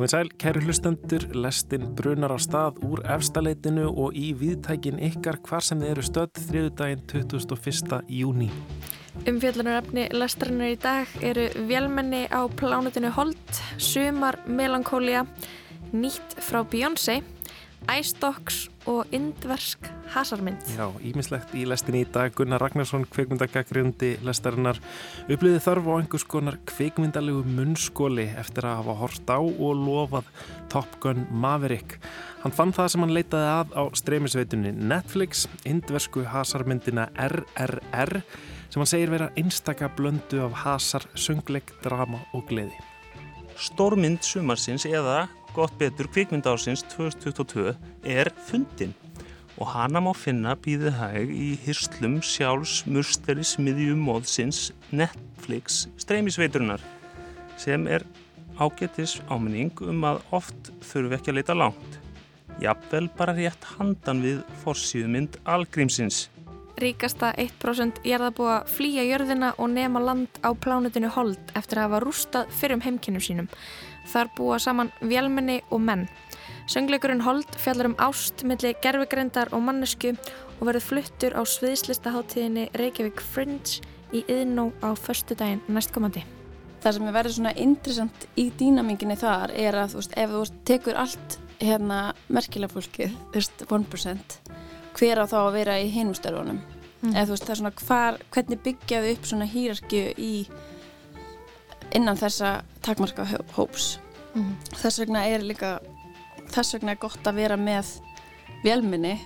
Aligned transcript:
Komið 0.00 0.12
sæl, 0.14 0.28
kæru 0.40 0.60
hlustendur, 0.64 1.24
lestin 1.36 1.82
brunar 1.92 2.32
á 2.32 2.40
stað 2.40 2.78
úr 2.88 3.02
efstaleitinu 3.04 3.90
og 3.90 4.14
í 4.16 4.30
viðtækin 4.32 4.96
ykkar 5.10 5.36
hvar 5.44 5.60
sem 5.60 5.82
þið 5.82 5.90
eru 5.92 6.04
stödd 6.06 6.40
þriðudaginn 6.46 7.02
21. 7.10 7.98
júni. 8.08 8.48
Umfjöldunaröfni 9.28 10.06
lestrannar 10.16 10.72
í 10.72 10.80
dag 10.80 11.12
eru 11.20 11.44
velmenni 11.68 12.22
á 12.32 12.48
plánutinu 12.48 13.12
Holt, 13.12 13.60
Sumar 13.76 14.40
Melankólia, 14.48 15.26
Nýtt 15.92 16.38
frá 16.48 16.64
Ice 17.92 18.16
Dogs 18.16 18.69
og 18.88 19.10
Indversk 19.14 19.88
hasarmynd. 20.14 20.62
Já, 20.76 20.86
ímislegt 21.04 21.52
í 21.58 21.66
lestinni 21.68 22.04
í 22.04 22.08
dag 22.10 22.32
Gunnar 22.36 22.62
Ragnarsson, 22.62 23.04
kveikmyndagagrindi 23.12 24.14
lestarinnar, 24.26 24.80
uppliði 25.28 25.60
þörf 25.64 25.88
á 25.90 25.92
einhvers 25.98 26.26
konar 26.30 26.58
kveikmyndalegu 26.70 27.42
munnskóli 27.44 28.28
eftir 28.40 28.68
að 28.68 28.80
hafa 28.80 28.98
hort 29.02 29.32
á 29.32 29.38
og 29.38 29.82
lofað 29.84 30.30
Top 30.72 31.00
Gun 31.02 31.26
Maverick. 31.30 31.98
Hann 32.44 32.56
fann 32.56 32.74
það 32.76 32.92
sem 32.92 33.04
hann 33.04 33.16
leitaði 33.16 33.50
að 33.52 33.74
á 33.76 33.82
streymisveitunni 34.00 34.72
Netflix, 34.76 35.44
indversku 35.68 36.24
hasarmyndina 36.28 37.10
RRR 37.16 38.22
sem 38.70 38.80
hann 38.80 38.88
segir 38.88 39.12
vera 39.12 39.32
einstaka 39.36 39.90
blöndu 39.96 40.44
af 40.46 40.62
hasar, 40.64 41.06
söngleik, 41.18 41.74
drama 41.84 42.22
og 42.32 42.46
gleði. 42.48 42.89
Stórmynd 43.60 44.24
sumarsins 44.24 44.86
eða 44.88 45.26
gott 45.52 45.74
betur 45.76 46.08
kvikmyndársins 46.08 46.80
2022 46.94 47.74
er 48.08 48.30
fundin 48.46 48.94
og 49.60 49.68
hana 49.74 50.00
má 50.00 50.14
finna 50.16 50.54
býðið 50.56 50.96
hæg 50.96 51.34
í 51.34 51.48
hyrslum 51.66 52.14
sjálfs 52.24 52.86
musteri 52.88 53.44
smiðjum 53.44 54.00
móðsins 54.06 54.70
Netflix 54.88 55.82
streymisveiturinnar 56.00 56.80
sem 57.60 57.84
er 57.84 58.06
ágetis 58.56 59.18
áminning 59.28 59.84
um 59.84 60.08
að 60.08 60.22
oft 60.40 60.72
þurfum 60.80 61.10
við 61.10 61.18
ekki 61.18 61.32
að 61.32 61.38
leita 61.40 61.56
langt. 61.60 61.98
Jafnvel 62.60 63.06
bara 63.16 63.36
rétt 63.36 63.68
handan 63.76 64.24
við 64.24 64.40
forsýðmynd 64.64 65.36
algrímsins. 65.48 66.28
Ríkasta 66.80 67.34
1% 67.36 68.00
jarðabúa 68.08 68.62
flýja 68.70 69.02
jörðina 69.04 69.50
og 69.60 69.68
nema 69.74 70.00
land 70.00 70.40
á 70.40 70.48
plánutinu 70.56 71.10
Hold 71.12 71.52
eftir 71.58 71.80
að 71.80 71.86
hafa 71.86 72.00
rústað 72.04 72.54
fyrrum 72.56 72.80
heimkinnum 72.84 73.24
sínum. 73.24 73.48
Þar 74.08 74.30
búa 74.38 74.58
saman 74.62 74.92
vélmenni 75.04 75.58
og 75.70 75.82
menn. 75.84 76.06
Söngleikurinn 76.70 77.24
Hold 77.26 77.58
fjallar 77.60 77.90
um 77.90 77.96
ást 78.00 78.44
millir 78.48 78.78
gerfigreindar 78.80 79.52
og 79.52 79.64
mannesku 79.66 80.14
og 80.14 80.62
verður 80.70 80.86
fluttur 80.86 81.36
á 81.36 81.42
sviðslistaháttíðinni 81.44 82.70
Reykjavík 82.80 83.20
Fringe 83.20 83.84
í 84.16 84.24
yðnó 84.24 84.70
á 84.80 84.96
förstu 84.96 85.36
daginn 85.36 85.60
næstkomandi. 85.68 86.24
Það 86.80 86.96
sem 86.96 87.10
er 87.10 87.16
verið 87.18 87.36
svona 87.36 87.56
interessant 87.60 88.24
í 88.40 88.48
dýnaminginni 88.56 89.18
þar 89.20 89.52
er 89.52 89.76
að 89.82 89.92
þú 89.92 90.00
veist, 90.00 90.16
ef 90.16 90.32
þú 90.32 90.64
tekur 90.70 91.02
allt 91.02 91.38
hérna 91.60 92.00
merkilega 92.32 92.72
fólkið, 92.72 93.18
þú 93.34 93.36
veist, 93.36 93.66
1% 93.68 94.59
hver 94.98 95.22
á 95.22 95.24
þá 95.30 95.38
að 95.42 95.56
vera 95.58 95.78
í 95.80 95.88
hinumstörfunum 95.94 96.60
mm. 96.60 97.14
eða 97.14 97.26
þú 97.26 97.34
veist, 97.34 97.46
það 97.46 97.54
er 97.54 97.60
svona 97.62 97.74
hvar, 97.84 98.20
hvernig 98.34 98.62
byggjaðu 98.66 99.14
upp 99.14 99.30
svona 99.30 99.48
hýrarki 99.50 100.04
í 100.18 100.34
innan 101.96 102.20
þessa 102.20 102.60
takmarka 102.84 103.26
hóps 103.56 103.96
mm. 104.34 104.54
þess 104.76 105.02
vegna 105.02 105.26
er 105.30 105.44
líka 105.46 105.78
þess 106.50 106.76
vegna 106.76 106.94
er 106.94 107.02
gott 107.02 107.26
að 107.26 107.42
vera 107.42 107.60
með 107.60 107.98
velminni 108.64 109.18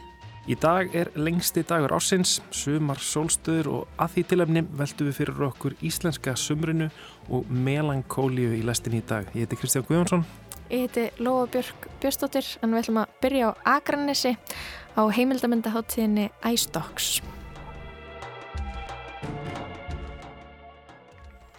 Í 0.44 0.58
dag 0.60 0.92
er 0.92 1.08
lengsti 1.16 1.62
dagur 1.64 1.94
ásins, 1.96 2.34
sumar 2.52 2.98
sólstöður 3.00 3.68
og 3.72 3.94
að 3.96 4.10
því 4.12 4.24
tilöfni 4.28 4.62
veldu 4.76 5.06
við 5.06 5.14
fyrir 5.16 5.46
okkur 5.46 5.76
íslenska 5.80 6.34
sumrinu 6.36 6.90
og 7.32 7.48
melankólíu 7.48 8.50
í 8.52 8.60
lestin 8.68 8.98
í 8.98 9.00
dag. 9.08 9.30
Ég 9.32 9.46
heiti 9.46 9.56
Kristján 9.56 9.86
Guðjónsson. 9.88 10.26
Ég 10.72 10.86
heiti 10.86 11.10
Lóa 11.20 11.44
Björk 11.52 11.88
Björnstóttir 12.00 12.46
en 12.64 12.72
við 12.72 12.78
ætlum 12.80 12.98
að 13.02 13.10
byrja 13.20 13.50
á 13.52 13.76
Akranessi 13.76 14.30
á 14.96 15.02
heimildamöndaháttíðinni 15.12 16.30
Dogs. 16.72 17.20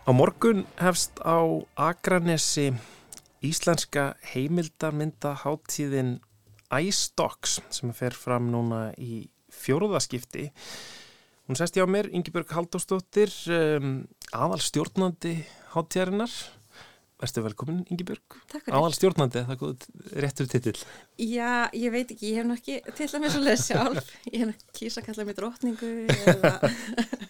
Á 0.05 0.09
morgun 0.09 0.65
hefst 0.81 1.21
á 1.21 1.37
Akranessi 1.77 2.73
íslenska 3.45 4.15
heimildamöndaháttíðin 4.33 6.17
Dogs 7.15 7.61
sem 7.69 7.93
fer 7.93 8.17
fram 8.17 8.49
núna 8.49 8.89
í 8.97 9.29
fjóruðaskipti. 9.53 10.49
Hún 11.45 11.61
sest 11.61 11.77
hjá 11.77 11.85
mér, 11.85 12.09
Ingebjörg 12.09 12.49
Haldóstóttir, 12.57 13.29
um, 13.53 14.07
aðal 14.33 14.63
stjórnandi 14.65 15.43
háttíðarinnar. 15.75 16.33
Verstu 17.15 17.39
velkomin, 17.45 17.85
Ingebjörg. 17.87 18.35
Takk 18.51 18.65
fyrir. 18.65 18.75
Aðal 18.75 18.95
stjórnandi, 18.97 19.43
það 19.47 19.61
er 19.63 20.23
réttur 20.25 20.49
titill. 20.51 20.79
Já, 21.15 21.71
ég 21.71 21.93
veit 21.93 22.09
ekki, 22.11 22.33
ég 22.33 22.41
hef 22.41 22.49
náttúrulega 22.49 22.81
ekki 22.81 22.95
tillað 22.97 23.23
mér 23.23 23.31
svo 23.31 23.43
leið 23.45 23.61
sjálf. 23.61 24.09
Ég 24.33 24.41
hef 24.41 24.49
náttúrulega 24.49 24.75
kýsa 24.79 24.99
að 24.99 25.07
kalla 25.07 25.25
mig 25.29 25.37
drotningu 25.37 25.91
eða... 26.33 26.51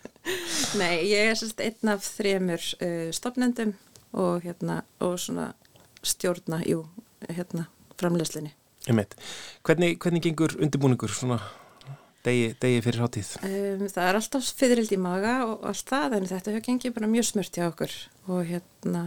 Nei, 0.82 0.96
ég 1.12 1.30
er 1.30 1.38
sérst 1.38 1.62
einn 1.62 1.92
af 1.94 2.02
þremur 2.16 2.66
uh, 2.82 3.12
stopnendum 3.14 3.76
og, 4.18 4.42
hérna, 4.42 4.80
og 5.06 5.20
svona 5.22 5.52
stjórna, 6.02 6.64
jú, 6.66 6.82
hérna, 7.30 7.68
framlegslinni. 8.02 8.56
Hvernig, 8.90 10.00
hvernig 10.02 10.26
gengur 10.26 10.58
undirbúningur 10.58 11.14
svona 11.14 11.38
degi, 12.26 12.52
degi 12.58 12.82
fyrir 12.86 13.06
hátíð? 13.06 13.32
Um, 13.46 13.86
það 13.86 14.10
er 14.10 14.20
alltaf 14.20 14.52
fyrirld 14.58 14.98
í 14.98 15.02
maga 15.02 15.40
og 15.46 15.66
allt 15.70 15.94
það 15.94 16.20
en 16.20 16.30
þetta 16.34 16.56
hefur 16.56 16.68
gengið 16.72 16.98
bara 16.98 17.14
mjög 17.14 17.30
smurt 17.30 17.58
hjá 17.58 17.70
okkur 17.70 17.98
og 18.34 18.46
hérna 18.50 19.04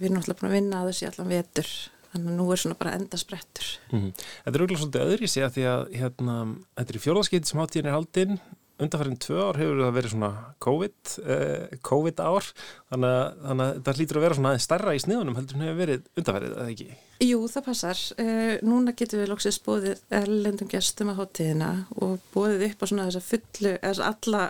við 0.00 0.08
erum 0.08 0.20
alltaf 0.20 0.40
búin 0.40 0.50
að 0.50 0.56
vinna 0.58 0.80
að 0.80 0.90
þessi 0.90 1.10
allan 1.10 1.34
vetur 1.34 1.72
þannig 2.10 2.30
að 2.32 2.38
nú 2.40 2.46
er 2.50 2.60
svona 2.60 2.78
bara 2.80 2.94
enda 2.98 3.18
sprettur. 3.20 3.66
Mm 3.90 4.00
-hmm. 4.00 4.12
Þetta 4.44 4.56
er 4.56 4.62
auðvitað 4.62 4.80
svolítið 4.80 5.04
öðri 5.06 5.28
sé 5.28 5.44
að 5.44 5.52
því 5.56 5.66
að 5.74 5.82
hérna, 6.00 6.34
þetta 6.76 6.90
er 6.90 6.98
í 6.98 7.04
fjórðarskeitt 7.04 7.46
sem 7.46 7.60
hátíðin 7.60 7.86
er 7.86 7.96
haldinn 7.98 8.40
undanfærið 8.80 9.18
tvö 9.20 9.42
ár 9.44 9.58
hefur 9.60 9.82
það 9.84 9.96
verið 9.96 10.12
svona 10.14 10.30
COVID, 10.64 11.12
uh, 11.20 11.78
COVID 11.86 12.22
ár 12.24 12.46
þannig 12.90 13.10
að, 13.10 13.26
þannig 13.44 13.64
að 13.66 13.82
það 13.84 13.98
hlýtur 14.00 14.18
að 14.18 14.24
vera 14.24 14.38
svona 14.38 14.52
stærra 14.64 14.94
í 14.96 15.02
sniðunum 15.04 15.36
heldur 15.38 15.58
en 15.58 15.64
hefur 15.66 15.80
verið 15.80 16.06
undanfærið, 16.16 16.54
eða 16.56 16.70
ekki? 16.74 16.88
Jú, 17.20 17.40
það 17.52 17.66
passar. 17.66 18.00
Uh, 18.16 18.54
núna 18.64 18.96
getur 18.96 19.20
við 19.20 19.32
lóksist 19.34 19.64
bóðið 19.66 20.00
erlendum 20.20 20.70
gestum 20.72 21.12
að 21.12 21.20
hátíðina 21.20 21.70
og 22.00 22.16
bóðið 22.34 22.66
upp 22.70 22.80
á 22.80 22.86
svona 22.88 23.06
þessa 23.10 23.26
fullu, 23.28 23.76
þessa 23.84 24.10
alla 24.14 24.42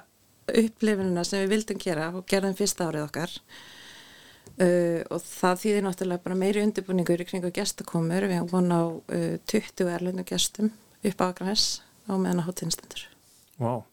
upplifinuna 0.51 1.27
sem 1.27 1.45
við 1.45 1.53
vildum 1.57 1.83
gera 1.83 2.09
og 2.15 2.27
gerðum 2.31 2.57
fyrsta 2.59 2.89
árið 2.89 3.07
okkar 3.09 3.37
uh, 4.61 5.01
og 5.11 5.23
það 5.25 5.63
þýðir 5.65 5.87
náttúrulega 5.87 6.25
bara 6.27 6.41
meiri 6.43 6.65
undirbúningur 6.67 7.25
í 7.25 7.29
kringu 7.29 7.53
gestakomur. 7.57 8.29
Við 8.29 8.39
hefum 8.39 8.53
von 8.53 8.75
á 8.77 8.83
20 9.51 9.93
erlendum 9.97 10.29
gestum 10.29 10.73
upp 11.01 11.25
á 11.25 11.27
Akranes 11.31 11.69
á 12.07 12.15
meðan 12.15 12.43
að 12.43 12.51
hátíðinstendur. 12.51 13.07
Wow. 13.61 13.85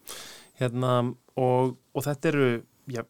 Hérna, 0.60 0.94
og, 1.38 1.76
og 1.94 2.06
þetta 2.06 2.32
eru 2.32 2.48
já, 2.90 3.04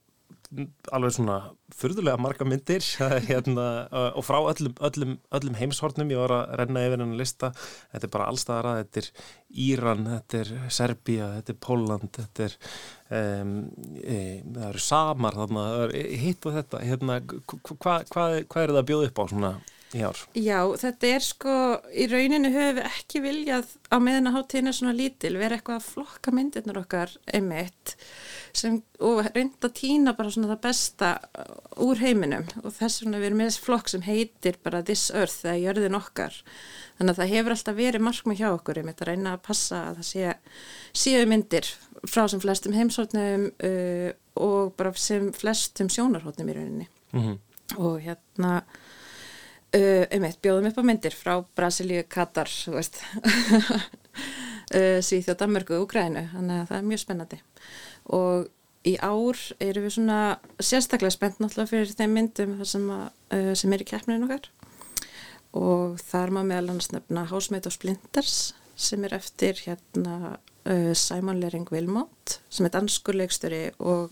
alveg 0.96 1.14
svona 1.16 1.38
fyrðulega 1.76 2.20
marga 2.22 2.48
myndir. 2.48 2.86
Hérna, 3.30 3.68
og 4.18 4.26
frá 4.26 4.40
öllum, 4.40 4.76
öllum, 4.90 5.16
öllum 5.40 5.58
heimshornum 5.60 6.12
ég 6.14 6.22
var 6.22 6.36
að 6.38 6.54
renna 6.62 6.84
yfir 6.88 6.98
hennar 6.98 7.22
lista. 7.22 7.52
Þetta 7.94 8.10
er 8.10 8.14
bara 8.16 8.30
allstaðara, 8.32 8.76
þetta 8.82 9.04
er 9.04 9.10
Íran 9.68 10.04
þetta 10.12 10.42
er 10.42 10.54
Serbia, 10.80 11.32
þetta 11.38 11.54
er 11.54 11.60
Póland 11.64 12.10
þetta 12.18 12.46
er 12.48 12.58
um, 13.20 13.56
e, 14.04 14.20
það 14.44 14.68
eru 14.70 14.84
Samar 14.84 15.40
þarna, 15.42 15.66
hitt 16.26 16.48
og 16.50 16.60
þetta. 16.60 16.84
Hérna, 16.84 17.22
hvað 17.24 18.14
hva, 18.14 18.30
hva 18.44 18.64
er 18.64 18.76
það 18.76 18.82
að 18.84 18.88
bjóða 18.92 19.12
upp 19.12 19.24
á 19.24 19.26
svona 19.34 19.58
í 19.96 20.04
ár? 20.04 20.20
Já, 20.36 20.60
þetta 20.82 21.12
er 21.16 21.26
sko, 21.26 21.54
í 21.94 22.08
rauninu 22.12 22.52
höfum 22.52 22.80
við 22.80 22.90
ekki 22.90 23.22
viljað 23.24 23.70
á 23.88 23.98
meðan 24.04 24.32
að 24.32 24.38
hátíðin 24.38 24.72
er 24.72 24.78
svona 24.78 24.96
lítil, 24.98 25.34
vera 25.40 25.58
eitthvað 25.58 25.80
að 25.80 25.88
flokka 25.94 26.34
myndirnar 26.36 26.82
okkar 26.82 27.14
einmitt 27.32 27.94
sem, 28.58 28.80
og 29.04 29.22
reynda 29.30 29.70
að 29.70 29.76
týna 29.78 30.14
bara 30.18 30.34
svona 30.34 30.52
það 30.54 30.64
besta 30.66 31.12
úr 31.84 32.02
heiminum 32.02 32.48
og 32.64 32.74
þess 32.76 33.04
vegna 33.04 33.22
við 33.22 33.30
erum 33.30 33.42
með 33.42 33.52
þessi 33.52 33.66
flokk 33.68 33.92
sem 33.94 34.06
heitir 34.08 34.60
bara 34.66 34.84
This 34.86 35.08
Earth, 35.14 35.42
það 35.44 35.54
er 35.54 35.64
jörðin 35.64 36.00
okkar 36.00 36.40
þannig 36.98 37.14
að 37.14 37.22
það 37.22 37.34
hefur 37.36 37.56
alltaf 37.56 37.78
verið 37.78 38.06
markmið 38.08 38.42
hjá 38.42 38.48
okkur 38.50 38.82
einmitt 38.82 39.04
að 39.04 39.12
reyna 39.12 39.36
að 39.36 39.44
passa 39.48 39.82
að 39.92 40.02
það 40.02 40.10
sé 40.12 40.36
séu 41.04 41.26
myndir 41.30 41.72
frá 42.08 42.26
sem 42.30 42.42
flestum 42.42 42.76
heimsóknum 42.78 43.50
uh, 43.54 44.10
og 44.38 44.76
bara 44.78 44.94
sem 45.00 45.32
flestum 45.36 45.90
sjónarhóttnum 45.94 46.52
í 46.52 46.58
rauninni 46.58 46.88
mm 47.14 47.22
-hmm. 47.22 47.38
og 47.78 48.02
hérna 48.02 48.62
Uh, 49.76 50.06
einmitt, 50.16 50.38
bjóðum 50.40 50.70
upp 50.70 50.78
á 50.80 50.88
myndir 50.88 51.12
frá 51.12 51.42
Brasilíu, 51.58 52.06
Katar 52.08 52.48
uh, 52.48 52.80
Svíþjóð, 55.08 55.36
Danmörku 55.42 55.76
og 55.76 55.90
Ukrænu, 55.90 56.22
þannig 56.32 56.62
að 56.62 56.70
það 56.70 56.78
er 56.78 56.86
mjög 56.88 57.02
spennandi. 57.02 57.40
Og 58.16 58.48
í 58.88 58.94
ár 59.04 59.42
eru 59.66 59.84
við 59.84 59.92
svona 59.98 60.20
sérstaklega 60.64 61.18
spennt 61.18 61.44
náttúrulega 61.44 61.72
fyrir 61.74 61.92
þeim 62.00 62.16
myndum 62.16 62.56
sem, 62.64 62.88
að, 62.96 63.12
uh, 63.36 63.52
sem 63.60 63.76
er 63.76 63.84
í 63.84 63.90
keppninu 63.92 64.30
okkar. 64.30 64.48
Og 65.60 66.00
þar 66.00 66.32
má 66.32 66.40
meðal 66.46 66.72
annars 66.72 66.88
nefna 66.96 67.28
Hásmeit 67.28 67.68
og 67.68 67.76
Splinters 67.76 68.56
sem 68.80 69.04
er 69.04 69.20
eftir 69.20 69.60
hérna 69.66 70.38
Simon 71.00 71.40
Lering 71.40 71.64
Wilmot 71.72 72.42
sem 72.52 72.68
er 72.68 72.74
danskurleikstöri 72.76 73.70
og 73.80 74.12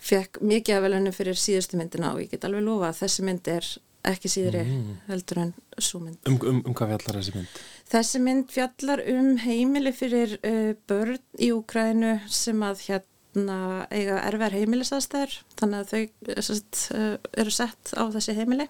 fekk 0.00 0.40
mikið 0.40 0.78
af 0.78 0.84
velunum 0.86 1.14
fyrir 1.14 1.36
síðustu 1.38 1.76
myndina 1.78 2.14
og 2.14 2.22
ég 2.22 2.32
get 2.32 2.46
alveg 2.48 2.64
lofa 2.64 2.88
að 2.88 3.02
þessi 3.02 3.26
mynd 3.26 3.50
er 3.52 3.68
ekki 4.06 4.30
síðri 4.30 4.62
heldur 5.08 5.40
en 5.42 5.52
svo 5.82 6.00
mynd. 6.02 6.20
Um, 6.28 6.38
um, 6.46 6.60
um 6.66 6.76
hvað 6.76 6.94
fjallar 6.94 7.18
þessi 7.18 7.34
mynd? 7.34 7.60
Þessi 7.92 8.20
mynd 8.22 8.52
fjallar 8.54 9.02
um 9.14 9.30
heimili 9.42 9.92
fyrir 9.96 10.36
uh, 10.38 10.72
börn 10.90 11.18
í 11.42 11.50
Úkrænu 11.54 12.14
sem 12.30 12.62
að 12.66 12.84
hérna 12.86 13.58
eiga 13.90 14.20
erfær 14.28 14.56
heimilisaðstæður 14.56 15.36
þannig 15.58 15.82
að 15.82 15.92
þau 15.92 16.44
sest, 16.46 16.84
uh, 16.94 17.16
eru 17.38 17.54
sett 17.54 17.92
á 17.98 18.04
þessi 18.14 18.36
heimili 18.38 18.68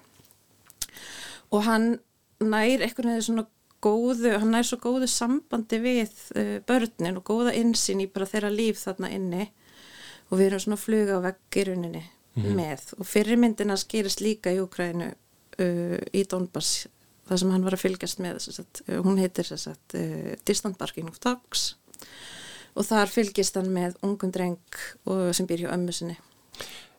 og 1.54 1.64
hann 1.68 1.88
nær 2.42 2.84
einhvern 2.84 3.12
veginn 3.12 3.28
svona 3.28 3.46
góðu, 3.84 4.34
hann 4.40 4.52
nær 4.52 4.66
svo 4.66 4.80
góðu 4.82 5.08
sambandi 5.10 5.78
við 5.82 6.12
uh, 6.34 6.58
börnin 6.66 7.20
og 7.20 7.26
góða 7.28 7.54
insýn 7.58 8.02
í 8.02 8.10
bara 8.10 8.28
þeirra 8.28 8.52
líf 8.54 8.82
þarna 8.82 9.12
inni 9.14 9.48
og 10.28 10.38
við 10.40 10.50
erum 10.50 10.64
svona 10.64 10.80
fluga 10.80 11.20
á 11.20 11.26
vegg 11.28 11.40
rauninni 12.36 12.54
með. 12.58 12.92
Og 12.98 13.08
fyrirmyndina 13.08 13.76
skýrist 13.80 14.22
líka 14.24 14.52
í 14.54 14.60
Úkrænu 14.62 15.10
uh, 15.10 15.98
í 16.12 16.24
Donbass 16.28 16.86
það 17.28 17.42
sem 17.42 17.52
hann 17.52 17.66
var 17.66 17.76
að 17.76 17.84
fylgjast 17.84 18.22
með 18.24 18.40
sagt, 18.46 18.82
uh, 18.88 19.00
hún 19.04 19.20
heitir 19.20 19.48
sagt, 19.50 19.96
uh, 19.98 20.32
Distant 20.48 20.78
Barking 20.80 21.10
of 21.10 21.20
Dogs. 21.24 21.74
Og 22.78 22.86
þar 22.86 23.10
fylgist 23.10 23.56
hann 23.58 23.70
með 23.74 23.98
ungum 24.06 24.32
dreng 24.32 24.82
og, 25.08 25.30
sem 25.34 25.48
býr 25.48 25.66
hjá 25.66 25.72
ömmu 25.74 25.94
sinni. 25.94 26.18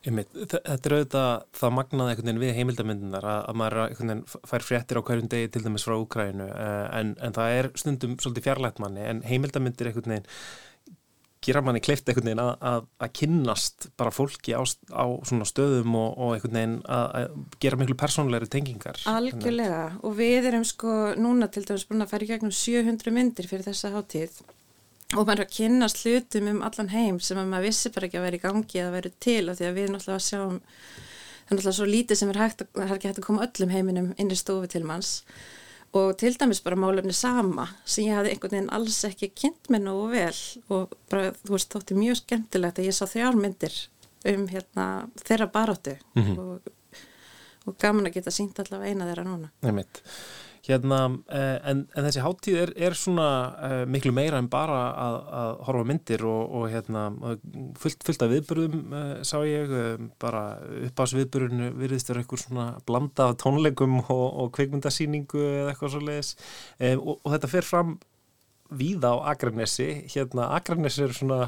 Einmitt, 0.00 0.30
þetta 0.32 0.88
er 0.88 0.94
auðvitað 0.96 1.42
það 1.60 1.72
magnaði 1.76 2.12
einhvern 2.12 2.28
veginn 2.30 2.40
við 2.40 2.54
heimildamindunar 2.56 3.26
að, 3.28 3.40
að 3.50 3.58
maður 3.60 4.38
fær 4.48 4.64
fréttir 4.64 4.96
á 4.96 5.04
hverjum 5.04 5.28
degi 5.28 5.50
til 5.52 5.60
dæmis 5.66 5.84
frá 5.84 5.92
Úkrænu 6.00 6.46
en, 6.48 7.10
en 7.20 7.36
það 7.36 7.56
er 7.58 7.68
stundum 7.82 8.14
svolítið 8.16 8.46
fjarlægt 8.46 8.80
manni 8.80 9.04
en 9.04 9.20
heimildamindir 9.28 9.90
einhvern 9.90 10.14
veginn 10.14 10.30
gera 11.44 11.62
manni 11.64 11.80
kleift 11.80 12.08
einhvern 12.08 12.28
veginn 12.28 12.42
að, 12.42 12.52
að, 12.70 12.86
að 13.00 13.12
kynnast 13.16 13.88
bara 14.00 14.12
fólki 14.12 14.52
á, 14.52 14.60
á 14.92 15.04
svona 15.26 15.48
stöðum 15.48 15.96
og, 15.96 16.08
og 16.14 16.32
einhvern 16.36 16.58
veginn 16.58 16.78
að, 16.84 17.04
að 17.20 17.58
gera 17.64 17.80
miklu 17.80 17.96
persónleiri 18.00 18.48
tengingar. 18.52 19.00
Algjörlega. 19.10 19.82
Og 20.04 20.16
við 20.20 20.50
erum 20.52 20.66
sko 20.68 20.96
núna 21.20 21.48
til 21.52 21.64
dæmis 21.68 21.86
búin 21.88 22.04
að 22.04 22.26
í 22.26 22.30
gegnum 22.30 22.54
700 22.54 23.14
myndir 23.16 23.48
fyrir 23.50 23.68
þessa 23.70 23.92
hátíð. 23.96 24.40
Og 25.16 25.24
maður 25.24 25.40
er 25.40 25.46
að 25.48 25.54
kynnast 25.56 26.04
hlutum 26.04 26.50
um 26.52 26.60
allan 26.66 26.92
heim 26.92 27.22
sem 27.24 27.38
að 27.40 27.48
maður 27.50 27.70
vissi 27.70 27.90
bara 27.94 28.06
ekki 28.06 28.20
að 28.20 28.26
vera 28.28 28.38
í 28.38 28.44
gangi 28.44 28.82
eða 28.82 28.92
vera 28.94 29.14
til 29.24 29.42
og 29.50 29.56
því 29.58 29.66
að 29.66 29.78
við 29.80 29.88
náttúrulega 29.94 30.26
sjáum 30.26 30.60
það 30.60 31.56
er 31.56 31.56
náttúrulega 31.56 31.78
svo 31.80 31.88
lítið 31.88 32.20
sem 32.20 32.30
er 32.30 32.38
hægt 32.38 32.62
að, 32.62 32.84
hægt 32.92 33.08
að 33.10 33.24
koma 33.26 33.46
öllum 33.48 33.72
heiminum 33.74 34.12
inn 34.22 34.30
í 34.30 34.38
stofu 34.38 34.70
til 34.70 34.84
manns 34.86 35.16
og 35.92 36.10
til 36.20 36.36
dæmis 36.38 36.60
bara 36.62 36.78
málefni 36.78 37.14
sama 37.16 37.66
sem 37.84 38.06
ég 38.06 38.14
hafði 38.14 38.34
einhvern 38.34 38.54
veginn 38.54 38.74
alls 38.76 38.98
ekki 39.08 39.30
kynnt 39.34 39.70
mér 39.72 39.82
nógu 39.86 40.10
vel. 40.12 40.42
Og 40.70 40.92
bara 41.10 41.32
þú 41.42 41.56
veist 41.56 41.72
þótti 41.74 41.96
mjög 41.98 42.20
skemmtilegt 42.22 42.78
að 42.78 42.90
ég 42.90 42.96
sá 42.96 43.06
þrjármyndir 43.10 43.78
um 44.30 44.44
hérna 44.52 44.86
þeirra 45.24 45.48
baróttu 45.50 45.96
mm 46.14 46.22
-hmm. 46.22 46.38
og, 46.38 46.60
og 47.66 47.78
gaman 47.78 48.06
að 48.06 48.14
geta 48.18 48.30
sínt 48.30 48.60
allavega 48.60 48.90
eina 48.90 49.08
þeirra 49.08 49.24
núna. 49.24 49.50
Nei 49.62 49.72
mitt 49.72 50.02
Hérna, 50.70 50.98
en, 51.66 51.82
en 51.96 52.06
þessi 52.06 52.22
háttíð 52.22 52.58
er, 52.60 52.72
er 52.88 52.94
svona 52.98 53.26
uh, 53.50 53.76
miklu 53.90 54.12
meira 54.14 54.38
en 54.38 54.48
bara 54.50 54.80
að, 54.94 55.16
að 55.40 55.52
horfa 55.66 55.86
myndir 55.88 56.24
og, 56.28 56.42
og 56.58 56.66
hérna, 56.70 57.06
fullt, 57.80 58.04
fullt 58.06 58.24
af 58.26 58.30
viðburðum 58.30 58.94
uh, 58.94 59.14
sá 59.26 59.40
ég, 59.48 59.72
uh, 59.72 60.04
bara 60.22 60.44
uppásviðburðinu 60.90 61.72
virðist 61.80 62.12
er 62.12 62.20
eitthvað 62.20 62.44
svona 62.44 62.66
blanda 62.86 63.30
af 63.30 63.40
tónleikum 63.42 63.98
og, 64.04 64.26
og 64.44 64.52
kveikmyndasýningu 64.58 65.40
eða 65.40 65.72
eitthvað 65.72 65.94
svo 65.96 66.02
leiðis 66.06 66.34
og, 67.00 67.16
og 67.16 67.32
þetta 67.34 67.50
fer 67.56 67.66
fram 67.66 67.96
víða 68.70 69.10
á 69.18 69.32
Akranesi, 69.32 69.88
hérna 70.12 70.52
Akranesi 70.54 71.02
er 71.02 71.14
svona 71.16 71.40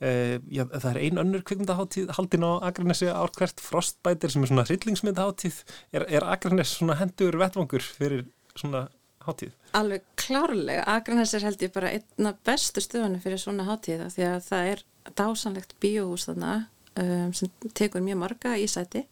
já, 0.00 0.64
það 0.66 0.90
er 0.90 0.98
ein 1.00 1.20
önnur 1.22 1.44
kveikmyndaháttíð 1.48 2.12
haldin 2.18 2.44
á 2.44 2.52
Akranesi 2.68 3.08
árkvært 3.08 3.62
frostbætir 3.64 4.32
sem 4.32 4.44
er 4.44 4.52
svona 4.52 4.66
hryllingsmyndaháttíð 4.68 5.62
er, 5.96 6.04
er 6.04 6.28
Akranesi 6.28 6.76
svona 6.76 6.98
hendur 7.00 7.40
vettvangur 7.40 7.84
fyrir 7.84 8.26
svona 8.58 8.88
hátíð? 9.24 9.54
Alveg 9.76 10.04
klárlega, 10.18 10.84
Akranes 10.88 11.34
er 11.34 11.44
held 11.46 11.62
ég 11.62 11.72
bara 11.74 11.92
einna 11.94 12.34
bestu 12.46 12.82
stöðunum 12.82 13.22
fyrir 13.22 13.40
svona 13.40 13.66
hátíð 13.68 14.06
því 14.14 14.28
að 14.28 14.40
það 14.48 14.70
er 14.72 14.84
dásanlegt 15.18 15.74
bíóhús 15.82 16.26
þarna 16.28 16.54
um, 17.00 17.34
sem 17.36 17.50
tekur 17.76 18.04
mjög 18.04 18.22
marga 18.24 18.56
í 18.58 18.66
sæti. 18.70 19.04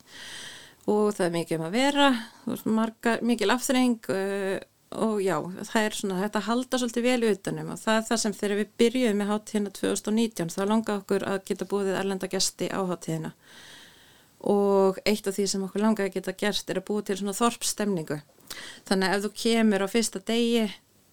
Og 0.88 1.12
það 1.12 1.26
er 1.26 1.35
mikið 1.37 1.58
um 1.58 1.69
að 1.69 1.76
vera 1.76 2.08
marga, 2.64 3.19
mikið 3.29 3.55
afþreng 3.55 4.11
uh, 4.14 4.58
og 4.96 5.19
já, 5.20 5.37
það 5.69 5.82
er 5.85 5.96
svona 5.99 6.20
þetta 6.23 6.44
halda 6.46 6.79
svolítið 6.81 7.05
vel 7.05 7.32
utanum 7.35 7.75
og 7.75 7.81
það 7.82 7.99
er 7.99 8.06
það 8.08 8.20
sem 8.23 8.37
þegar 8.38 8.61
við 8.62 8.70
byrjuðum 8.81 9.19
með 9.20 9.32
hátíðina 9.35 9.73
2019 9.76 10.55
þá 10.55 10.62
langaði 10.64 11.02
okkur 11.02 11.26
að 11.29 11.43
geta 11.50 11.69
búið 11.69 11.90
erlenda 11.93 12.31
gæsti 12.32 12.70
á 12.73 12.81
hátíðina. 12.88 13.35
Og 14.49 15.00
eitt 15.05 15.29
af 15.29 15.37
því 15.37 15.46
sem 15.50 15.64
okkur 15.67 15.85
langaði 15.85 16.08
að 16.08 16.17
geta 16.17 16.37
gert 16.40 16.70
er 16.73 16.81
að 16.81 16.88
búið 16.88 17.08
til 17.11 17.19
svona 17.20 17.37
þorpstemningu 17.37 18.20
þannig 18.89 19.09
að 19.09 19.17
ef 19.17 19.25
þú 19.25 19.33
kemur 19.43 19.85
á 19.85 19.89
fyrsta 19.89 20.23
degi 20.29 20.67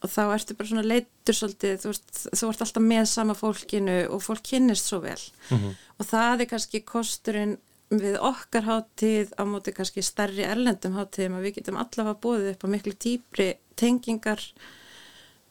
og 0.06 0.12
þá 0.12 0.22
ertu 0.36 0.56
bara 0.58 0.70
svona 0.70 0.86
leitur 0.86 1.38
svolítið, 1.38 1.78
þú, 1.82 1.92
veist, 1.92 2.26
þú 2.38 2.50
ert 2.50 2.64
alltaf 2.66 2.86
með 2.86 3.06
sama 3.10 3.36
fólkinu 3.38 4.00
og 4.14 4.24
fólk 4.24 4.44
kynnist 4.52 4.90
svo 4.90 5.00
vel 5.02 5.22
mm 5.50 5.58
-hmm. 5.58 5.74
og 6.00 6.06
það 6.06 6.42
er 6.42 6.52
kannski 6.52 6.82
kosturinn 6.82 7.58
við 7.90 8.18
okkar 8.20 8.66
hátíð 8.66 9.34
á 9.38 9.44
móti 9.46 9.74
kannski 9.74 10.02
stærri 10.02 10.44
erlendum 10.44 10.98
hátíðum 10.98 11.38
að 11.38 11.46
við 11.46 11.56
getum 11.60 11.78
allavega 11.78 12.22
búið 12.22 12.50
upp 12.52 12.66
á 12.66 12.68
miklu 12.68 12.94
dýpri 12.94 13.50
tengingar 13.76 14.42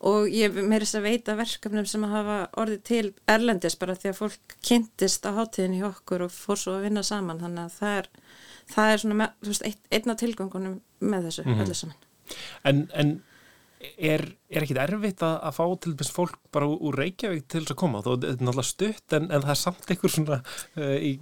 og 0.04 0.28
ég 0.28 0.52
meirist 0.52 0.96
að 0.98 1.06
veita 1.08 1.36
verkefnum 1.38 1.86
sem 1.86 2.04
að 2.04 2.16
hafa 2.18 2.38
orðið 2.60 2.82
til 2.84 3.12
erlendis 3.30 3.76
bara 3.80 3.94
því 3.94 4.10
að 4.10 4.18
fólk 4.18 4.56
kynntist 4.60 5.24
á 5.24 5.30
hátíðin 5.38 5.78
í 5.78 5.84
okkur 5.86 6.26
og 6.26 6.34
fór 6.34 6.60
svo 6.60 6.76
að 6.76 6.88
vinna 6.88 7.04
saman 7.06 7.40
þannig 7.40 7.64
að 7.64 7.78
það 7.78 7.98
er, 8.00 8.10
það 8.70 8.92
er 8.92 9.02
svona 9.02 9.14
með, 9.14 9.28
veist, 9.48 9.86
einn 9.90 10.10
af 10.10 10.16
tilgangunum 10.20 10.80
með 11.00 11.28
þessu 11.28 11.44
mm 11.44 11.52
-hmm. 11.52 11.62
öllu 11.64 11.74
saman. 11.74 11.96
En, 12.64 12.90
en 12.94 13.22
er, 13.98 14.22
er 14.50 14.64
ekkit 14.64 14.80
erfitt 14.82 15.22
að, 15.24 15.34
að 15.48 15.56
fá 15.56 15.64
til 15.84 15.92
þess 15.98 16.14
fólk 16.14 16.36
bara 16.54 16.68
úr 16.70 16.98
Reykjavík 16.98 17.46
til 17.50 17.62
þess 17.62 17.74
að 17.74 17.78
koma? 17.80 18.02
Þetta 18.04 18.30
er 18.30 18.38
náttúrulega 18.38 18.68
stutt 18.68 19.16
en, 19.18 19.28
en 19.28 19.44
það 19.44 19.52
er 19.54 19.60
samt 19.60 19.92
einhver 19.92 20.14
svona 20.14 20.38
uh, 20.42 20.94
í, 20.96 21.12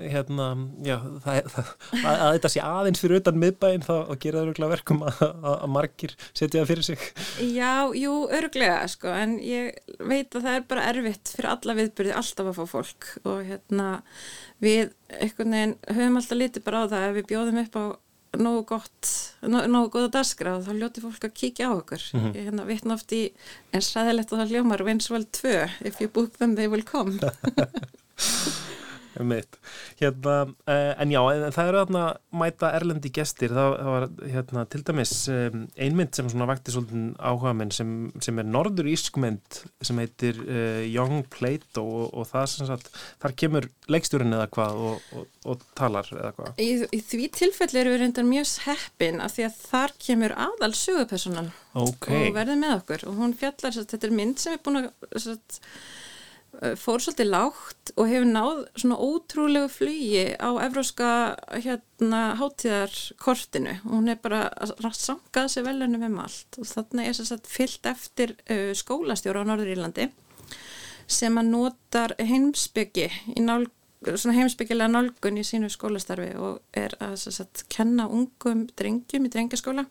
hérna, 0.00 0.48
já, 0.86 0.96
það, 1.24 1.40
það, 1.54 1.72
að, 2.00 2.10
að 2.12 2.36
þetta 2.36 2.52
sé 2.54 2.64
aðeins 2.64 3.02
fyrir 3.04 3.22
utan 3.22 3.40
miðbæinn 3.42 3.86
þá 3.86 3.94
gera 3.94 4.38
það 4.38 4.42
öruglega 4.44 4.72
verkum 4.74 5.04
að, 5.08 5.22
að 5.54 5.66
margir 5.76 6.16
setja 6.26 6.60
það 6.60 6.70
fyrir 6.72 6.88
sig. 6.90 7.08
Já, 7.48 7.74
jú, 7.98 8.16
öruglega 8.40 8.80
sko 8.92 9.12
en 9.14 9.36
ég 9.44 9.78
veit 10.00 10.34
að 10.34 10.48
það 10.48 10.58
er 10.60 10.66
bara 10.74 10.88
erfitt 10.92 11.34
fyrir 11.34 11.52
alla 11.54 11.78
viðbyrði 11.80 12.16
alltaf 12.20 12.52
að 12.52 12.60
fá 12.60 12.74
fólk 12.76 13.12
og 13.24 13.44
hérna 13.48 13.90
við 14.64 14.94
einhvern 15.14 15.54
veginn 15.54 15.76
höfum 15.90 16.18
alltaf 16.20 16.38
litið 16.38 16.64
bara 16.66 16.84
á 16.84 16.92
það 16.92 17.06
ef 17.08 17.16
við 17.18 17.30
bjóðum 17.32 17.62
upp 17.64 17.78
á 17.78 17.84
nógu 18.40 18.64
gott, 18.68 19.10
nógu 19.42 19.90
góða 19.94 20.10
dasgrað 20.18 20.66
þá 20.66 20.72
ljóti 20.78 21.04
fólk 21.04 21.26
að 21.28 21.36
kíkja 21.40 21.70
á 21.70 21.72
okkur 21.74 22.02
mm 22.12 22.20
-hmm. 22.20 22.36
ég 22.36 22.48
hérna 22.48 22.68
vitna 22.68 22.94
oft 22.94 23.12
í 23.12 23.22
en 23.72 23.84
sæðilegt 23.84 24.32
að 24.32 24.40
það 24.40 24.54
hljómar 24.54 24.84
Winswell 24.84 25.26
2 25.26 25.68
if 25.84 26.00
you 26.00 26.08
book 26.08 26.38
them 26.38 26.56
they 26.56 26.68
will 26.68 26.82
come. 26.82 27.18
Hérna, 30.00 30.36
uh, 30.44 30.92
en 31.02 31.14
já, 31.14 31.20
en 31.20 31.54
það 31.54 31.70
eru 31.70 31.82
þarna 31.84 32.04
mæta 32.42 32.72
erlendi 32.78 33.12
gestir, 33.14 33.54
það, 33.54 33.76
það 33.78 33.92
var 33.94 34.08
hérna, 34.34 34.64
til 34.72 34.82
dæmis 34.88 35.14
einmynd 35.30 36.16
sem 36.16 36.30
svona 36.32 36.48
vakti 36.50 36.74
svolítið 36.74 37.06
áhuga 37.18 37.54
minn 37.56 37.72
sem, 37.74 37.94
sem 38.24 38.40
er 38.42 38.48
norður 38.48 38.90
ískmynd 38.92 39.60
sem 39.84 40.00
heitir 40.02 40.40
uh, 40.44 40.82
Young 40.88 41.24
Plato 41.32 41.84
og, 41.84 42.06
og 42.12 42.28
það 42.30 42.48
sem 42.54 42.70
sagt, 42.70 42.90
þar 43.22 43.36
kemur 43.44 43.68
leikstjórin 43.92 44.34
eða 44.36 44.48
hvað 44.54 44.80
og, 44.88 45.08
og, 45.14 45.26
og 45.52 45.66
talar 45.78 46.08
eða 46.12 46.32
hvað. 46.36 46.62
Í, 46.62 46.70
í 46.88 47.00
því 47.04 47.28
tilfelli 47.38 47.82
eru 47.82 47.94
við 47.94 48.04
reyndar 48.04 48.28
mjög 48.28 48.54
heppin 48.68 49.20
af 49.24 49.36
því 49.36 49.48
að 49.48 49.60
þar 49.60 49.96
kemur 50.06 50.36
aðal 50.46 50.72
sögupersonan 50.78 51.52
okay. 51.72 52.28
og 52.28 52.38
verður 52.38 52.60
með 52.60 52.78
okkur 52.78 53.06
og 53.10 53.20
hún 53.20 53.36
fjallar, 53.38 53.74
satt, 53.76 53.92
þetta 53.92 54.08
er 54.08 54.16
mynd 54.20 54.40
sem 54.42 54.56
er 54.56 54.64
búin 54.64 54.82
að 54.82 55.20
satt, 55.26 55.60
fór 56.80 57.02
svolítið 57.02 57.30
lágt 57.30 57.92
og 57.94 58.08
hefur 58.10 58.26
náð 58.30 58.60
svona 58.80 58.98
ótrúlegu 59.02 59.70
flugi 59.72 60.24
á 60.38 60.50
evróska 60.64 61.10
hérna 61.52 62.22
hátíðarkortinu. 62.40 63.78
Og 63.84 63.94
hún 63.98 64.10
er 64.12 64.20
bara 64.22 64.46
að 64.54 64.74
sangað 64.98 65.52
sér 65.52 65.68
velunum 65.68 66.06
um 66.08 66.20
allt 66.24 66.58
og 66.60 66.68
þannig 66.70 67.10
er 67.10 67.18
þess 67.18 67.36
að 67.36 67.54
fyllt 67.54 67.88
eftir 67.94 68.36
uh, 68.48 68.72
skólastjóra 68.76 69.44
á 69.44 69.48
Norður 69.48 69.74
Írlandi 69.74 70.10
sem 71.10 71.36
að 71.36 71.50
notar 71.52 72.14
heimsbyggi 72.18 73.10
í 73.36 73.42
nálg 73.44 73.72
svona 74.04 74.36
heimsbyggilega 74.36 74.90
nálgun 74.92 75.40
í 75.40 75.44
sínu 75.46 75.70
skólastarfi 75.72 76.34
og 76.36 76.60
er 76.76 76.92
að, 77.02 77.16
að 77.40 77.62
kenna 77.72 78.04
ungum 78.12 78.66
drengjum 78.76 79.28
í 79.28 79.32
drengjaskóla 79.32 79.86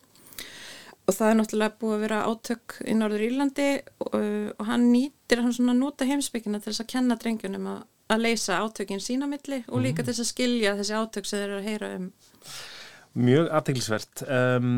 og 1.04 1.16
það 1.18 1.30
er 1.30 1.38
náttúrulega 1.40 1.80
búið 1.82 1.96
að 1.96 2.04
vera 2.06 2.20
átök 2.30 2.76
í 2.88 2.96
Norður 2.96 3.26
Írlandi 3.28 3.68
og, 4.06 4.14
og 4.56 4.68
hann 4.70 4.86
nýtir 4.94 5.44
hann 5.44 5.56
svona 5.56 5.76
nota 5.76 6.08
heimsbyggina 6.08 6.62
til 6.62 6.72
þess 6.72 6.86
að 6.86 6.92
kenna 6.96 7.18
drengjunum 7.20 7.70
að, 7.74 7.82
að 8.16 8.24
leysa 8.24 8.62
átökin 8.64 9.04
sína 9.04 9.28
milli 9.30 9.64
og 9.68 9.84
líka 9.84 10.02
mm. 10.02 10.08
til 10.08 10.14
þess 10.14 10.24
að 10.24 10.32
skilja 10.32 10.76
þessi 10.80 11.00
átök 11.00 11.30
sem 11.30 11.42
þeir 11.42 11.48
eru 11.50 11.60
að 11.60 11.70
heyra 11.70 11.94
um. 11.98 12.10
Mjög 13.14 13.50
aðteglisvert. 13.60 14.24
Um, 14.26 14.76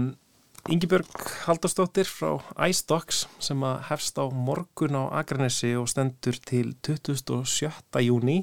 Yngibjörg 0.65 1.27
Haldarsdóttir 1.45 2.09
frá 2.09 2.39
iStocks 2.65 3.27
sem 3.37 3.61
að 3.67 3.83
hefst 3.91 4.17
á 4.17 4.25
morgun 4.33 4.97
á 4.97 5.13
Akranesi 5.21 5.75
og 5.77 5.85
stendur 5.91 6.39
til 6.41 6.73
27. 6.81 7.69
júni. 8.01 8.39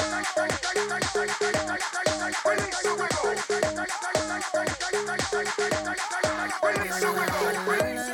Release 6.62 7.00
the 7.00 7.12
wiggle. 7.12 7.72
Release 7.72 8.05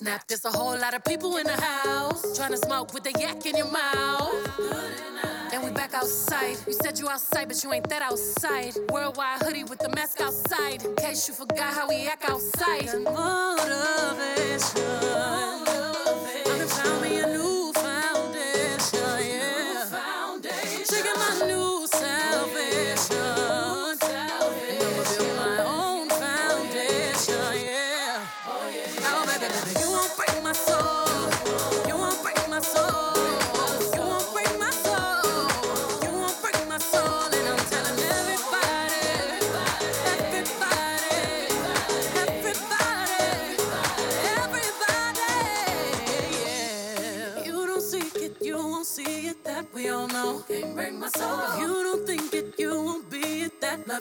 snap. 0.00 0.26
There's 0.26 0.44
a 0.46 0.50
whole 0.50 0.78
lot 0.78 0.94
of 0.94 1.04
people 1.04 1.36
in 1.36 1.46
the 1.46 1.60
house 1.60 2.36
trying 2.36 2.52
to 2.52 2.56
smoke 2.56 2.94
with 2.94 3.04
the 3.04 3.12
yak 3.20 3.44
in 3.44 3.54
your 3.56 3.70
mouth. 3.70 4.32
And 5.52 5.62
we 5.62 5.70
back 5.70 5.92
outside. 5.94 6.56
You 6.66 6.72
said 6.72 6.98
you 6.98 7.08
outside, 7.08 7.48
but 7.48 7.62
you 7.62 7.70
ain't 7.72 7.88
that 7.90 8.00
outside. 8.00 8.72
Worldwide 8.90 9.42
hoodie 9.42 9.64
with 9.64 9.78
the 9.80 9.90
mask 9.90 10.20
outside. 10.22 10.84
In 10.84 10.94
case 10.94 11.28
you 11.28 11.34
forgot 11.34 11.74
how 11.74 11.86
we 11.88 12.08
act 12.08 12.24
outside. 12.30 12.86
Motivation. 13.04 14.00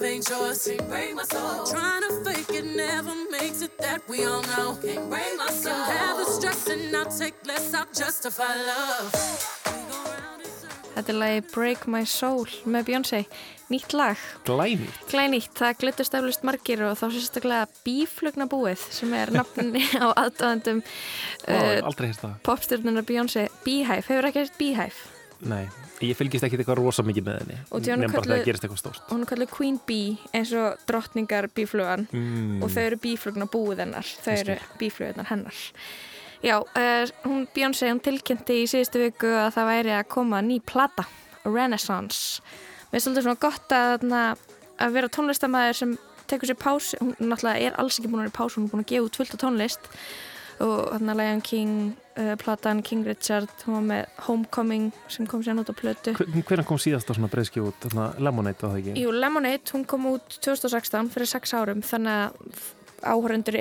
Ain't 0.10 0.30
yours. 0.30 0.66
Can't 0.68 0.88
break 0.89 1.16
my 1.16 1.24
soul. 1.24 1.66
Trying 1.74 2.04
to 2.08 2.12
fake 2.25 2.51
it 2.60 2.66
never 2.75 3.13
makes 3.32 3.62
it. 3.62 3.78
That 3.80 4.01
we 4.10 4.25
all 4.25 4.42
know. 4.54 4.75
Can't 4.84 5.10
break 5.10 5.32
my 5.38 5.51
soul. 5.51 5.74
Can 5.74 5.98
have 5.98 6.18
the 6.18 6.28
stress 6.38 6.68
and 6.68 6.96
I'll 6.96 7.06
take 7.22 7.36
less. 7.46 7.74
I'll 7.74 7.88
justify 7.94 8.54
love. 8.72 9.12
Þetta 10.89 11.13
er 11.13 11.16
lagi 11.22 11.42
Break 11.54 11.86
My 11.88 12.01
Soul 12.10 12.50
með 12.68 12.88
Beyoncé. 12.89 13.20
Nýtt 13.72 13.94
lag, 13.96 14.18
Glænýtt. 14.44 14.96
glænýtt, 15.12 15.54
það 15.56 15.75
glitust 15.84 16.16
eflust 16.18 16.44
margir 16.44 16.82
og 16.88 16.98
þá 17.00 17.06
sérstaklega 17.13 17.68
bíflugna 17.86 18.48
búið 18.50 18.82
sem 18.92 19.13
er 19.16 19.30
nafninni 19.32 19.84
á 20.04 20.10
aðdöðandum 20.18 20.82
Ó, 21.48 21.86
uh, 21.86 22.34
popstjörnunar 22.44 23.06
Beyoncé. 23.08 23.46
Beehive, 23.63 24.01
hefur 24.10 24.28
ekki 24.32 24.42
hefst 24.42 24.58
Beehive? 24.60 24.98
Nei, 25.46 25.68
ég 26.01 26.15
fylgist 26.18 26.44
ekki 26.48 26.58
eitthvað 26.60 26.79
rosa 26.79 27.03
mikið 27.03 27.25
með 27.27 27.39
henni. 27.41 27.58
Og 27.72 27.82
því 27.84 27.91
hann 27.94 28.00
Nefn 28.06 28.15
bara 28.15 28.27
þegar 28.29 28.46
gerist 28.48 28.63
eitthvað 28.68 28.82
stórt. 28.82 29.01
Hún 29.10 29.24
er 29.25 29.29
kallið 29.32 29.50
Queen 29.56 29.79
Bee 29.86 30.18
eins 30.34 30.53
og 30.56 30.77
drottningar 30.88 31.48
bíflugan 31.56 32.08
Mm. 32.12 32.63
og 32.63 32.70
þau 32.72 32.84
eru 32.86 32.98
bíflugna 33.03 33.50
búið 33.51 33.84
hennar, 33.84 34.08
þau 34.24 34.34
eru 34.38 34.58
bíflugunar 34.79 35.25
hennar. 35.29 35.56
Já, 36.41 36.56
uh, 36.62 37.06
hún 37.27 37.48
Beyoncé, 37.53 37.89
hún 37.91 38.00
tilkynnti 38.00 38.62
í 38.63 38.68
síðustu 38.72 39.01
viku 39.03 39.27
að 39.27 39.53
það 39.58 39.72
væri 39.74 39.91
að 40.00 40.08
koma 40.08 40.39
ný 40.41 40.62
plata, 40.63 41.03
Renaissance. 41.44 42.39
Mér 42.91 43.00
er 43.00 43.03
svolítið 43.03 43.25
svona 43.27 43.41
gott 43.44 43.75
að, 43.75 44.06
að 44.79 44.94
vera 44.96 45.10
tónlistamæður 45.12 45.75
sem 45.75 45.98
tekur 46.29 46.48
sér 46.51 46.58
pásu, 46.62 46.98
hún 47.01 47.15
náttúrulega 47.20 47.68
er 47.68 47.75
alls 47.82 48.00
ekki 48.00 48.08
búin 48.12 48.22
að 48.22 48.29
vera 48.29 48.34
í 48.34 48.38
pásu, 48.39 48.56
hún 48.60 48.68
er 48.70 48.72
búin 48.74 48.84
að 48.86 48.91
gefa 48.94 49.06
út 49.10 49.20
fullt 49.20 49.34
af 49.36 49.41
tónlist 49.44 49.89
og 50.60 50.89
þarna 50.94 51.15
Lion 51.20 51.41
King, 51.41 51.75
uh, 52.19 52.33
platan 52.41 52.81
King 52.85 53.05
Richard, 53.07 53.49
hún 53.65 53.77
var 53.79 53.85
með 53.89 54.25
Homecoming 54.27 54.89
sem 55.11 55.27
kom 55.29 55.41
sér 55.45 55.57
út 55.61 55.71
á 55.71 55.75
plötu. 55.79 56.13
Hvernig 56.19 56.67
kom 56.67 56.77
síðast 56.81 57.09
á 57.09 57.13
svona 57.15 57.31
breyðski 57.31 57.63
út? 57.63 57.88
Lemonade 58.19 58.59
á 58.61 58.67
það 58.69 58.81
ekki? 58.81 58.97
Jú, 59.05 59.13
Lemonade, 59.15 59.71
hún 59.73 59.85
kom 59.89 60.05
út 60.13 60.39
2016 60.43 61.09
fyrir 61.15 61.31
6 61.31 61.55
árum 61.59 61.81
þannig 61.85 62.19
að 62.19 62.67
áhörundur 63.09 63.59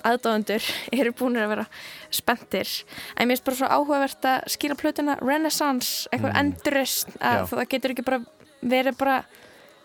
aðdáðundur 0.00 0.64
eru 1.00 1.12
búin 1.16 1.36
að 1.40 1.50
vera 1.52 1.66
spenntir 2.14 2.68
en 3.16 3.28
mér 3.28 3.36
finnst 3.36 3.46
bara 3.48 3.58
svo 3.60 3.68
áhugavert 3.68 4.28
að 4.30 4.46
skýra 4.54 4.76
plötuna 4.80 5.18
Renaissance, 5.20 6.08
eitthvað 6.12 6.32
Mm. 6.32 6.40
endurist 6.44 7.08
að 7.20 7.36
Já. 7.42 7.46
það 7.52 7.68
getur 7.74 7.94
ekki 7.94 8.06
bara 8.06 8.20
verið 8.62 8.96
bara 9.00 9.16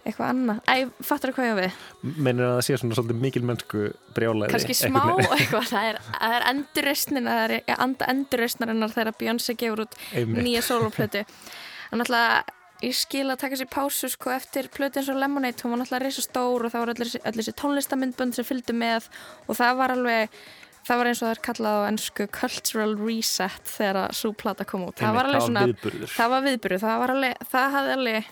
eitthvað 0.06 0.32
annað. 0.32 0.60
Æ, 0.70 0.76
fattur 1.10 1.34
hvað 1.36 1.48
ég 1.50 1.56
á 1.56 1.62
við? 1.64 1.78
Meinir 2.16 2.46
að 2.48 2.52
það 2.56 2.66
sé 2.68 2.78
svona 2.82 2.98
svolítið 3.00 3.22
mikil 3.26 3.44
mennsku 3.50 3.84
brjálæði? 4.18 4.52
Kannski 4.54 4.76
smá 4.78 5.00
eitthvað, 5.38 5.70
það 5.72 5.88
er, 5.92 6.02
það 6.12 6.36
er 6.40 6.46
enduristnin 6.52 7.30
það 7.32 7.42
er 7.46 7.56
ég 7.58 7.80
anda 7.88 8.10
enduristnarinnar 8.14 8.94
þegar 8.94 9.18
Beyoncé 9.22 9.56
gefur 9.58 9.86
út 9.88 9.98
nýja 10.36 10.62
soloplötu 10.68 11.24
en 11.96 12.06
alltaf 12.06 12.54
ég 12.84 12.94
skil 12.98 13.24
að 13.32 13.40
taka 13.42 13.58
sér 13.58 13.70
pásu 13.72 14.10
sko 14.12 14.34
eftir 14.36 14.68
plötu 14.74 15.00
eins 15.00 15.10
og 15.10 15.18
Lemonade 15.18 15.64
hún 15.64 15.74
var 15.74 15.80
náttúrulega 15.82 16.04
reysa 16.06 16.22
stór 16.26 16.68
og 16.68 16.74
það 16.74 16.84
var 16.84 16.92
allir, 16.94 17.12
þessi- 17.24 17.56
tónlistamindbönd 17.62 18.36
sem 18.36 18.46
fylgdu 18.46 18.76
með 18.78 19.08
og 19.48 19.58
það 19.58 19.78
var 19.80 19.94
alveg 19.96 20.40
það 20.86 21.00
var 21.02 21.10
eins 21.10 21.22
og 21.24 21.26
það 21.30 21.34
er 21.38 21.44
kallað 21.48 21.78
á 21.80 21.88
ennsku 21.90 22.28
cultural 22.36 22.92
reset 23.00 23.72
þegar 23.78 24.02
að 24.04 24.18
svo 24.20 24.34
plata 24.38 24.68
kom 24.70 24.84
út. 24.86 25.00
Það 25.02 25.16
var 25.18 25.30
alveg 25.32 25.46
svona, 25.48 25.64
það 26.14 26.34
var 26.36 26.44
viðbyrðu 26.46 26.82
það 26.84 27.00
var 27.02 27.14
alveg, 27.16 27.40
það 27.56 27.72
hafði 27.80 27.96
alveg 27.96 28.28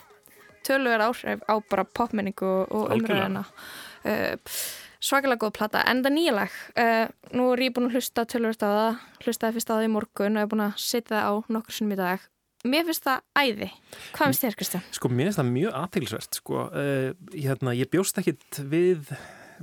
töluver 0.65 1.03
áhrif 1.05 1.43
á 1.45 1.55
bara 1.69 1.85
popmenningu 1.85 2.51
og, 2.63 2.91
umræðina 2.95 3.43
uh, 3.43 4.57
svakalega 5.03 5.43
góð 5.43 5.55
plata, 5.57 5.83
en 5.89 6.03
það 6.03 6.15
nýja 6.15 6.35
lag. 6.37 6.59
Uh, 6.79 7.07
nú 7.35 7.49
er 7.53 7.65
ég 7.65 7.73
búin 7.75 7.89
að 7.89 7.97
hlusta 7.97 8.25
tölvert 8.29 8.63
á 8.63 8.69
það 8.71 9.01
hlustaði 9.25 9.57
fyrst 9.57 9.71
á 9.71 9.75
það 9.75 9.87
í 9.87 9.91
morgun 9.97 10.37
og 10.37 10.45
er 10.45 10.51
búin 10.53 10.67
að 10.67 10.77
setja 10.79 11.17
það 11.17 11.27
á 11.27 11.33
nokkur 11.57 11.77
sinnum 11.77 11.95
í 11.95 11.99
dag. 11.99 12.29
Mér 12.63 12.85
finnst 12.87 13.03
það 13.03 13.23
æði. 13.35 13.69
Hvað 14.15 14.29
finnst 14.29 14.45
þér 14.45 14.57
Kristján? 14.61 14.83
Sko, 14.95 15.09
mér 15.11 15.27
finnst 15.27 15.41
það 15.41 15.49
mjög 15.51 15.79
aðteglisvert 15.81 16.39
sko. 16.39 16.67
uh, 16.71 17.09
hérna, 17.35 17.75
ég 17.75 17.91
bjóst 17.91 18.21
ekkit 18.21 18.61
við 18.71 19.11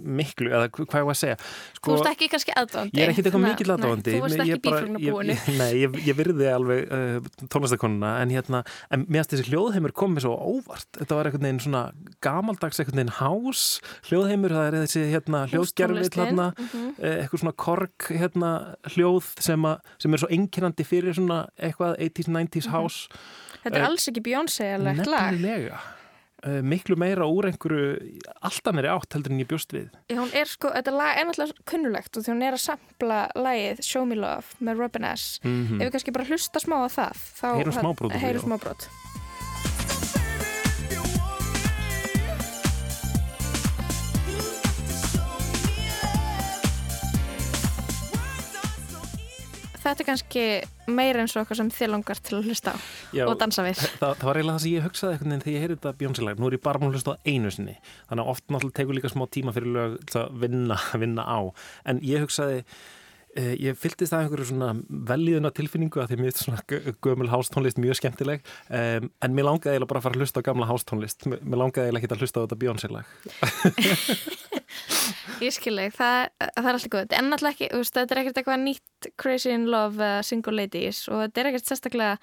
miklu, 0.05 0.51
eða 0.51 0.69
hva- 0.71 0.87
hvað 0.87 1.01
ég 1.01 1.07
var 1.11 1.15
að 1.15 1.21
segja 1.21 1.37
Þú 1.41 1.81
sko, 1.81 1.97
ert 2.01 2.11
ekki 2.11 2.29
kannski 2.33 2.55
aðdóndi 2.57 2.97
Ég 2.99 3.03
er 3.05 3.13
ekkit 3.13 3.27
eitthvað 3.31 3.45
mikill 3.47 3.73
aðdáandi 3.75 4.15
Þú 4.15 4.31
Ég 4.31 4.41
ekki 4.41 4.61
bíflugnabúinu 4.67 5.37
Nei, 5.59 5.71
ég, 5.81 5.99
ég 6.09 6.17
virði 6.21 6.49
alveg 6.51 6.81
uh, 6.91 7.47
tónlistakonuna 7.53 8.11
en 8.23 8.31
hérna, 8.35 8.63
en 8.91 9.05
mér 9.09 9.23
finnst 9.25 9.35
þessi 9.37 9.51
hljóðheimur 9.53 9.93
komið 9.97 10.25
svo 10.27 10.35
óvart, 10.37 10.89
þetta 10.99 11.19
var 11.19 11.31
einhvern 11.31 11.47
veginn 11.49 11.63
svona 11.65 11.83
gamaldags 12.25 12.81
einhvern 12.81 13.01
veginn 13.03 13.15
hás 13.21 13.65
hljóðheimur, 14.09 14.55
það 14.57 14.69
er 14.71 14.79
þessi 14.85 15.05
hérna 15.15 15.43
Hústónlistin. 15.51 16.25
hérna, 16.27 16.49
Mhm. 16.57 16.95
eh, 17.01 17.17
eitthvað 17.25 17.41
svona 17.45 17.57
kork 17.57 18.09
hérna 18.11 18.51
hljóð 18.95 19.31
sem, 19.41 19.65
a, 19.65 19.77
sem 19.99 20.13
er 20.15 20.19
svo 20.19 20.29
einkennandi 20.31 20.85
fyrir 20.87 21.15
svona 21.17 21.49
eitthvað 21.61 21.97
80s, 22.01 22.29
90s 22.29 22.67
Mhm. 22.67 22.73
hás 22.75 23.09
Þetta 23.61 23.77
er 23.77 23.83
Eh, 23.83 23.87
alls 23.91 24.07
ekki 24.09 24.23
Beyoncé-legt 24.25 25.07
lag 25.07 25.35
nefnilega 25.35 25.79
miklu 26.65 26.97
meira 27.01 27.27
úr 27.29 27.51
einhverju 27.51 28.21
alltaf 28.41 28.77
meiri 28.77 28.89
átt 28.93 29.17
heldur 29.17 29.35
en 29.35 29.43
ég 29.43 29.49
bjóst 29.51 29.75
við. 29.77 29.91
Hún 30.15 30.33
er 30.37 30.49
sko, 30.49 30.73
þetta 30.73 30.95
lag 30.95 31.21
er 31.21 31.29
náttúrulega 31.29 31.67
kunnulegt 31.69 32.17
og 32.17 32.25
því 32.25 32.33
hún 32.35 32.47
er 32.49 32.57
að 32.57 32.65
sampla 32.65 33.21
lagið 33.37 33.85
Show 33.85 34.07
Me 34.09 34.19
Love 34.19 34.61
með 34.65 34.85
Robin 34.85 35.09
S. 35.13 35.39
Mm 35.45 35.81
Ef 35.81 35.87
við 35.87 35.95
kannski 35.97 36.17
bara 36.17 36.29
hlusta 36.31 36.63
smá 36.63 36.81
á 36.85 36.89
það 36.89 37.25
þá 37.41 37.47
Heyrum 38.21 38.47
smábrot 38.47 38.89
Þetta 49.81 50.03
er 50.03 50.07
kannski 50.11 50.43
meira 50.91 51.23
eins 51.23 51.33
og 51.35 51.41
eitthvað 51.41 51.61
sem 51.63 51.71
þið 51.73 51.91
langar 51.95 52.19
til 52.21 52.37
að 52.37 52.49
hlusta 52.51 52.75
á 52.75 52.79
Já, 53.17 53.23
og 53.25 53.37
dansa 53.41 53.65
við 53.65 53.79
það, 53.81 54.15
það 54.21 54.27
var 54.29 54.39
eiginlega 54.41 54.57
það 54.57 54.65
sem 54.65 54.75
ég 54.75 54.87
hugsaði 54.87 55.15
einhvern 55.15 55.31
veginn 55.33 55.45
þegar 55.45 55.55
ég 55.55 55.65
heyrði 55.65 55.77
þetta 55.79 55.93
Beyoncé-lag. 56.01 56.41
Nú 56.41 56.49
er 56.51 56.57
ég 56.57 56.63
bara 56.67 56.83
búin 56.83 56.91
að 56.91 56.99
hlusta 56.99 57.15
á 57.17 57.23
einu 57.25 57.53
sinni. 57.55 57.77
Þannig 58.11 58.25
að 58.25 58.33
oft 58.35 58.45
náttúrulega 58.51 58.79
tekur 58.81 58.99
líka 58.99 59.13
smá 59.13 59.25
tíma 59.33 59.55
fyrir 59.57 59.73
lög 59.77 60.17
að 60.21 60.35
vinna, 60.43 60.79
vinna 61.05 61.25
á. 61.25 61.41
En 61.89 62.03
ég 62.05 62.27
hugsaði, 62.27 62.65
ég 63.39 63.77
fylltist 63.79 64.11
það 64.11 64.25
einhverju 64.25 64.47
svona 64.49 64.71
velíðuna 65.11 65.53
tilfinningu 65.55 66.01
að 66.03 66.09
því 66.11 66.17
mér 66.19 66.27
finnst 66.31 66.43
svona 66.47 66.63
gö- 66.71 66.95
gömul 67.07 67.29
hástónlist 67.31 67.79
mjög 67.79 67.95
skemmtileg. 68.01 68.39
Um, 68.67 69.07
en 69.23 69.37
mér 69.37 69.47
langaði 69.47 69.71
eiginlega 69.77 69.91
bara 69.93 70.01
að 70.03 70.07
fara 70.09 70.17
að 70.19 70.23
hlusta 70.25 70.43
á 70.43 70.47
gamla 70.49 70.67
hástónlist. 70.71 71.19
Mér 71.31 71.59
langaði 71.63 71.85
eiginlega 71.87 72.03
ekki 72.03 72.11
að 72.17 72.23
hlusta 72.25 72.39
á 72.43 72.45
þetta 72.45 72.61
Beyoncé-lag. 72.65 73.07
Ég 75.41 75.55
skilji, 75.57 75.89
það, 75.97 76.29
það 76.37 76.67
er 76.69 76.77
alltaf 76.77 76.91
góð 76.93 77.15
en 77.17 77.33
alltaf 77.33 77.55
ekki, 77.55 77.69
þú 77.73 77.79
veist, 77.81 77.95
þetta 77.97 78.15
er 78.15 78.21
ekkert 78.21 78.39
eitthvað 78.41 78.61
nýtt 78.65 79.07
Crazy 79.21 79.51
in 79.55 79.65
Love 79.73 79.97
uh, 80.05 80.19
Single 80.27 80.53
Ladies 80.59 80.99
og 81.09 81.23
þetta 81.25 81.41
er 81.41 81.49
ekkert 81.51 81.71
sérstaklega 81.71 82.15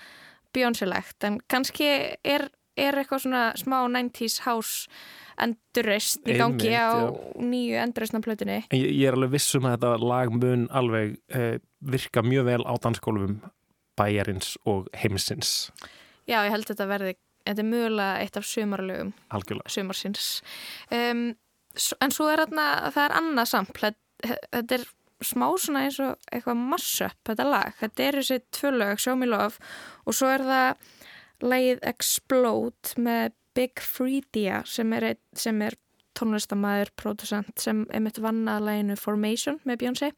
Beyoncé-legt 0.54 1.26
en 1.28 1.40
kannski 1.50 1.88
er, 2.22 2.46
er 2.78 2.94
eitthvað 3.02 3.24
svona 3.26 3.44
smá 3.58 3.80
90s 3.90 4.38
house 4.46 4.86
endurreist 5.44 6.26
í 6.28 6.38
gangi 6.40 6.72
á 6.74 7.14
nýju 7.38 7.78
endurreistna 7.84 8.22
plötunni 8.26 8.62
ég, 8.74 8.88
ég 8.90 9.06
er 9.10 9.18
alveg 9.18 9.36
viss 9.36 9.58
um 9.58 9.68
að 9.70 9.78
þetta 9.78 10.10
lag 10.12 10.34
mun 10.34 10.66
alveg 10.74 11.18
uh, 11.36 11.56
virka 11.94 12.24
mjög 12.26 12.50
vel 12.50 12.64
á 12.66 12.74
dansgólfum 12.82 13.40
bæjarins 13.98 14.56
og 14.70 14.90
heimsins. 14.98 15.72
Já, 16.28 16.44
ég 16.46 16.52
held 16.54 16.68
að 16.68 16.74
þetta 16.74 16.88
verði, 16.90 17.14
þetta 17.48 17.64
er 17.64 17.70
mögulega 17.72 18.22
eitt 18.22 18.38
af 18.38 18.46
sumarlögum 18.46 19.14
Algjörlega. 19.34 19.74
sumarsins 19.74 20.28
um, 20.94 21.24
en 22.04 22.14
svo 22.14 22.30
er 22.32 22.44
þarna, 22.44 22.68
það 22.94 23.04
er 23.06 23.18
annað 23.22 23.52
sampl 23.54 23.90
þetta 24.22 24.78
er 24.78 24.86
smá 25.26 25.48
svona 25.58 25.86
eins 25.88 25.98
og 26.04 26.30
eitthvað 26.30 26.62
massup 26.62 27.18
þetta 27.26 27.48
lag, 27.48 27.74
þetta 27.80 28.06
er 28.06 28.20
þessi 28.20 28.40
tvö 28.54 28.74
lög 28.76 29.02
Show 29.02 29.18
Me 29.18 29.30
Love 29.30 29.58
og 30.06 30.18
svo 30.18 30.30
er 30.30 30.46
það 30.46 31.48
lagið 31.48 31.84
Explode 31.86 32.98
með 33.02 33.34
Big 33.58 33.82
Freedia 33.82 34.62
sem 34.70 34.94
er, 34.94 35.16
sem 35.38 35.62
er 35.66 35.78
tónlistamæður, 36.18 36.94
producent 36.98 37.62
sem 37.62 37.86
einmitt 37.94 38.20
vann 38.22 38.46
að 38.50 38.68
laginu 38.70 38.98
Formation 39.00 39.60
með 39.68 39.82
Beyoncé. 39.84 40.12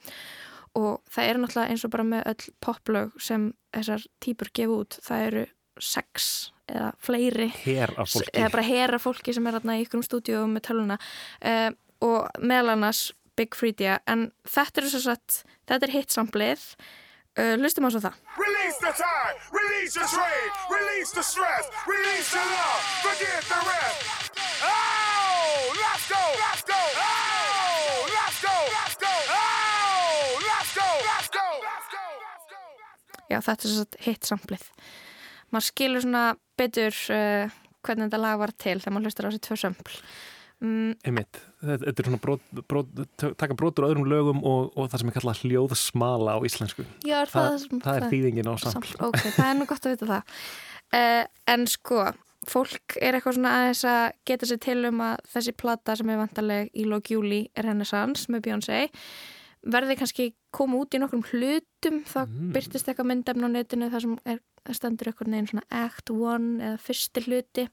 Og 0.77 0.99
það 1.09 1.29
er 1.29 1.39
náttúrulega 1.41 1.73
eins 1.73 1.85
og 1.87 1.93
bara 1.95 2.07
með 2.07 2.27
öll 2.29 2.51
poplög 2.63 3.15
sem 3.23 3.49
þessar 3.73 4.05
típur 4.23 4.51
gefa 4.55 4.75
út, 4.83 4.99
það 5.05 5.25
eru 5.29 5.45
sex 5.79 6.29
eða 6.69 6.89
fleiri. 7.01 7.49
Eða 7.65 8.51
bara 8.53 8.65
hera 8.67 8.99
fólki 9.01 9.33
sem 9.35 9.47
er 9.49 9.59
í 9.59 9.77
ykkurum 9.85 10.05
stúdíu 10.05 10.43
með 10.51 10.67
töluna 10.69 10.99
uh, 10.99 11.69
og 12.05 12.43
meðal 12.43 12.75
annars 12.75 13.09
Big 13.39 13.55
Freedia 13.55 13.99
en 14.09 14.29
þetta 14.47 14.83
er 14.83 14.89
satt, 14.99 15.43
þetta 15.69 15.87
er 15.87 15.95
hitsamblið 15.95 16.65
uh, 17.39 17.55
lustum 17.63 17.87
á 17.87 17.89
svo 17.89 18.01
það. 18.03 18.15
Release 18.35 18.77
the 18.83 18.93
time, 18.99 19.35
release 19.55 19.93
your 19.95 20.09
trade, 20.11 20.51
release 20.67 21.11
the 21.15 21.23
stress, 21.23 21.65
release 21.87 22.29
the 22.35 22.43
love, 22.43 22.83
forget 23.07 23.43
the 23.47 23.59
rest. 23.63 23.99
Oh, 24.59 25.71
let's 25.79 26.05
go, 26.11 26.23
let's 26.43 26.63
go, 26.67 26.81
oh, 26.99 27.95
let's 28.11 28.39
go, 28.43 28.55
let's 28.75 28.97
go, 28.99 29.13
oh, 29.31 30.37
let's 30.49 30.71
go, 30.75 30.89
let's 31.07 31.29
go, 31.31 31.47
let's 31.63 31.87
go, 31.95 32.03
já 33.29 33.39
þetta 33.45 33.63
er 33.63 33.71
svo 33.71 33.83
satt 33.83 33.97
hitsamblið 34.03 34.65
maður 35.53 35.67
skilur 35.69 36.03
svona 36.03 36.23
betur 36.59 36.95
uh, 37.13 37.53
hvernig 37.85 38.09
þetta 38.09 38.21
lag 38.21 38.41
var 38.41 38.53
til 38.57 38.77
þegar 38.81 38.95
maður 38.95 39.09
hlustar 39.09 39.27
á 39.27 39.29
þessi 39.29 39.43
tvö 39.47 39.57
sömbl 39.63 39.99
mm, 40.63 40.93
Einmitt, 41.07 41.41
þetta, 41.63 41.91
er 41.93 42.09
svona 42.09 42.21
brot, 42.23 42.63
brot, 42.71 43.03
taka 43.17 43.57
brotur 43.57 43.87
á 43.87 43.89
öðrum 43.89 44.07
lögum 44.09 44.41
og, 44.43 44.71
og 44.75 44.89
það 44.91 45.03
sem 45.03 45.11
er 45.11 45.17
kallað 45.17 45.43
hljóðsmala 45.43 46.37
á 46.37 46.39
íslensku. 46.47 46.87
já, 47.03 47.19
er 47.21 47.33
Það, 47.33 47.51
það, 47.51 47.83
það, 47.85 47.99
er 47.99 48.09
þýðingin 48.13 48.51
á 48.51 48.55
samt. 48.63 48.89
Ok, 49.09 49.21
það 49.27 49.45
er 49.49 49.59
nú 49.59 49.69
gott 49.69 49.85
að 49.85 49.95
vita 49.95 50.09
það. 50.13 50.41
Uh, 50.89 51.23
en 51.53 51.67
sko 51.69 52.03
fólk 52.49 52.95
er 53.01 53.17
eitthvað 53.17 53.35
svona 53.37 53.55
aðeins 53.57 53.81
að 53.87 54.05
geta 54.27 54.47
sér 54.49 54.61
til 54.63 54.79
um 54.89 55.01
að 55.03 55.25
þessi 55.33 55.55
plata 55.59 55.95
sem 55.99 56.09
er 56.09 56.21
vantarleg 56.21 56.71
í 56.73 56.85
lók 56.87 57.11
júli 57.11 57.41
er 57.53 57.67
Renaissance 57.67 58.31
með 58.31 58.47
Beyoncé 58.47 58.79
verði 59.65 59.97
kannski 59.99 60.27
koma 60.55 60.77
út 60.79 60.95
í 60.95 60.99
nokkrum 61.01 61.23
hlutum 61.31 62.03
þá 62.07 62.21
Mm. 62.25 62.51
byrtist 62.55 62.87
eitthvað 62.87 63.09
myndefn 63.09 63.43
á 63.43 63.49
netinu 63.51 63.89
þar 63.91 64.01
sem 64.01 64.17
er, 64.25 64.39
stendur 64.71 65.07
eitthvað 65.09 65.27
neginn 65.27 65.47
svona 65.47 65.65
act 65.69 66.09
one 66.11 66.61
eða 66.63 66.79
fyrsti 66.79 67.23
hluti. 67.25 67.67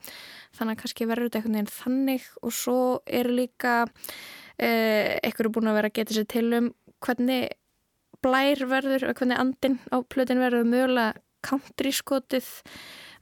Þannig 0.56 0.76
að 0.76 0.80
kannski 0.82 1.06
verður 1.06 1.28
þetta 1.28 1.38
eitthvað 1.38 1.54
neginn 1.54 1.76
þannig. 1.76 2.26
Og 2.42 2.52
svo 2.52 2.80
eru 3.06 3.36
líka 3.36 3.74
uh, 3.86 5.18
eitthvað 5.22 5.52
búin 5.52 5.68
að 5.70 5.78
vera 5.78 5.88
að 5.92 5.96
geta 6.00 6.14
sér 6.16 6.26
til 6.26 6.52
um 6.54 6.72
hvernig 7.04 7.48
blær 8.24 8.66
verður 8.66 9.08
og 9.10 9.18
hvernig 9.20 9.38
andin 9.38 9.78
á 9.92 9.96
plötin 10.02 10.40
verður 10.42 10.64
mögulega 10.66 11.14
country 11.42 11.92
skotið. 11.92 12.46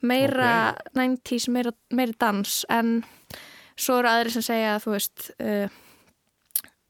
Meira 0.05 0.75
90s, 0.95 1.49
meira, 1.49 1.73
meira 1.91 2.13
dans. 2.21 2.65
En 2.69 3.03
svo 3.77 3.99
eru 3.99 4.09
aðri 4.09 4.31
sem 4.31 4.45
segja 4.45 4.75
að 4.77 4.85
þú 4.85 4.93
veist 4.95 5.31
uh, 5.41 5.69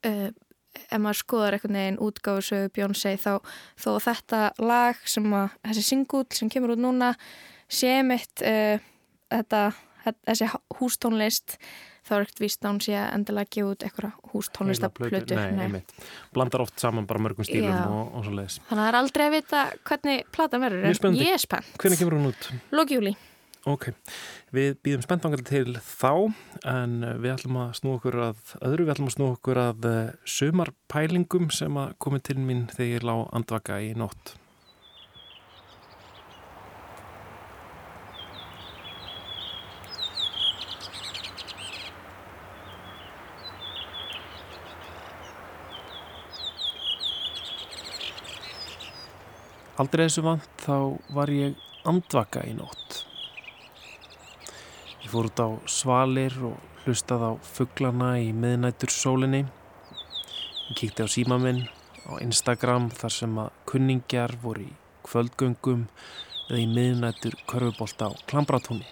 uh, 0.05 0.31
ef 0.75 1.01
maður 1.01 1.21
skoðar 1.21 1.57
einhvern 1.57 1.79
veginn 1.81 2.03
útgáfusögu 2.03 2.73
Beyoncé 2.75 3.15
þá 3.21 3.33
þó 3.81 3.91
þetta 4.03 4.43
lag 4.63 5.01
sem 5.09 5.27
að 5.37 5.57
þessi 5.69 5.87
singull 5.89 6.27
sem 6.35 6.53
kemur 6.53 6.75
út 6.77 6.85
núna 6.85 7.15
sé 7.71 7.97
mitt 8.07 8.45
uh, 8.45 8.79
þetta, 9.33 9.65
þessi 10.29 10.51
hústónlist 10.79 11.59
þá 12.05 12.15
er 12.19 12.25
ekkert 12.27 12.43
víst 12.43 12.67
hún 12.67 12.81
sé 12.85 12.97
að 13.01 13.13
endilega 13.17 13.51
gefa 13.57 13.71
út 13.73 13.85
eitthvað 13.87 14.33
hústónlistaplötu 14.35 15.39
Nei, 15.39 15.65
einmitt. 15.65 15.95
Blandar 16.37 16.65
oft 16.67 16.77
saman 16.81 17.07
bara 17.09 17.23
mörgum 17.25 17.47
stílum 17.49 17.73
og, 17.73 18.19
og 18.19 18.27
svo 18.27 18.35
leiðis. 18.37 18.59
Þannig 18.69 18.75
að 18.75 18.83
það 18.83 18.91
er 18.91 18.99
aldrei 19.01 19.25
að 19.25 19.37
vita 19.39 19.63
hvernig 19.89 20.27
platan 20.35 20.65
verður 20.67 20.91
en 20.91 21.17
ég 21.23 21.33
er 21.39 21.41
spennt. 21.41 21.71
Hvernig 21.81 22.03
kemur 22.03 22.19
hún 22.19 22.29
út? 22.35 22.51
Lókjúli. 22.77 23.15
Ok, 23.65 23.87
við 24.53 24.75
býðum 24.85 25.05
spenntangal 25.07 25.41
til 25.49 25.71
þá 25.81 26.29
en 26.69 26.99
við 27.23 27.31
ætlum 27.33 27.57
að 27.63 27.71
snú 27.79 27.95
okkur 27.97 28.19
að 28.27 28.51
öðru, 28.59 28.85
við 28.85 28.93
ætlum 28.93 29.09
að 29.09 29.15
snú 29.15 29.29
okkur 29.31 29.61
að 29.63 29.87
uh, 29.89 30.01
sumarpælingum 30.29 31.49
sem 31.49 31.79
að 31.81 31.95
komið 32.05 32.27
til 32.29 32.37
mín 32.45 32.67
þegar 32.75 32.91
ég 32.93 33.09
lá 33.09 33.15
andvaka 33.33 33.81
í 33.81 33.95
nótt. 33.97 34.35
Aldrei 49.81 50.05
þessu 50.05 50.29
vant 50.29 50.65
þá 50.69 50.77
var 51.17 51.33
ég 51.33 51.57
andvaka 51.89 52.45
í 52.45 52.59
nótt. 52.61 52.84
Fór 55.15 55.29
út 55.29 55.39
á 55.39 55.49
svalir 55.71 56.35
og 56.43 56.57
hlustað 56.83 57.23
á 57.23 57.33
fugglana 57.47 58.17
í 58.19 58.33
miðnættur 58.35 58.91
sólinni. 58.91 59.45
Ég 60.67 60.75
kíkti 60.81 61.07
á 61.07 61.09
síma 61.15 61.39
minn 61.39 61.61
á 62.11 62.19
Instagram 62.19 62.89
þar 62.91 63.15
sem 63.15 63.39
að 63.39 63.53
kunningjar 63.71 64.35
voru 64.43 64.67
í 64.67 64.73
kvöldgöngum 65.07 65.87
eða 66.49 66.59
í 66.59 66.67
miðnættur 66.67 67.39
körfubolt 67.47 68.03
á 68.03 68.11
Klambratúni. 68.27 68.91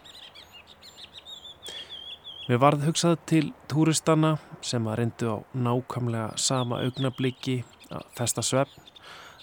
Mér 2.47 2.63
varð 2.69 2.87
hugsað 2.87 3.19
til 3.27 3.45
túristana 3.67 4.37
sem 4.63 4.87
að 4.87 5.01
reyndu 5.03 5.35
á 5.35 5.37
nákvæmlega 5.59 6.39
sama 6.39 6.85
augnabliki 6.87 7.65
að 7.91 8.07
festa 8.15 8.47
svefn 8.47 8.93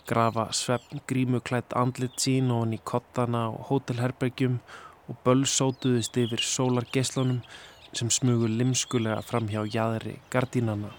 grafa 0.07 0.47
svefn 0.55 1.03
grímuklætt 1.11 1.75
andlit 1.75 2.15
sín 2.23 2.53
og 2.55 2.63
hann 2.63 2.79
í 2.79 2.85
kottana 2.87 3.49
og 3.51 3.65
hótelherbergjum 3.67 4.61
og 5.09 5.17
bölsótuðist 5.25 6.17
yfir 6.21 6.43
sólargeslunum 6.45 7.41
sem 7.91 8.09
smugur 8.13 8.51
limskulega 8.53 9.21
fram 9.25 9.49
hjá 9.49 9.63
jæðri 9.65 10.19
gardínana. 10.29 10.93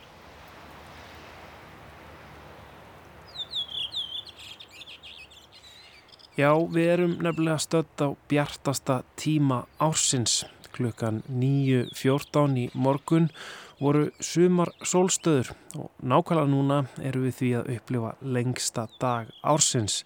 Já, 6.38 6.54
við 6.56 6.86
erum 6.94 7.18
nefnilega 7.20 7.58
stödd 7.60 8.02
á 8.02 8.08
bjartasta 8.30 9.02
tíma 9.18 9.64
ársins 9.78 10.40
klukkan 10.72 11.22
9.14 11.28 12.56
í 12.56 12.66
morgun 12.74 13.28
og 13.28 13.69
voru 13.80 14.10
sumar 14.20 14.70
sólstöður 14.84 15.54
og 15.80 15.88
nákvæmlega 16.04 16.52
núna 16.52 16.80
eru 17.00 17.24
við 17.24 17.36
því 17.38 17.50
að 17.58 17.70
upplifa 17.76 18.10
lengsta 18.20 18.86
dag 19.00 19.30
ársins, 19.40 20.02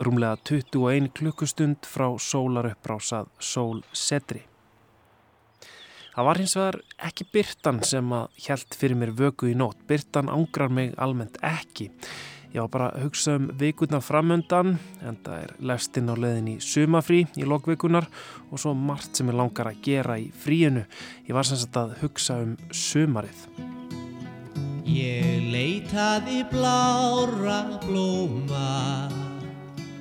rúmlega 0.00 0.38
21 0.48 1.10
klukkustund 1.18 1.88
frá 1.88 2.08
sólaruppbrásað 2.16 3.28
sólsetri. 3.38 4.46
Það 6.18 6.26
var 6.26 6.40
hins 6.42 6.56
vegar 6.58 6.80
ekki 7.06 7.28
byrtan 7.30 7.76
sem 7.86 8.08
að 8.16 8.40
hjælt 8.42 8.74
fyrir 8.74 8.98
mér 8.98 9.12
vöku 9.14 9.52
í 9.52 9.54
nótt. 9.54 9.84
Byrtan 9.86 10.32
ángrar 10.32 10.72
mig 10.72 10.96
almennt 10.98 11.36
ekki. 11.46 11.92
Var 12.54 12.68
bara 12.72 12.88
hugsa 13.02 13.36
um 13.38 13.48
vikurna 13.60 14.00
framöndan 14.00 14.78
en 15.04 15.18
það 15.24 15.42
er 15.44 15.54
lestinn 15.70 16.10
á 16.10 16.14
leðin 16.16 16.50
í 16.54 16.58
sumafrí 16.64 17.22
í 17.36 17.46
lokvikunar 17.46 18.08
og 18.50 18.60
svo 18.60 18.74
margt 18.74 19.18
sem 19.18 19.28
ég 19.28 19.38
langar 19.38 19.70
að 19.70 19.82
gera 19.84 20.18
í 20.18 20.30
fríinu. 20.32 20.86
Ég 21.28 21.36
var 21.36 21.46
sem 21.46 21.60
sagt 21.60 21.76
að 21.76 21.96
hugsa 22.02 22.40
um 22.42 22.56
sumarið. 22.72 23.46
Ég 24.88 25.48
leitaði 25.52 26.42
blára 26.48 27.60
blóma 27.84 29.08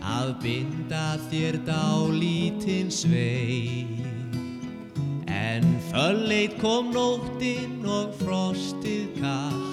að 0.07 0.35
binda 0.41 1.17
þér 1.27 1.59
dálítinn 1.67 2.91
svei 2.93 4.07
En 5.27 5.63
fölleit 5.91 6.57
kom 6.61 6.91
nóttinn 6.95 7.81
og 7.85 8.13
frostið 8.21 9.17
kallt 9.19 9.66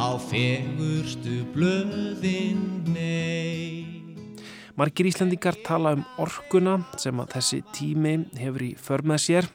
á 0.00 0.16
fegurstu 0.16 1.42
blöðin 1.52 2.60
nei. 2.88 4.16
Margir 4.72 5.10
Íslandingar 5.10 5.58
tala 5.60 5.92
um 5.98 6.04
orkuna 6.22 6.78
sem 7.00 7.18
að 7.20 7.34
þessi 7.34 7.58
tími 7.76 8.14
hefur 8.40 8.64
í 8.64 8.70
för 8.80 9.04
með 9.04 9.20
sér 9.26 9.48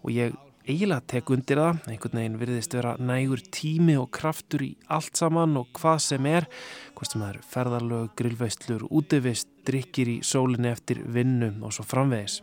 og 0.00 0.14
ég 0.14 0.38
eiginlega 0.64 1.04
tek 1.12 1.32
undir 1.34 1.60
það, 1.60 1.82
einhvern 1.90 2.20
veginn 2.20 2.40
virðist 2.40 2.76
vera 2.78 2.94
nægur 2.96 3.42
tími 3.52 3.98
og 4.00 4.08
kraftur 4.16 4.64
í 4.64 4.70
allt 4.88 5.20
saman 5.20 5.58
og 5.60 5.68
hvað 5.76 5.98
sem 6.06 6.28
er, 6.30 6.48
hvað 6.96 7.10
sem 7.10 7.24
það 7.24 7.32
eru 7.34 7.48
ferðarlög, 7.52 8.12
grillveistlur, 8.16 8.86
útivist, 8.88 9.50
drikkir 9.68 10.14
í 10.14 10.20
sólinni 10.24 10.72
eftir 10.72 11.02
vinnum 11.04 11.60
og 11.66 11.76
svo 11.76 11.84
framvegis. 11.84 12.40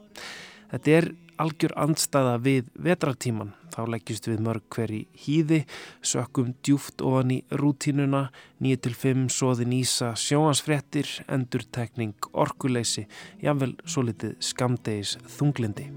Þetta 0.74 0.98
er 1.00 1.10
algjör 1.42 1.74
andstaða 1.80 2.36
við 2.42 2.68
vetratíman. 2.74 3.54
Þá 3.74 3.82
leggjast 3.94 4.28
við 4.30 4.42
mörg 4.46 4.64
hver 4.74 4.92
í 4.94 5.02
hýði, 5.22 5.60
sökkum 6.02 6.56
djúft 6.66 7.04
ofan 7.06 7.36
í 7.36 7.40
rútínuna, 7.54 8.28
9-5 8.64 9.28
soði 9.34 9.68
nýsa 9.70 10.14
sjóansfrettir, 10.18 11.10
endurtekning, 11.30 12.16
orkuleysi, 12.34 13.06
jável 13.44 13.76
svo 13.86 14.08
litið 14.08 14.38
skamdegis 14.42 15.18
þunglindi. 15.38 15.92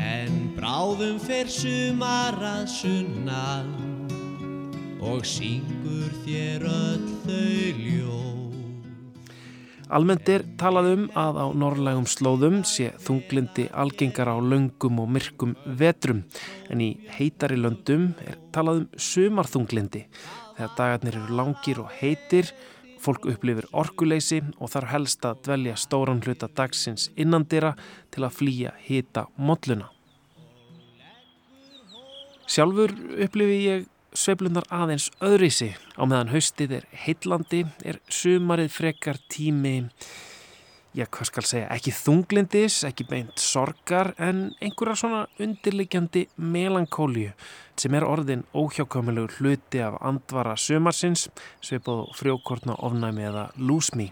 En 0.00 0.52
bráðum 0.56 1.20
fer 1.22 1.50
sumar 1.52 2.38
að 2.40 2.66
sunnan 2.72 3.72
og 5.02 5.26
syngur 5.26 6.14
þér 6.24 6.68
öll 6.70 7.08
þau 7.26 7.82
ljó. 7.82 8.41
Almennt 9.92 10.24
er 10.32 10.40
talað 10.56 10.86
um 10.88 11.02
að 11.20 11.36
á 11.36 11.46
norrlægum 11.52 12.06
slóðum 12.08 12.62
sé 12.64 12.94
þunglindi 13.04 13.66
algengar 13.76 14.30
á 14.32 14.40
löngum 14.40 15.02
og 15.02 15.10
myrkum 15.12 15.52
vetrum 15.66 16.22
en 16.72 16.80
í 16.80 16.94
heitari 17.12 17.58
löndum 17.60 18.06
er 18.24 18.38
talað 18.56 18.80
um 18.80 18.86
sumarþunglindi 18.96 20.06
þegar 20.56 20.72
dagarnir 20.78 21.18
eru 21.20 21.36
langir 21.36 21.82
og 21.84 21.92
heitir, 21.98 22.48
fólk 23.04 23.28
upplifir 23.34 23.68
orkuleysi 23.76 24.40
og 24.56 24.72
þarf 24.72 24.94
helst 24.94 25.28
að 25.28 25.44
dvelja 25.44 25.76
stóran 25.84 26.24
hluta 26.24 26.48
dagsins 26.48 27.10
innandira 27.12 27.74
til 28.08 28.24
að 28.24 28.36
flýja 28.38 28.72
hita 28.86 29.26
modluna. 29.36 29.90
Sjálfur 32.48 32.96
upplifi 33.26 33.60
ég 33.66 33.91
sveiflunar 34.12 34.66
aðeins 34.72 35.08
öðrisi 35.24 35.72
á 35.96 36.02
meðan 36.04 36.32
haustið 36.32 36.76
er 36.80 36.84
heitlandi 37.04 37.62
er 37.88 37.98
sumarið 38.12 38.72
frekar 38.74 39.20
tími 39.32 39.88
já 40.92 41.06
hvað 41.08 41.28
skal 41.30 41.44
segja 41.48 41.68
ekki 41.72 41.92
þunglindis, 41.96 42.82
ekki 42.84 43.06
beint 43.08 43.40
sorgar 43.40 44.12
en 44.20 44.50
einhverja 44.60 44.98
svona 45.00 45.22
undirliggjandi 45.40 46.26
melankóliu 46.36 47.32
sem 47.80 47.96
er 47.96 48.04
orðin 48.04 48.44
óhjákvæmulegu 48.52 49.38
hluti 49.38 49.80
af 49.80 49.96
andvara 50.04 50.52
sumarsins 50.60 51.30
sveipað 51.64 52.10
frjókortna 52.18 52.76
ofnæmi 52.84 53.24
eða 53.30 53.48
lúsmi 53.56 54.10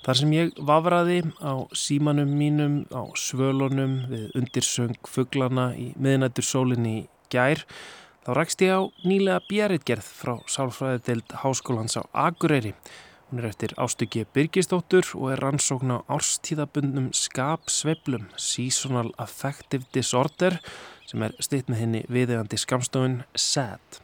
Þar 0.00 0.16
sem 0.16 0.30
ég 0.32 0.54
vafraði 0.64 1.18
á 1.44 1.60
símanum 1.76 2.30
mínum, 2.32 2.76
á 2.88 3.04
svölunum 3.20 3.98
við 4.08 4.30
undirsöng 4.38 4.96
fugglana 5.04 5.74
í 5.76 5.90
miðnættur 6.00 6.46
sólinni 6.48 6.94
í 7.02 7.04
gær, 7.28 7.66
þá 8.24 8.30
rækst 8.38 8.64
ég 8.64 8.80
á 8.80 8.88
nýlega 9.04 9.44
bjæritgerð 9.50 10.08
frá 10.22 10.34
Sálfræðideild 10.48 11.36
Háskólans 11.44 12.00
á 12.00 12.02
Akureyri. 12.16 12.72
Hún 13.28 13.44
er 13.44 13.50
eftir 13.52 13.76
ástöki 13.76 14.24
Birgistóttur 14.24 15.04
og 15.20 15.34
er 15.34 15.44
rannsókn 15.44 15.92
á 15.92 15.98
árstíðabundnum 16.08 17.12
skapsveiflum, 17.14 18.30
Seasonal 18.40 19.12
Affective 19.20 19.84
Disorder, 19.92 20.62
sem 21.06 21.28
er 21.28 21.36
stitt 21.44 21.68
með 21.68 21.84
henni 21.84 22.06
viðegandi 22.08 22.56
skamstofun 22.58 23.20
SAD. 23.36 24.00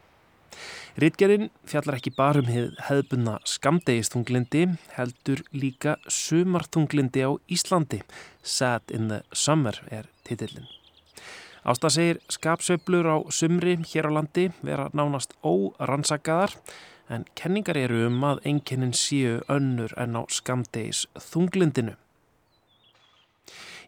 Ritgerinn 0.96 1.50
fjallar 1.68 1.98
ekki 1.98 2.08
bara 2.16 2.40
um 2.40 2.46
hefðbunna 2.48 3.34
skamdegistunglindi, 3.44 4.62
heldur 4.96 5.42
líka 5.52 5.98
sumartunglindi 6.08 7.20
á 7.20 7.36
Íslandi. 7.52 7.98
Sad 8.40 8.88
in 8.96 9.10
the 9.10 9.18
Summer 9.28 9.76
er 9.92 10.08
titillin. 10.24 10.64
Ásta 11.68 11.90
segir 11.92 12.22
skapsöflur 12.32 13.10
á 13.12 13.16
sumri 13.28 13.76
hér 13.76 14.08
á 14.08 14.12
landi 14.16 14.46
vera 14.64 14.88
nánast 14.96 15.36
órannsakaðar 15.44 16.56
en 17.12 17.28
kenningar 17.36 17.76
eru 17.76 18.06
um 18.08 18.24
að 18.24 18.40
enginnin 18.48 18.96
séu 18.96 19.42
önnur 19.52 19.92
en 20.00 20.16
á 20.16 20.24
skamdegis 20.32 21.04
þunglindinu. 21.20 21.92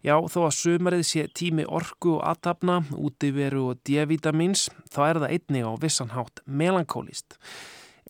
Já, 0.04 0.14
þó 0.30 0.38
að 0.46 0.54
sumarið 0.58 1.02
sé 1.06 1.24
tími 1.34 1.64
orku 1.66 2.18
og 2.18 2.22
aðtapna, 2.30 2.82
útiveru 2.94 3.64
og 3.72 3.82
D-vitamins, 3.86 4.68
þá 4.92 5.00
er 5.08 5.20
það 5.22 5.34
einnig 5.34 5.66
á 5.66 5.72
vissanhátt 5.82 6.42
melankólist. 6.46 7.38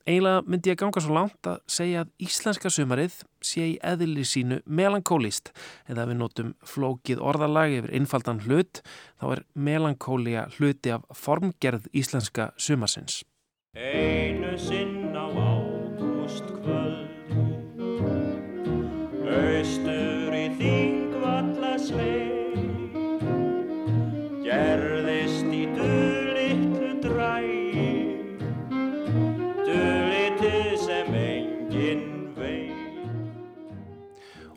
Eiginlega 0.09 0.45
myndi 0.49 0.71
ég 0.73 0.79
ganga 0.81 1.03
svo 1.05 1.13
langt 1.13 1.49
að 1.49 1.59
segja 1.69 2.05
að 2.05 2.13
íslenska 2.25 2.71
sumarið 2.73 3.19
sé 3.45 3.65
í 3.75 3.79
eðli 3.85 4.25
sínu 4.25 4.63
melankólist. 4.65 5.51
Eða 5.89 6.07
við 6.09 6.21
notum 6.23 6.55
flókið 6.65 7.21
orðalag 7.21 7.75
yfir 7.77 7.93
innfaldan 7.99 8.41
hlut, 8.47 8.81
þá 9.21 9.27
er 9.35 9.43
melankólia 9.69 10.47
hluti 10.57 10.95
af 10.97 11.05
formgerð 11.13 11.91
íslenska 11.93 12.53
sumarsins. 12.57 13.21
Einu 13.77 14.57
sinn 14.57 15.13
á 15.13 15.29
ágúst 15.29 16.49
kvöld 16.63 17.05
Austur 19.29 20.33
í 20.33 20.47
þingvalla 20.57 21.08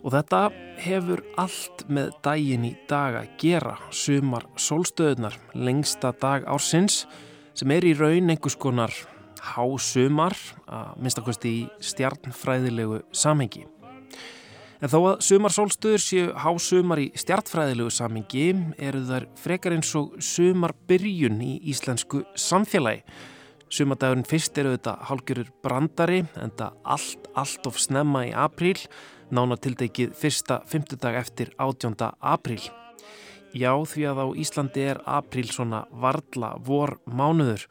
Og 0.02 0.10
þetta 0.10 0.40
hefur 0.82 1.20
allt 1.38 1.84
með 1.88 2.10
daginn 2.26 2.64
í 2.68 2.72
dag 2.90 3.14
að 3.20 3.28
gera, 3.40 3.76
sumar 3.94 4.48
sólstöðunar, 4.60 5.38
lengsta 5.54 6.10
dag 6.20 6.44
ársins, 6.50 7.04
sem 7.54 7.70
er 7.72 7.86
í 7.86 7.94
raun 7.96 8.32
einhvers 8.32 8.58
konar 8.58 8.92
hásumar, 9.54 10.36
að 10.66 10.98
minnstakosti 11.00 11.54
í 11.62 11.62
stjarnfræðilegu 11.92 13.00
samhengi. 13.14 13.64
En 14.82 14.90
þó 14.90 14.98
að 15.12 15.20
sumar 15.22 15.54
sólstöður 15.54 16.02
séu 16.02 16.30
hásumar 16.42 16.98
í 16.98 17.12
stjartfræðilegu 17.14 17.92
samhengi 17.94 18.48
eru 18.82 19.04
þær 19.06 19.28
frekar 19.38 19.76
eins 19.76 19.92
og 19.94 20.16
sumar 20.18 20.74
byrjun 20.90 21.38
í 21.38 21.52
íslensku 21.70 22.24
samfélagi. 22.34 23.04
Sumadagurinn 23.72 24.26
fyrst 24.26 24.58
eru 24.58 24.74
þetta 24.74 24.96
hálgjörur 25.06 25.52
brandari 25.62 26.24
en 26.34 26.50
það 26.58 26.80
allt, 26.96 27.30
allt 27.38 27.70
of 27.70 27.78
snemma 27.78 28.24
í 28.26 28.34
apríl, 28.34 28.74
nána 29.30 29.54
tiltekið 29.54 30.18
fyrsta 30.18 30.58
fymtudag 30.66 31.20
eftir 31.22 31.54
18. 31.62 31.94
apríl. 32.18 32.60
Já, 33.54 33.72
því 33.78 34.04
að 34.10 34.18
á 34.18 34.26
Íslandi 34.42 34.84
er 34.96 35.00
apríl 35.06 35.46
svona 35.46 35.86
varla 35.94 36.56
vor 36.58 36.98
mánuður 37.06 37.68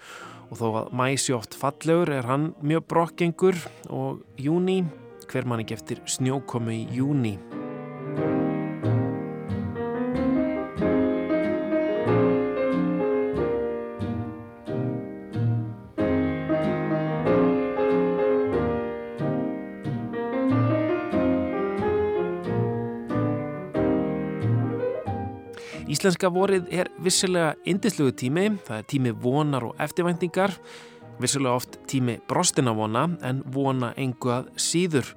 og 0.47 0.58
þó 0.63 0.67
að 0.71 0.91
mæsi 0.95 1.36
oft 1.36 1.60
fallegur 1.60 2.15
er 2.15 2.32
hann 2.32 2.54
mjög 2.63 2.88
brokkengur 2.88 3.60
og 3.91 4.24
júni, 4.39 4.86
hver 5.32 5.48
mann 5.48 5.63
ekki 5.63 5.78
eftir 5.78 6.02
snjókomi 6.10 6.82
í 6.84 7.00
júni. 7.00 7.38
Íslenska 25.91 26.32
vorið 26.34 26.70
er 26.74 26.88
vissilega 27.04 27.52
indisluðu 27.67 28.13
tími, 28.24 28.46
það 28.65 28.78
er 28.80 28.86
tími 28.89 29.12
vonar 29.22 29.67
og 29.67 29.82
eftirvæntingar 29.84 30.56
vissilega 31.24 31.60
oft 31.60 31.78
tími 31.90 32.18
brostina 32.28 32.74
vona 32.76 33.06
en 33.28 33.44
vona 33.54 33.94
engu 34.00 34.34
að 34.34 34.50
síður. 34.60 35.14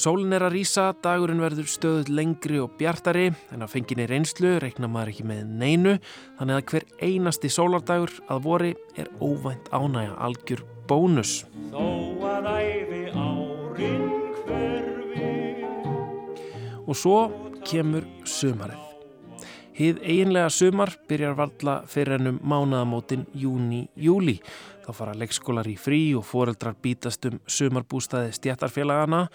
Sólin 0.00 0.32
er 0.32 0.44
að 0.46 0.54
rýsa, 0.54 0.86
dagurinn 1.02 1.42
verður 1.42 1.68
stöðut 1.68 2.10
lengri 2.14 2.60
og 2.62 2.76
bjartari 2.78 3.26
en 3.52 3.64
að 3.64 3.72
fenginni 3.74 4.06
reynslu 4.08 4.54
reikna 4.62 4.88
maður 4.88 5.12
ekki 5.12 5.26
með 5.28 5.54
neinu 5.60 5.96
þannig 6.38 6.60
að 6.60 6.66
hver 6.70 6.86
einasti 7.04 7.50
sólardagur 7.52 8.14
að 8.30 8.44
vori 8.46 8.74
er 8.96 9.10
óvænt 9.20 9.68
ánægja 9.74 10.14
algjör 10.26 10.64
bónus. 10.88 11.42
Að 11.74 12.48
Og 16.90 16.96
svo 16.98 17.18
kemur 17.62 18.06
sumarið. 18.26 18.89
Hið 19.76 20.00
eiginlega 20.02 20.50
sumar 20.50 20.90
byrjar 21.08 21.36
varla 21.38 21.76
fyrir 21.88 22.18
ennum 22.18 22.40
mánaðamótin 22.42 23.22
júni-júli. 23.38 24.40
Þá 24.84 24.90
fara 24.96 25.14
leikskólar 25.16 25.68
í 25.70 25.76
frí 25.78 26.00
og 26.18 26.26
foreldrar 26.26 26.74
bítast 26.82 27.28
um 27.30 27.38
sumarbústaði 27.46 28.34
stjættarfélagana. 28.36 29.28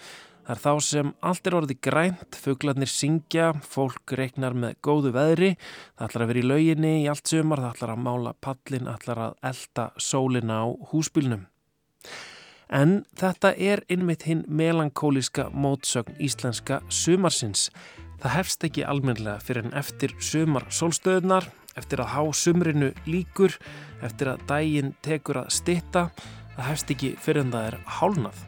Það 0.46 0.54
er 0.54 0.62
þá 0.62 0.86
sem 0.86 1.08
allt 1.26 1.48
er 1.48 1.56
orðið 1.58 1.80
grænt, 1.82 2.36
fuglarnir 2.38 2.90
syngja, 2.92 3.48
fólk 3.66 4.12
reiknar 4.14 4.54
með 4.54 4.76
góðu 4.84 5.10
veðri, 5.16 5.48
það 5.96 6.06
ætlar 6.06 6.22
að 6.22 6.30
vera 6.30 6.42
í 6.42 6.46
lauginni 6.46 6.92
í 7.00 7.08
allt 7.10 7.32
sumar, 7.32 7.64
það 7.64 7.72
ætlar 7.72 7.94
að 7.96 8.04
mála 8.04 8.34
pallin, 8.46 8.90
ætlar 8.92 9.22
að 9.24 9.36
elda 9.50 9.88
sólina 9.98 10.60
á 10.62 10.66
húsbílnum. 10.92 11.48
En 12.70 13.00
þetta 13.18 13.56
er 13.58 13.82
innmitt 13.90 14.26
hinn 14.26 14.44
melankóliska 14.46 15.48
mótsögn 15.50 16.14
íslenska 16.22 16.80
sumarsins. 16.90 17.70
Það 18.22 18.32
hefst 18.32 18.64
ekki 18.64 18.84
almenlega 18.88 19.42
fyrir 19.44 19.66
en 19.68 19.76
eftir 19.76 20.14
sumar 20.24 20.64
sólstöðunar, 20.72 21.50
eftir 21.76 22.00
að 22.00 22.12
há 22.14 22.22
sumrinu 22.32 22.90
líkur, 23.04 23.58
eftir 24.04 24.32
að 24.32 24.44
daginn 24.48 24.94
tekur 25.04 25.42
að 25.42 25.52
stitta, 25.58 26.08
það 26.56 26.68
hefst 26.70 26.92
ekki 26.96 27.16
fyrir 27.20 27.44
en 27.44 27.52
það 27.52 27.72
er 27.72 27.80
hálnað. 27.98 28.44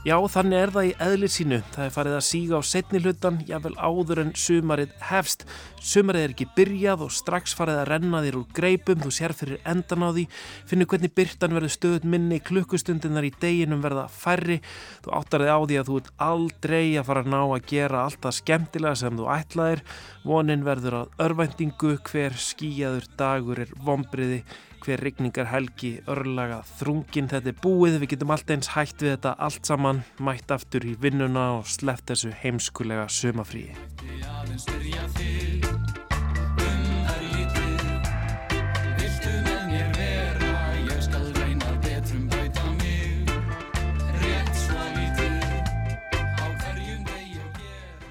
Já, 0.00 0.14
þannig 0.32 0.56
er 0.56 0.70
það 0.72 0.86
í 0.88 0.92
eðlir 1.04 1.28
sínu. 1.28 1.56
Það 1.74 1.84
er 1.84 1.90
farið 1.92 2.14
að 2.16 2.22
síga 2.24 2.56
á 2.56 2.62
setni 2.64 3.00
hlutan, 3.02 3.40
jável 3.44 3.74
áður 3.76 4.22
en 4.22 4.30
sumarið 4.32 4.94
hefst. 5.10 5.42
Sumarið 5.76 6.22
er 6.24 6.32
ekki 6.32 6.46
byrjað 6.56 7.02
og 7.04 7.10
strax 7.12 7.52
farið 7.58 7.82
að 7.82 7.90
renna 7.90 8.22
þér 8.24 8.38
úr 8.38 8.46
greipum, 8.56 9.02
þú 9.04 9.12
sér 9.12 9.34
fyrir 9.36 9.60
endan 9.68 10.06
á 10.08 10.08
því, 10.08 10.24
finnur 10.70 10.88
hvernig 10.88 11.12
byrtan 11.20 11.58
verður 11.58 11.74
stöðut 11.74 12.06
minni, 12.14 12.38
klukkustundinar 12.40 13.28
í 13.28 13.32
deginum 13.44 13.84
verða 13.84 14.06
færri, 14.08 14.56
þú 15.04 15.12
áttar 15.20 15.44
þig 15.44 15.52
á 15.52 15.60
því 15.60 15.78
að 15.82 15.92
þú 15.92 16.00
ert 16.00 16.10
aldrei 16.30 16.82
að 16.96 17.06
fara 17.10 17.26
að 17.26 17.30
ná 17.34 17.40
að 17.42 17.68
gera 17.74 18.02
allt 18.06 18.22
það 18.24 18.38
skemmtilega 18.38 19.02
sem 19.02 19.20
þú 19.20 19.28
ætlaðir, 19.36 19.84
vonin 20.24 20.64
verður 20.64 20.98
að 21.02 21.14
örvæntingu, 21.28 21.94
hver 22.08 22.40
skíjaður 22.40 23.12
dagur 23.20 23.64
er 23.68 23.76
vombriði, 23.84 24.40
hver 24.84 25.02
rigningar 25.04 25.48
helgi 25.50 25.92
örlaga 26.10 26.60
þrungin. 26.78 27.30
Þetta 27.30 27.52
er 27.52 27.60
búið, 27.62 28.00
við 28.02 28.14
getum 28.14 28.34
allt 28.34 28.50
eins 28.54 28.72
hægt 28.74 29.04
við 29.04 29.14
þetta 29.16 29.36
allt 29.46 29.70
saman, 29.70 30.04
mætt 30.18 30.52
aftur 30.54 30.86
í 30.86 30.96
vinnuna 31.00 31.46
og 31.58 31.70
sleppt 31.70 32.12
þessu 32.12 32.34
heimskulega 32.42 33.08
sumafríi. 33.12 33.74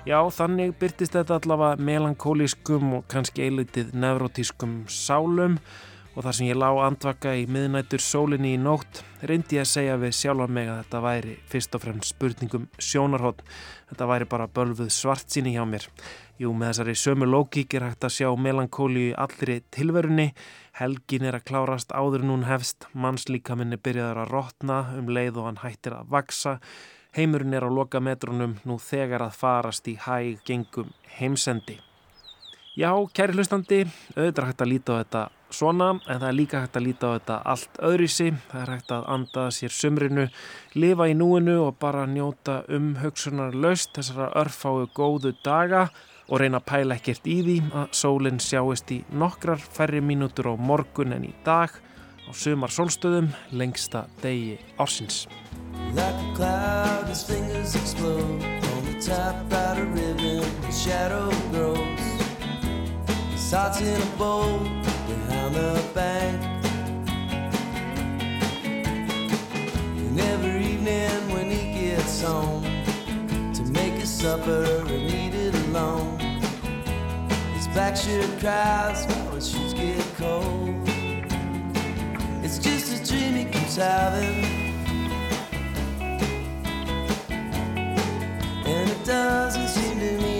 Já, 0.09 0.23
þannig 0.33 0.71
byrtist 0.81 1.13
þetta 1.13 1.35
allavega 1.37 1.85
melankólískum 1.85 2.95
og 2.97 3.03
kannski 3.11 3.43
eilitið 3.45 3.91
nevrotískum 3.93 4.79
sálum 4.89 5.59
og 6.19 6.25
þar 6.25 6.35
sem 6.35 6.49
ég 6.49 6.57
lá 6.59 6.67
andvaka 6.83 7.31
í 7.39 7.45
miðnættur 7.47 8.01
sólinni 8.03 8.57
í 8.57 8.59
nótt 8.59 9.05
reyndi 9.23 9.55
ég 9.55 9.63
að 9.63 9.69
segja 9.71 9.93
við 10.01 10.17
sjálfa 10.17 10.47
mig 10.51 10.67
að 10.67 10.81
þetta 10.81 10.99
væri 11.05 11.35
fyrst 11.47 11.77
og 11.77 11.83
fremst 11.85 12.11
spurningum 12.11 12.65
sjónarhótt. 12.75 13.45
Þetta 13.87 14.07
væri 14.11 14.27
bara 14.33 14.49
bölfuð 14.51 14.89
svart 14.91 15.31
síni 15.31 15.53
hjá 15.55 15.63
mér. 15.63 15.87
Jú, 16.39 16.51
með 16.51 16.73
þessari 16.73 16.97
sömu 16.99 17.29
lókík 17.29 17.77
er 17.79 17.87
hægt 17.87 18.03
að 18.03 18.15
sjá 18.17 18.27
melankóli 18.35 19.05
í 19.13 19.15
allri 19.15 19.57
tilverunni. 19.71 20.27
Helgin 20.81 21.27
er 21.31 21.39
að 21.39 21.47
klárast 21.53 21.95
áður 21.95 22.27
hún 22.27 22.45
hefst. 22.51 22.89
Mannslíkaminni 22.91 23.79
byrjaður 23.79 24.23
að 24.25 24.35
rotna 24.35 24.83
um 24.99 25.15
leið 25.15 25.39
og 25.39 25.49
hann 25.49 25.63
hættir 25.63 25.95
að 26.01 26.13
vaksa. 26.19 26.59
Heimurinn 27.15 27.55
er 27.55 27.63
á 27.63 27.71
loka 27.71 28.03
metrunum 28.03 28.59
nú 28.67 28.75
þegar 28.75 29.23
að 29.23 29.39
farast 29.39 29.87
í 29.87 29.95
hæg 30.03 30.43
gengum 30.43 30.91
heimsendi. 31.15 31.79
Já, 32.75 32.91
kæri 33.15 33.39
hlustandi, 33.39 33.83
auðvitað 34.15 34.51
hægt 34.51 34.67
að 34.67 34.73
líta 34.75 34.95
á 34.95 34.99
þetta 34.99 35.27
svona, 35.53 35.89
en 36.07 36.21
það 36.21 36.27
er 36.29 36.37
líka 36.37 36.61
hægt 36.63 36.77
að 36.77 36.85
líta 36.85 37.09
á 37.09 37.15
þetta 37.17 37.37
allt 37.53 37.81
öðrisi. 37.89 38.29
Það 38.51 38.61
er 38.61 38.71
hægt 38.75 38.93
að 38.95 39.09
anda 39.15 39.47
sér 39.55 39.75
sumrinu, 39.75 40.27
lifa 40.75 41.09
í 41.09 41.17
núinu 41.17 41.57
og 41.65 41.79
bara 41.81 42.05
njóta 42.09 42.61
um 42.69 42.93
hugsunar 43.01 43.57
löst 43.57 43.93
þessara 43.97 44.31
örfáu 44.43 44.87
góðu 44.93 45.33
daga 45.43 45.89
og 46.29 46.41
reyna 46.41 46.59
að 46.61 46.67
pæla 46.69 46.97
ekkert 46.99 47.27
í 47.29 47.39
því 47.45 47.57
að 47.73 47.93
sólinn 47.97 48.41
sjáist 48.43 48.91
í 48.93 48.99
nokkrar 49.09 49.61
færri 49.61 50.01
mínútur 50.05 50.51
á 50.51 50.55
morgun 50.55 51.15
en 51.15 51.25
í 51.25 51.33
dag 51.45 51.73
á 51.73 52.31
sumar 52.33 52.69
sólstöðum 52.69 53.31
lengsta 53.51 54.05
degi 54.21 54.59
ársins. 54.77 55.25
Like 55.95 56.13
a 56.13 56.35
cloud, 56.35 57.07
his 57.09 57.23
fingers 57.23 57.75
explode 57.75 58.45
on 58.45 58.85
the 58.85 59.01
top 59.01 59.51
out 59.51 59.79
of 59.81 59.89
ribbon, 59.93 60.45
the 60.61 60.71
shadow 60.71 61.31
grows. 61.49 62.05
Starts 63.35 63.81
in 63.81 63.99
a 63.99 64.17
bowl 64.17 64.61
behind 65.09 65.55
the 65.55 65.83
bank. 65.93 66.41
And 69.97 70.19
every 70.19 70.65
evening 70.73 71.33
when 71.33 71.49
he 71.49 71.61
gets 71.73 72.21
home 72.21 72.63
to 73.53 73.63
make 73.71 73.93
his 73.93 74.11
supper 74.11 74.65
and 74.87 75.03
eat 75.19 75.33
it 75.33 75.55
alone, 75.65 76.19
his 77.55 77.67
black 77.69 77.95
shirt 77.95 78.29
cries 78.39 79.05
while 79.07 79.35
his 79.35 79.49
shoes 79.51 79.73
get 79.73 80.05
cold. 80.17 80.75
It's 82.43 82.59
just 82.59 82.87
a 82.93 82.99
dream 83.07 83.33
he 83.35 83.45
keeps 83.45 83.75
having. 83.75 84.59
And 88.65 88.89
it 88.89 89.03
doesn't 89.03 89.67
seem 89.67 89.99
to 89.99 90.11
mean 90.23 90.38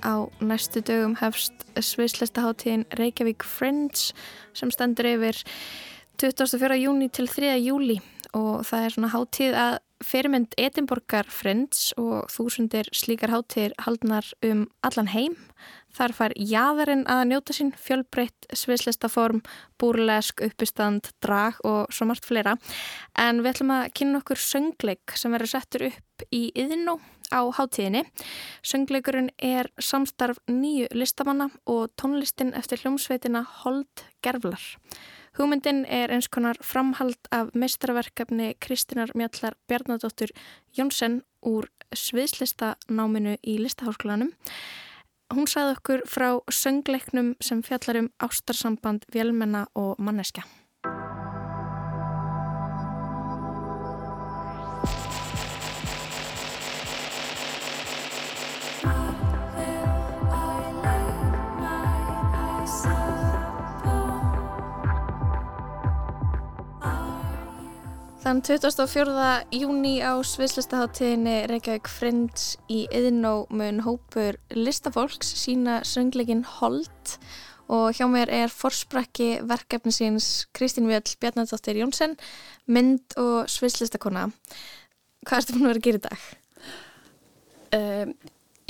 Á 0.00 0.32
næstu 0.40 0.80
dögum 0.80 1.16
hefst 1.20 1.52
sviðslesta 1.76 2.44
hátíðin 2.44 2.86
Reykjavík 2.96 3.44
Friends 3.44 4.10
sem 4.56 4.72
stendur 4.72 5.08
yfir 5.08 5.36
24. 6.20 6.76
júni 6.80 7.10
til 7.12 7.28
3. 7.28 7.52
júli 7.60 8.00
og 8.36 8.64
það 8.68 8.84
er 8.84 8.94
svona 8.94 9.12
hátíð 9.12 9.58
að 9.60 9.76
fyrirmynd 10.00 10.56
Edinborgar 10.56 11.28
Friends 11.28 11.90
og 12.00 12.30
þúsundir 12.32 12.88
slíkar 12.96 13.32
hátíðir 13.34 13.76
haldnar 13.84 14.30
um 14.46 14.64
allan 14.86 15.10
heim. 15.12 15.36
Þar 15.92 16.14
fær 16.16 16.34
jaðarinn 16.38 17.04
að 17.10 17.24
njóta 17.32 17.56
sín 17.56 17.74
fjölbreytt 17.76 18.48
sviðslesta 18.56 19.10
form, 19.12 19.42
búrlesk, 19.80 20.40
uppistand, 20.46 21.10
drag 21.20 21.60
og 21.66 21.92
svo 21.92 22.08
margt 22.08 22.28
fleira. 22.28 22.56
En 23.18 23.42
við 23.44 23.56
ætlum 23.56 23.74
að 23.76 23.88
kynna 23.98 24.22
okkur 24.22 24.40
söngleik 24.40 25.18
sem 25.18 25.34
verður 25.34 25.58
settur 25.58 25.90
upp 25.90 26.30
í 26.32 26.46
yðinó 26.54 27.00
á 27.32 27.40
hátíðinni. 27.56 28.04
Söngleikurinn 28.62 29.30
er 29.38 29.70
samstarf 29.78 30.38
nýju 30.50 30.90
listamanna 30.92 31.50
og 31.66 31.90
tónlistin 32.00 32.52
eftir 32.58 32.82
hljómsveitina 32.82 33.44
Hold 33.62 34.04
Gerflar. 34.22 34.60
Hugmyndin 35.38 35.84
er 35.86 36.10
eins 36.10 36.28
konar 36.28 36.58
framhald 36.60 37.30
af 37.30 37.54
mestraverkefni 37.54 38.54
Kristinar 38.60 39.12
Mjallar 39.14 39.54
Bjarnadóttur 39.70 40.32
Jónsson 40.76 41.22
úr 41.46 41.70
sviðslistanáminu 41.94 43.36
í 43.46 43.58
listaháskólanum. 43.62 44.32
Hún 45.30 45.46
sagði 45.46 45.76
okkur 45.76 46.02
frá 46.10 46.30
söngleiknum 46.50 47.36
sem 47.40 47.62
fjallar 47.62 48.02
um 48.02 48.10
ástarsamband 48.18 49.06
vélmenna 49.14 49.68
og 49.78 49.94
manneska. 50.02 50.42
Þann 68.30 68.44
24. 68.46 69.22
júni 69.58 69.96
á 70.06 70.14
sviðslistaháttíðinni 70.22 71.48
Reykjavík 71.50 71.88
Friends 71.90 72.52
í 72.70 72.84
Yðnó 72.94 73.48
mun 73.50 73.80
hópur 73.82 74.38
listafólks 74.54 75.32
sína 75.40 75.80
söngleikin 75.82 76.44
Holt 76.46 77.16
og 77.66 77.98
hjá 77.98 78.06
mér 78.06 78.30
er 78.30 78.54
forsprakki 78.54 79.40
verkefnisins 79.50 80.46
Kristín 80.54 80.86
Vjöld 80.86 81.10
Bjarnadóttir 81.18 81.82
Jónsson, 81.82 82.14
mynd 82.70 83.18
og 83.18 83.50
sviðslistakona. 83.50 84.28
Hvað 85.26 85.42
ertu 85.42 85.58
búin 85.58 85.66
að 85.66 85.72
vera 85.72 85.82
að 85.82 85.86
gera 85.90 85.98
í 85.98 86.06
dag? 86.06 86.32
Um, 87.82 88.16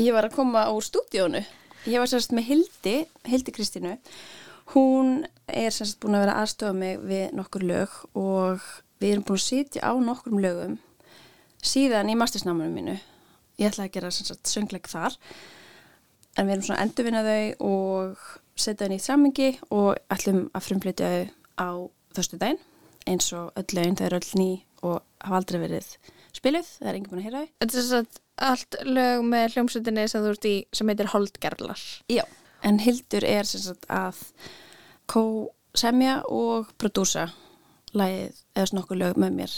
ég 0.00 0.12
var 0.16 0.32
að 0.32 0.36
koma 0.40 0.64
á 0.64 0.74
stúdíónu. 0.88 1.44
Ég 1.84 2.00
var 2.00 2.08
sérst 2.08 2.32
með 2.32 2.54
Hildi, 2.54 3.00
Hildi 3.28 3.60
Kristínu. 3.60 3.98
Hún 4.72 5.18
er 5.44 5.68
sérst 5.68 6.00
búin 6.00 6.16
að 6.16 6.30
vera 6.30 6.44
aðstofa 6.46 6.80
mig 6.86 7.02
við 7.04 7.34
nokkur 7.36 7.68
lög 7.76 8.06
og 8.16 8.64
við 9.00 9.14
erum 9.14 9.26
búin 9.28 9.40
að 9.40 9.46
sitja 9.46 9.82
á 9.84 9.92
nokkur 9.96 10.36
lögum 10.40 10.78
síðan 11.64 12.12
í 12.12 12.16
mastersnámanum 12.16 12.76
mínu. 12.76 12.96
Ég 13.60 13.68
ætla 13.68 13.86
að 13.88 13.96
gera 13.96 14.12
sérst 14.14 14.48
söngleik 14.48 14.88
þar 14.88 15.16
en 16.36 16.46
við 16.46 16.54
erum 16.54 16.66
svona 16.68 16.84
endurvinna 16.84 17.24
þau 17.26 17.68
og 17.68 18.24
setja 18.60 18.86
þau 18.86 18.92
nýtt 18.92 19.06
sammingi 19.06 19.50
og 19.74 19.90
ætlum 20.12 20.46
að 20.54 20.66
frumflytja 20.68 21.10
þau 21.10 21.24
á 21.60 21.68
þörstu 22.16 22.40
daginn 22.40 22.64
eins 23.08 23.30
og 23.36 23.52
öll 23.58 23.76
lögin, 23.76 23.96
þau 23.96 24.06
eru 24.06 24.20
öll 24.20 24.40
ný 24.40 24.50
og 24.86 24.98
hafa 25.20 25.40
aldrei 25.40 25.60
verið 25.62 25.88
spiluð, 26.36 26.68
það 26.78 26.90
er 26.90 26.98
enginn 26.98 27.10
búin 27.10 27.22
að 27.22 27.26
heyra 27.28 27.42
þau. 27.42 27.52
Þetta 27.60 27.80
er 27.80 28.00
að 28.00 28.20
allt 28.50 28.76
lög 28.88 29.24
með 29.28 29.54
hljómsutinni 29.54 30.06
sem 30.08 30.24
þú 30.24 30.32
ert 30.34 30.48
í 30.48 30.54
sem 30.76 30.92
heitir 30.92 31.12
Holdgerlar. 31.12 31.84
Já, 32.08 32.24
en 32.64 32.80
Hildur 32.80 33.26
er 33.28 33.48
sem 33.48 33.64
sagt 33.64 33.88
að 33.92 34.20
kó-semja 35.10 36.20
og 36.30 36.70
prodúsa 36.80 37.28
lagið 37.96 38.40
eða 38.54 38.70
snokkur 38.70 39.00
lög 39.00 39.20
með 39.20 39.36
mér. 39.40 39.54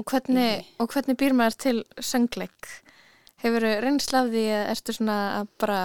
Og 0.00 0.08
hvernig, 0.08 0.68
og 0.80 0.92
hvernig 0.94 1.18
býr 1.20 1.34
maður 1.36 1.58
til 1.66 1.76
söngleik? 2.00 2.70
Hefur 3.42 3.66
þú 3.66 3.72
reynslafði 3.82 4.44
eða 4.48 4.70
ertu 4.72 4.94
svona 4.96 5.18
að 5.40 5.50
bara 5.62 5.80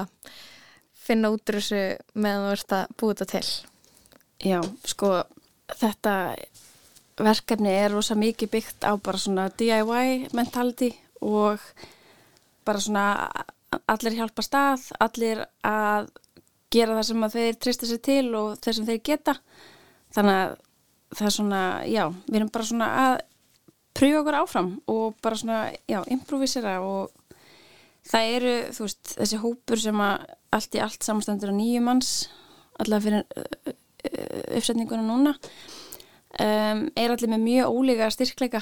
finna 1.08 1.32
út 1.34 1.50
úr 1.50 1.60
þessu 1.60 1.82
meðan 2.16 2.46
þú 2.46 2.54
ert 2.56 2.78
að 2.78 2.96
búið 3.00 3.18
þetta 3.22 3.28
til? 3.34 3.50
Já, 4.48 4.60
sko 4.86 5.12
þetta 5.74 6.14
verkefni 7.18 7.74
er 7.74 7.92
rosa 7.94 8.18
mikið 8.18 8.52
byggt 8.54 8.86
á 8.86 8.94
bara 9.02 9.22
svona 9.22 9.48
DIY 9.50 10.30
mentality 10.38 10.92
og 11.26 11.62
bara 12.68 12.82
svona 12.84 13.08
allir 13.90 14.16
hjálpa 14.20 14.46
stað, 14.46 14.86
allir 15.02 15.44
að 15.66 16.12
gera 16.74 16.98
það 17.00 17.08
sem 17.10 17.28
þeir 17.34 17.60
trista 17.64 17.90
sér 17.90 18.02
til 18.04 18.28
og 18.38 18.56
þeir 18.62 18.78
sem 18.78 18.88
þeir 18.88 19.04
geta 19.10 19.36
þannig 20.16 20.40
að 20.44 20.56
það 21.16 21.28
er 21.30 21.36
svona, 21.38 21.62
já, 21.88 22.04
við 22.28 22.36
erum 22.42 22.50
bara 22.54 22.66
svona 22.68 22.88
að 23.04 23.16
pröfa 23.98 24.20
okkur 24.22 24.38
áfram 24.42 24.72
og 24.94 25.16
bara 25.24 25.36
svona, 25.40 25.62
já, 25.90 26.02
improvisera 26.14 26.78
og 26.86 27.12
það 28.08 28.34
eru, 28.38 28.56
þú 28.76 28.86
veist, 28.86 29.14
þessi 29.18 29.40
hópur 29.42 29.82
sem 29.82 30.02
að 30.04 30.26
allt 30.58 30.76
í 30.78 30.82
allt 30.84 31.04
samanstendur 31.04 31.52
á 31.52 31.56
nýju 31.58 31.82
manns 31.84 32.12
allavega 32.80 33.04
fyrir 33.04 33.24
uh, 33.42 33.74
uppsetninguna 34.60 35.04
núna 35.04 35.34
um, 36.40 36.84
er 36.96 37.12
allir 37.14 37.32
með 37.34 37.44
mjög 37.44 37.74
ólega 37.80 38.10
styrkleika 38.14 38.62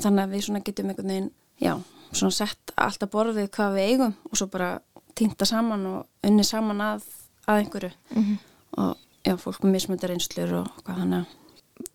þannig 0.00 0.22
að 0.24 0.36
við 0.36 0.44
svona 0.46 0.62
getum 0.64 0.92
einhvern 0.92 1.10
veginn, 1.12 1.30
já, 1.60 1.74
svona 2.14 2.34
sett 2.34 2.72
allt 2.80 3.02
að 3.04 3.12
borðið 3.16 3.50
hvað 3.56 3.74
við 3.76 3.90
eigum 3.90 4.14
og 4.30 4.38
svo 4.38 4.46
bara 4.52 4.70
týnta 5.18 5.48
saman 5.48 5.84
og 5.90 6.28
unni 6.30 6.44
saman 6.46 6.80
að, 6.92 7.04
að 7.50 7.64
einhverju 7.64 7.92
Mhm. 8.14 8.38
og 8.78 8.96
já, 9.26 9.34
fólk 9.36 9.64
með 9.66 9.74
mismöndir 9.76 10.14
einslur 10.14 10.52
og 10.62 10.68
hvað 10.86 11.02
þannig 11.02 11.20
að 11.20 11.36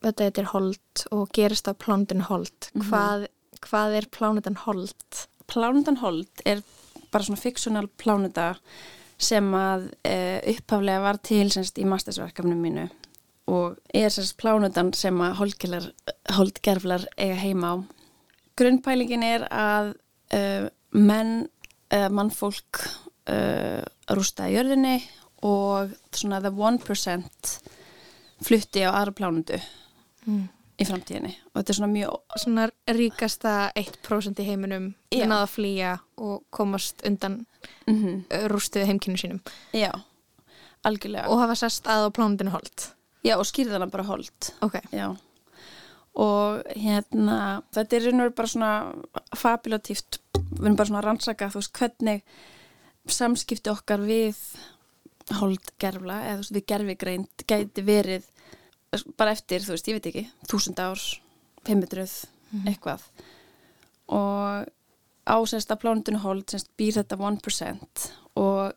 Þetta 0.03 0.27
heitir 0.27 0.49
Hold 0.51 1.05
og 1.15 1.29
gerist 1.35 1.69
á 1.69 1.73
plánutinu 1.73 2.25
Hold. 2.29 2.71
Mhm. 2.73 2.89
Hvað, 2.89 3.27
hvað 3.65 3.97
er 3.99 4.09
plánutan 4.11 4.59
Hold? 4.65 5.25
Plánutan 5.47 5.99
Hold 6.01 6.45
er 6.45 6.63
bara 7.11 7.23
svona 7.23 7.41
fiksjónal 7.41 7.87
plánuta 7.97 8.55
sem 9.17 9.45
að 9.55 9.91
e, 10.03 10.41
upphaflega 10.51 11.01
var 11.01 11.17
til 11.23 11.47
semst, 11.53 11.77
í 11.79 11.85
mastersverkefnum 11.87 12.59
mínu 12.59 12.89
og 13.47 13.77
er 13.93 14.09
semst 14.09 14.35
plánutan 14.41 14.91
sem 14.97 15.15
að 15.21 15.37
holdgerflar, 16.35 17.05
eiga 17.15 17.35
heima 17.39 17.71
á. 17.71 17.75
Grunnpælingin 18.57 19.23
er 19.23 19.45
að 19.51 19.93
e, 20.33 20.41
menn, 20.91 21.47
e, 21.93 22.07
mannfólk 22.09 22.81
rústa 23.25 24.45
í 24.45 24.53
jörðinni 24.53 24.99
og 25.45 25.93
svona 26.13 26.41
the 26.43 26.51
1% 26.51 27.74
flutti 28.45 28.85
á 28.85 28.91
aðra 28.93 29.15
plánundu 29.17 29.59
Mm. 30.25 30.47
í 30.81 30.85
framtíðinni 30.89 31.35
og 31.53 31.59
þetta 31.59 31.69
er 31.69 31.77
svona 31.77 31.93
mjög 31.93 32.39
Svona 32.41 32.63
ríkasta 32.89 33.51
1% 33.77 34.39
í 34.41 34.45
heiminum 34.47 34.87
Já. 35.13 35.27
náða 35.29 35.43
að 35.43 35.51
flýja 35.53 35.91
og 36.17 36.43
komast 36.49 37.05
undan 37.05 37.45
mm 37.87 37.95
-hmm. 37.95 38.47
rústuðu 38.49 38.85
heimkynnu 38.85 39.17
sínum 39.17 39.41
Já, 39.73 39.91
algjörlega. 40.83 41.27
og 41.29 41.39
hafa 41.39 41.55
sest 41.55 41.85
að 41.85 42.07
á 42.07 42.09
plánutinu 42.09 42.49
Hold. 42.49 42.95
Já, 43.25 43.37
og 43.37 43.45
skýrðana 43.45 43.89
bara 43.89 44.03
hold. 44.03 44.51
Ok. 44.61 44.77
Já. 44.91 45.15
Og 46.15 46.61
hérna, 46.77 47.63
þetta 47.73 47.97
er 47.97 48.11
veru 48.11 48.29
bara 48.37 48.47
svona 48.47 48.69
fabulatíft, 49.35 50.19
við 50.33 50.61
erum 50.65 50.75
bara 50.75 50.87
svona 50.87 51.01
að 51.01 51.07
rannsaka, 51.09 51.49
þú 51.49 51.59
veist, 51.59 51.73
hvernig 51.73 52.21
samskipti 53.07 53.69
okkar 53.69 53.99
við 54.05 54.37
holdgerfla, 55.39 56.19
eða 56.21 56.37
þú 56.37 56.43
veist, 56.43 56.55
við 56.55 56.65
gerfigreind 56.71 57.45
gæti 57.49 57.85
verið 57.85 58.29
bara 59.17 59.31
eftir, 59.31 59.59
þú 59.61 59.71
veist, 59.75 59.87
ég 59.87 59.93
veit 59.99 60.05
ekki, 60.11 60.25
þúsund 60.47 60.79
árs, 60.79 61.19
500, 61.65 62.27
eitthvað. 62.65 63.01
Og 64.07 64.67
á 65.25 65.35
sérst 65.49 65.71
að 65.73 65.81
plánundinu 65.81 66.19
hold 66.21 66.45
sérst 66.51 66.69
býr 66.77 66.93
þetta 66.99 67.17
1% 67.17 68.11
og 68.37 68.73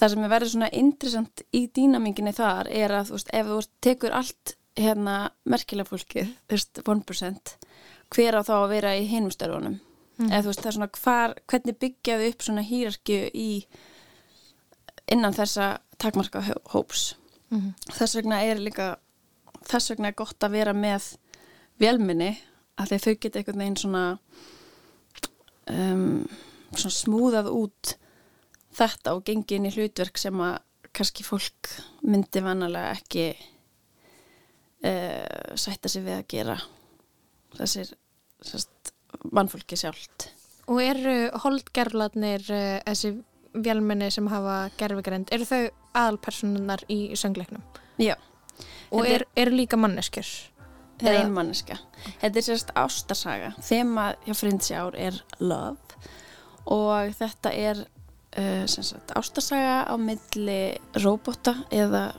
það 0.00 0.08
sem 0.14 0.24
er 0.24 0.32
verið 0.32 0.48
svona 0.54 0.70
interessant 0.72 1.42
í 1.52 1.66
dýnaminginni 1.76 2.32
þar 2.32 2.70
er 2.72 2.90
að 2.90 3.10
þú 3.10 3.18
veist, 3.18 3.30
ef 3.36 3.46
þú 3.46 3.58
tekur 3.84 4.16
allt 4.16 4.54
hérna 4.80 5.16
merkilega 5.44 5.90
fólkið, 5.90 6.30
þú 6.48 6.56
veist, 6.56 6.80
1% 6.86 7.54
hver 8.10 8.34
á 8.34 8.42
þá 8.42 8.54
að 8.56 8.68
vera 8.70 8.94
í 8.96 9.04
hinum 9.06 9.30
störfunum 9.30 9.78
Mhm. 10.20 10.30
eða 10.32 10.42
þú 10.42 10.46
veist, 10.50 10.60
það 10.60 10.66
er 10.66 10.76
svona 10.76 10.90
hvar, 11.02 11.34
hvernig 11.48 11.78
byggjaðu 11.80 12.28
upp 12.28 12.42
svona 12.42 12.62
hýrarkju 12.64 13.30
í 13.34 13.66
innan 15.10 15.32
þessa 15.34 15.78
takmarka 15.98 16.40
hó- 16.40 16.62
hóps 16.72 17.14
Mhm. 17.50 17.74
þess 17.90 18.14
vegna 18.16 18.42
er 18.44 18.56
líka 18.56 18.96
þess 19.68 19.92
vegna 19.92 20.10
er 20.10 20.18
gott 20.18 20.46
að 20.46 20.56
vera 20.56 20.74
með 20.76 21.12
vélminni 21.80 22.32
að 22.80 22.96
þau 22.96 23.14
geta 23.20 23.40
einhvern 23.40 23.62
veginn 23.62 23.80
svona 23.80 24.04
um, 25.70 26.26
svona 26.72 26.96
smúðað 26.96 27.50
út 27.52 27.94
þetta 28.76 29.14
og 29.16 29.24
gengi 29.26 29.58
inn 29.58 29.68
í 29.68 29.74
hlutverk 29.74 30.20
sem 30.20 30.36
að 30.44 30.60
kannski 30.96 31.24
fólk 31.26 31.70
myndi 32.06 32.42
vanalega 32.42 32.94
ekki 32.96 33.26
uh, 34.86 35.54
sætta 35.58 35.90
sig 35.90 36.04
við 36.06 36.16
að 36.18 36.28
gera 36.34 36.56
þessir 37.58 37.94
sest, 38.46 38.94
mannfólki 39.30 39.78
sjálft 39.78 40.30
Og 40.70 40.78
eru 40.84 41.14
holdgerflarnir 41.42 42.44
uh, 42.46 42.78
þessi 42.86 43.16
vélmenni 43.50 44.10
sem 44.14 44.28
hafa 44.30 44.70
gerfigreind, 44.78 45.30
eru 45.34 45.46
þau 45.48 45.64
aðalpersonunar 45.98 46.84
í 46.92 47.00
söngleiknum? 47.18 47.62
Já. 47.98 48.14
Og 48.90 49.06
er, 49.06 49.24
eru 49.36 49.54
líka 49.54 49.76
manneskjur? 49.78 50.26
Það 51.00 51.14
er 51.14 51.20
ein 51.22 51.32
manneska. 51.32 51.76
Þetta 52.20 52.36
er 52.40 52.44
sérst 52.44 52.72
ástarsaga. 52.76 53.52
Þema 53.64 54.10
hjá 54.26 54.34
Friendsjár 54.36 54.96
er 55.00 55.16
love 55.40 55.78
og 56.66 57.14
þetta 57.16 57.52
er 57.56 57.80
uh, 58.36 58.66
sagt 58.68 59.14
ástarsaga 59.16 59.78
á 59.88 59.94
milli 59.96 60.76
robota 61.00 61.54
eða 61.72 62.10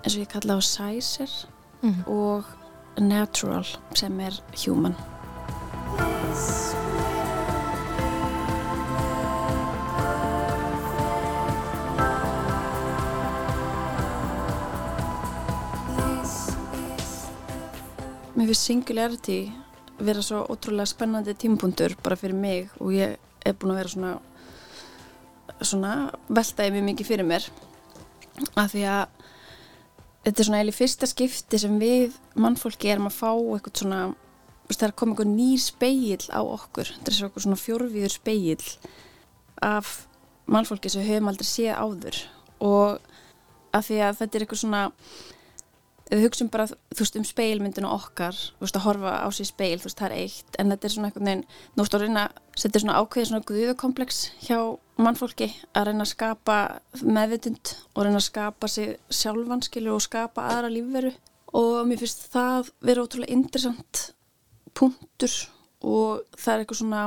eins 0.00 0.14
og 0.16 0.22
ég 0.24 0.30
kalla 0.32 0.56
á 0.56 0.60
Sizer 0.64 1.30
Mhm. 1.82 2.02
og 2.08 2.44
Natural 3.00 3.64
sem 3.94 4.20
er 4.20 4.32
human. 4.64 4.94
Mér 18.40 18.48
finnst 18.48 18.70
singularity 18.70 19.40
vera 20.00 20.22
svo 20.24 20.46
ótrúlega 20.48 20.88
spennandi 20.88 21.34
tímapunktur 21.36 21.92
bara 22.00 22.16
fyrir 22.16 22.38
mig 22.40 22.70
og 22.80 22.94
ég 22.96 23.18
er 23.44 23.56
búin 23.60 23.74
að 23.74 23.80
vera 23.82 23.90
svona 23.92 24.12
svona 25.60 25.90
veltaði 26.32 26.72
mjög 26.72 26.86
mikið 26.86 27.08
fyrir 27.10 27.26
mér. 27.28 27.48
Af 28.56 28.70
því 28.72 28.84
að 28.88 29.02
þetta 30.24 30.32
er 30.32 30.48
svona 30.48 30.60
eiginlega 30.62 30.72
í 30.72 30.78
fyrsta 30.78 31.08
skipti 31.10 31.60
sem 31.60 31.74
við 31.82 32.16
mannfólki 32.40 32.88
erum 32.94 33.10
að 33.10 33.18
fá 33.18 33.28
eitthvað 33.28 33.82
svona 33.82 34.00
það 34.70 34.86
er 34.86 34.94
að 34.94 34.98
koma 35.02 35.12
eitthvað 35.12 35.34
nýr 35.34 35.60
speill 35.66 36.26
á 36.32 36.40
okkur 36.40 36.92
þetta 36.94 37.12
er 37.12 37.44
svona 37.44 37.60
fjórvíður 37.60 38.14
speill 38.14 38.70
af 39.68 39.92
mannfólki 40.48 40.94
sem 40.94 41.04
höfum 41.04 41.28
aldrei 41.28 41.50
séð 41.50 41.76
áður. 41.76 42.22
Og 42.64 42.96
af 43.76 43.84
því 43.90 44.00
að 44.06 44.18
þetta 44.22 44.38
er 44.38 44.46
eitthvað 44.46 44.62
svona 44.64 44.82
ef 46.10 46.18
við 46.18 46.24
hugsim 46.26 46.50
bara, 46.50 46.66
þú 46.66 47.04
veist, 47.04 47.16
um 47.20 47.26
speilmyndinu 47.26 47.90
okkar, 47.90 48.34
þú 48.34 48.66
veist, 48.66 48.78
að 48.78 48.86
horfa 48.88 49.12
á 49.22 49.28
sér 49.34 49.48
speil, 49.48 49.78
þú 49.78 49.86
veist, 49.88 50.00
það 50.00 50.08
er 50.08 50.16
eitt, 50.18 50.58
en 50.58 50.74
þetta 50.74 50.88
er 50.88 50.94
svona 50.94 51.10
einhvern 51.10 51.30
veginn, 51.30 51.44
nú 51.76 51.84
veist, 51.84 51.96
að 51.96 52.04
reyna, 52.04 52.24
setja 52.58 52.82
svona 52.82 52.98
ákveðið 52.98 53.30
svona 53.30 53.46
guðukomplex 53.50 54.20
hjá 54.48 54.58
mannfólki 55.00 55.48
að 55.72 55.90
reyna 55.90 56.06
að 56.06 56.12
skapa 56.12 56.56
meðvitund 57.00 57.74
og 57.94 58.04
reyna 58.04 58.20
að 58.20 58.26
skapa 58.26 58.70
sig 58.70 58.96
sjálfanskilu 59.20 59.94
og 59.94 60.04
skapa 60.04 60.48
aðra 60.50 60.72
lífveru. 60.74 61.14
Og 61.56 61.80
mér 61.88 62.02
finnst 62.02 62.28
það 62.30 62.70
vera 62.86 63.02
ótrúlega 63.06 63.34
interessant 63.34 64.02
punktur 64.76 65.32
og 65.80 66.26
það 66.38 66.52
er 66.52 66.62
eitthvað 66.62 66.82
svona 66.82 67.04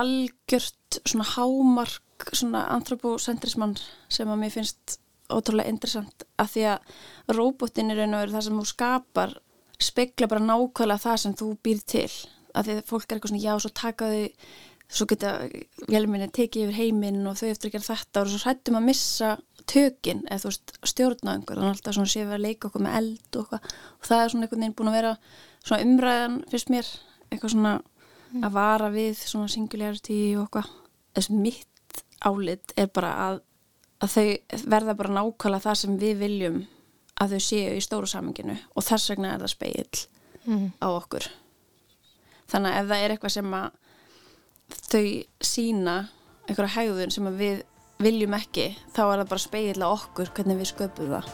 algjört 0.00 1.00
svona 1.04 1.28
hámark 1.34 2.26
svona 2.36 2.66
anthropocentrismann 2.74 3.78
sem 4.12 4.28
að 4.28 4.42
mér 4.42 4.54
finnst 4.54 4.98
ótrúlega 5.36 5.72
interessant 5.72 6.26
að 6.40 6.52
því 6.54 6.66
að 6.72 6.96
róbotin 7.36 7.92
er 7.92 8.02
veru 8.02 8.34
það 8.34 8.46
sem 8.46 8.58
þú 8.60 8.66
skapar 8.70 9.36
spekla 9.80 10.28
bara 10.30 10.44
nákvæmlega 10.44 11.04
það 11.04 11.22
sem 11.22 11.36
þú 11.40 11.52
býr 11.64 11.84
til. 11.88 12.10
Að 12.54 12.66
því 12.66 12.76
að 12.76 12.88
fólk 12.90 13.06
er 13.06 13.16
eitthvað 13.16 13.32
svona 13.32 13.44
já 13.44 13.52
svo 13.62 13.70
taka 13.80 14.10
þau 14.10 14.24
svo 14.90 15.06
geta 15.06 15.36
velminni 15.86 16.26
tekið 16.34 16.64
yfir 16.66 16.78
heiminn 16.80 17.28
og 17.30 17.36
þau 17.38 17.50
eftir 17.52 17.70
að 17.70 17.76
gera 17.76 17.88
þetta 17.92 18.22
og 18.24 18.32
svo 18.32 18.40
hrættum 18.42 18.78
að 18.80 18.88
missa 18.88 19.28
tökin 19.70 20.24
eða 20.26 20.40
þú 20.42 20.50
veist 20.50 20.72
stjórna 20.90 21.34
einhver 21.36 21.60
þannig 21.60 21.76
alltaf 21.76 21.96
svona 21.96 22.10
séu 22.10 22.24
við 22.24 22.34
að 22.34 22.44
leika 22.46 22.68
okkur 22.68 22.84
með 22.86 22.96
eld 22.98 23.38
og, 23.38 23.52
og 23.54 24.08
það 24.08 24.24
er 24.24 24.32
svona 24.32 24.46
einhvern 24.46 24.64
veginn 24.64 24.76
búin 24.80 24.90
að 24.90 24.98
vera 24.98 25.12
svona 25.60 25.86
umræðan 25.86 26.36
fyrst 26.50 26.72
mér 26.74 26.90
eitthvað 27.30 27.54
svona 27.54 27.74
að 28.40 28.56
vara 28.56 28.90
við 28.94 29.22
svona 29.22 29.50
singularity 29.50 30.18
og 30.38 30.48
eitthvað. 30.48 30.74
Þess 31.14 31.32
mitt 31.34 32.02
álit 32.26 32.74
er 32.78 32.90
bara 32.94 33.14
að 33.28 33.40
að 34.00 34.14
þau 34.14 34.64
verða 34.74 34.94
bara 34.96 35.14
nákvæmlega 35.18 35.64
það 35.66 35.78
sem 35.82 35.98
við 36.00 36.14
viljum 36.24 36.60
að 37.20 37.34
þau 37.34 37.42
séu 37.46 37.74
í 37.76 37.82
stóru 37.84 38.08
saminginu 38.08 38.56
og 38.76 38.86
þess 38.86 39.10
vegna 39.12 39.34
er 39.34 39.44
það 39.44 39.54
speill 39.56 40.06
Mhm. 40.46 40.70
á 40.80 40.88
okkur 40.88 41.26
þannig 42.48 42.72
að 42.72 42.78
ef 42.80 42.86
það 42.90 43.02
er 43.04 43.10
eitthvað 43.14 43.34
sem 43.36 43.50
að 43.54 43.70
þau 44.90 45.04
sína 45.50 45.96
einhverja 46.48 46.74
hegðun 46.78 47.12
sem 47.12 47.26
að 47.28 47.36
við 47.44 47.62
viljum 48.00 48.34
ekki 48.38 48.66
þá 48.96 49.02
er 49.04 49.18
það 49.20 49.28
bara 49.34 49.44
speill 49.44 49.82
á 49.84 49.88
okkur 49.92 50.32
hvernig 50.34 50.56
við 50.62 50.70
sköpum 50.72 51.12
það 51.12 51.28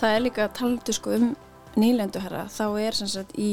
Það 0.00 0.14
er 0.16 0.22
líka 0.24 0.46
talandi 0.56 0.94
sko 0.96 1.12
um 1.16 1.26
nýlendu 1.78 2.22
herra, 2.22 2.46
þá 2.50 2.64
er 2.80 2.98
sem 2.98 3.10
sagt 3.10 3.36
í 3.38 3.52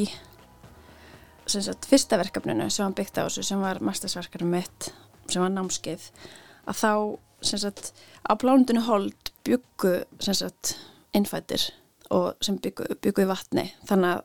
sem 1.47 1.63
sagt 1.63 1.87
fyrsta 1.87 2.19
verkefninu 2.19 2.67
sem 2.73 2.87
var 2.87 2.97
byggt 2.97 3.19
á 3.21 3.27
þessu 3.27 3.45
sem 3.45 3.61
var 3.63 3.79
mastersverkefninu 3.85 4.51
mitt 4.57 4.89
sem 5.31 5.43
var 5.43 5.53
námskeið 5.53 6.09
að 6.67 6.79
þá 6.81 6.91
sem 7.47 7.61
sagt 7.61 7.91
á 8.25 8.33
plánundinu 8.39 8.83
hold 8.87 9.31
byggu 9.47 9.93
sem 10.23 10.35
sagt 10.35 10.75
innfættir 11.15 11.69
og 12.13 12.35
sem 12.43 12.57
byggu, 12.61 12.87
byggu 13.03 13.25
í 13.25 13.29
vatni. 13.29 13.65
Þannig 13.87 14.17
að 14.17 14.23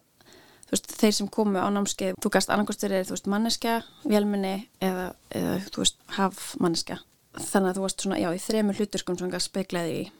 veist, 0.72 0.93
þeir 0.99 1.14
sem 1.18 1.30
komu 1.32 1.61
á 1.61 1.68
námskeið 1.72 2.18
þú 2.22 2.32
gast 2.32 2.53
annarkostur 2.53 2.95
er 2.95 3.07
þú 3.07 3.16
veist 3.16 3.30
manneskja, 3.30 3.80
vélminni 4.07 4.55
eða, 4.82 5.12
eða 5.34 5.59
þú 5.68 5.84
veist 5.84 6.01
hafmanneskja. 6.16 6.99
Þannig 7.38 7.70
að 7.70 7.78
þú 7.78 7.84
varst 7.86 8.05
svona, 8.05 8.20
já, 8.20 8.28
í 8.32 8.43
þremur 8.43 8.80
hluturskum 8.80 9.18
sem 9.18 9.32
gast 9.32 9.51
speklaði 9.51 10.03
í 10.03 10.11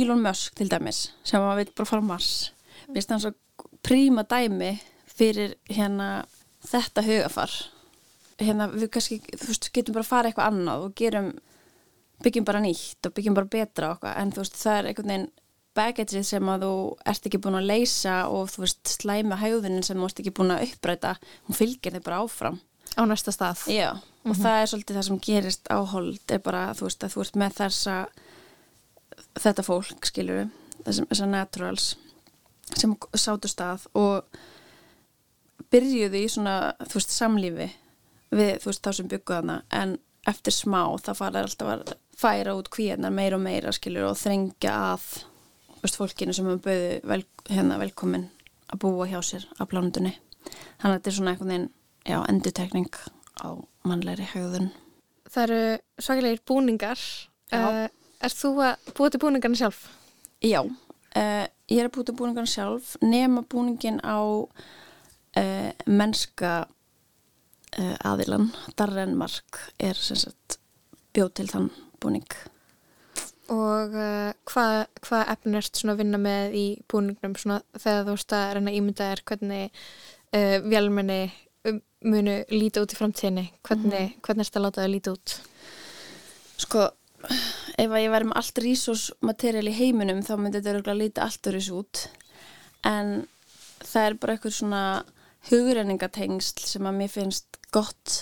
Elon 0.00 0.22
Musk 0.22 0.54
til 0.58 0.68
dæmis 0.70 1.08
sem 1.26 1.42
var 1.42 1.58
veit 1.58 1.72
bara 1.74 1.88
fara 1.88 2.04
á 2.04 2.10
Mars 2.10 2.32
Mér 2.90 2.98
finnst 2.98 3.12
það 3.12 3.26
svo 3.26 3.68
príma 3.86 4.24
dæmi 4.26 4.72
fyrir 5.10 5.54
hérna 5.70 6.24
þetta 6.66 7.04
hugafar 7.06 7.52
hérna 8.40 8.68
við 8.72 8.90
kannski, 8.94 9.20
þú 9.36 9.50
veist, 9.50 9.68
getum 9.74 9.96
bara 9.96 10.04
að 10.04 10.10
fara 10.10 10.30
eitthvað 10.30 10.50
annað 10.50 10.86
og 10.86 10.96
gerum 10.98 11.30
byggjum 12.24 12.46
bara 12.48 12.62
nýtt 12.64 13.08
og 13.08 13.14
byggjum 13.16 13.36
bara 13.36 13.52
betra 13.52 13.92
eitthvað. 13.94 14.16
En 14.20 14.32
þú 14.34 14.42
veist, 14.42 14.58
það 14.60 14.78
er 14.78 14.90
einhvern 14.90 15.12
veginn 15.12 15.28
baggageið 15.78 16.26
sem 16.26 16.50
að 16.52 16.64
þú 16.66 16.72
ert 17.12 17.28
ekki 17.28 17.40
búin 17.44 17.58
að 17.60 17.68
leysa 17.70 18.16
og 18.32 18.50
þú 18.52 18.64
veist, 18.64 18.80
slæma 18.96 19.38
hægðunin 19.40 19.86
sem 19.86 20.00
þú 20.00 20.08
ert 20.08 20.22
ekki 20.22 20.34
búin 20.36 20.54
að 20.54 20.66
uppræta 20.66 21.14
hún 21.46 21.58
fylgir 21.60 21.96
þig 21.96 22.06
bara 22.06 22.22
áfram. 22.24 22.60
Á 22.98 23.02
næsta 23.06 23.32
stað. 23.34 23.64
Já, 23.70 23.90
og 24.26 24.36
það 24.36 24.56
er 24.58 24.70
svolítið 24.72 24.98
það 24.98 25.08
sem 25.08 25.20
gerist 25.28 25.70
á 25.70 25.78
hold 25.92 26.34
er 26.34 26.42
bara, 26.44 26.64
þú 26.76 26.88
veist, 26.88 27.04
að 27.06 27.14
þú 27.14 27.24
ert 27.24 27.40
með 27.40 27.56
þessa 27.60 27.96
þetta 29.40 29.64
fólk, 29.64 30.08
skilur 30.10 30.48
þessum, 30.82 31.06
þessar 31.12 31.30
naturals 31.30 31.92
sem 32.78 32.94
sátu 33.18 33.50
stað 33.50 33.86
og 33.98 34.40
byrjuðu 35.70 36.20
í 36.20 36.28
svona, 36.30 36.54
þú 36.86 36.98
veist, 36.98 37.14
samlífi 37.14 37.68
við, 38.30 38.52
þú 38.62 38.70
veist, 38.70 38.84
þá 38.84 38.92
sem 38.98 39.10
bygguðu 39.10 39.40
hana 39.40 39.58
en 39.74 39.96
eftir 40.30 40.54
smá 40.54 40.82
það 41.02 41.18
fara 41.20 41.44
alltaf 41.44 41.72
að 41.74 41.92
færa 42.20 42.54
út 42.58 42.68
kvíðnar 42.72 43.14
meira 43.14 43.38
og 43.38 43.44
meira, 43.44 43.72
skilur, 43.72 44.10
og 44.10 44.18
þrengja 44.20 44.74
að 44.92 45.06
veist, 45.80 45.96
fólkinu 45.96 46.34
sem 46.36 46.48
hefur 46.50 46.64
bauðu 46.66 46.98
vel, 47.12 47.22
hérna 47.48 47.78
velkomin 47.80 48.28
að 48.70 48.82
búa 48.84 49.08
hjá 49.10 49.18
sér 49.24 49.46
á 49.58 49.62
plánundunni 49.66 50.12
þannig 50.80 50.90
að 50.90 50.98
þetta 50.98 51.10
er 51.10 51.16
svona 51.16 51.32
einhvern 51.34 51.52
veginn, 51.54 51.70
já, 52.08 52.18
endutekning 52.28 53.00
á 53.40 53.48
mannlegri 53.88 54.26
hegðun. 54.34 54.70
Það 55.30 55.42
eru 55.46 55.62
svakalegir 56.02 56.40
búningar. 56.48 57.02
Uh, 57.54 57.86
Er 58.20 58.34
þú 58.34 58.50
að 58.60 58.90
búa 58.96 59.08
til 59.12 59.20
búningarna 59.22 59.56
sjálf? 59.56 59.84
Já, 60.44 60.60
uh, 60.60 61.46
ég 61.70 61.80
er 61.80 61.88
að 61.88 61.96
búta 61.96 62.14
búningan 62.16 62.48
sjálf 62.50 62.96
nema 63.02 63.44
búningin 63.46 64.00
á 64.02 64.18
uh, 64.20 65.70
mennska 65.86 66.54
uh, 66.66 67.96
aðilan 68.06 68.50
Darren 68.78 69.16
Mark 69.18 69.60
er 69.78 69.98
sagt 69.98 70.58
bjóð 71.14 71.34
til 71.38 71.48
þann 71.50 71.68
búning. 72.02 72.26
Og 73.50 73.94
uh, 73.94 74.30
hvað 74.50 74.76
hva 75.06 75.24
efni 75.32 75.58
ert 75.58 75.78
svona 75.78 75.96
að 75.96 76.02
vinna 76.04 76.22
með 76.22 76.56
í 76.58 76.66
búningnum? 76.90 77.36
Svona 77.38 77.60
þegar 77.78 78.08
þú 78.08 78.16
ert 78.18 78.38
að 78.38 78.48
reyna 78.58 78.74
ímynda 78.78 79.12
þér 79.12 79.24
hvernig 79.30 79.84
vélmenni 80.30 81.22
um, 81.66 81.80
munu 82.06 82.36
líta 82.54 82.84
út 82.84 82.92
í 82.94 82.98
framtíðinni 82.98 83.48
hvernig, 83.66 84.12
hvernig 84.22 84.46
ert 84.46 84.58
að 84.60 84.62
láta 84.62 84.84
það 84.84 84.92
líta 84.92 85.14
út? 85.16 85.32
Sko, 86.60 86.84
ef 87.28 87.86
að 87.90 88.02
ég 88.02 88.12
væri 88.12 88.28
með 88.28 88.40
allt 88.40 88.60
resource 88.64 89.14
material 89.24 89.68
í 89.68 89.76
heiminum 89.76 90.22
þá 90.26 90.34
myndi 90.36 90.58
þetta 90.58 90.74
örugglega 90.74 91.00
líta 91.00 91.24
allt 91.26 91.50
öryggis 91.50 91.70
út. 91.76 92.04
En 92.86 93.14
það 93.84 94.06
er 94.06 94.18
bara 94.20 94.36
eitthvað 94.36 94.56
svona 94.56 94.82
hugrenningatengsl 95.48 96.66
sem 96.68 96.86
að 96.88 97.00
mér 97.00 97.12
finnst 97.12 97.58
gott 97.74 98.20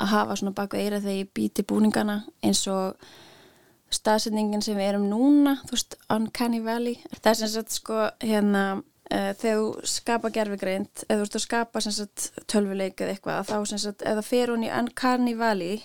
að 0.00 0.12
hafa 0.14 0.36
svona 0.40 0.56
baku 0.56 0.78
eira 0.80 1.00
þegar 1.00 1.18
ég 1.22 1.34
býti 1.36 1.64
búningana 1.68 2.22
eins 2.44 2.62
og 2.70 2.96
staðsetningin 3.90 4.62
sem 4.62 4.78
við 4.78 4.92
erum 4.92 5.08
núna 5.10 5.56
þú 5.64 5.74
veist, 5.74 5.96
Uncanny 6.12 6.60
Valley. 6.64 7.00
Það 7.16 7.30
er 7.32 7.38
sem 7.40 7.52
sagt 7.56 7.74
sko 7.74 8.04
hérna 8.22 8.64
uh, 8.78 9.32
þegar 9.40 9.62
þú 9.62 9.88
skapa 9.94 10.32
gerfigreind 10.34 11.04
eða 11.06 11.16
þú 11.16 11.24
veist 11.24 11.38
að 11.40 11.46
skapa 11.46 11.84
sem 11.84 11.96
sagt 11.96 12.44
tölvuleik 12.50 13.00
eða 13.00 13.16
eitthvað 13.16 13.40
að 13.40 13.50
þá 13.50 13.72
sem 13.72 13.82
sagt 13.86 14.04
eða 14.06 14.26
fer 14.26 14.54
hún 14.54 14.66
í 14.66 14.72
Uncanny 14.74 15.34
Valley 15.38 15.80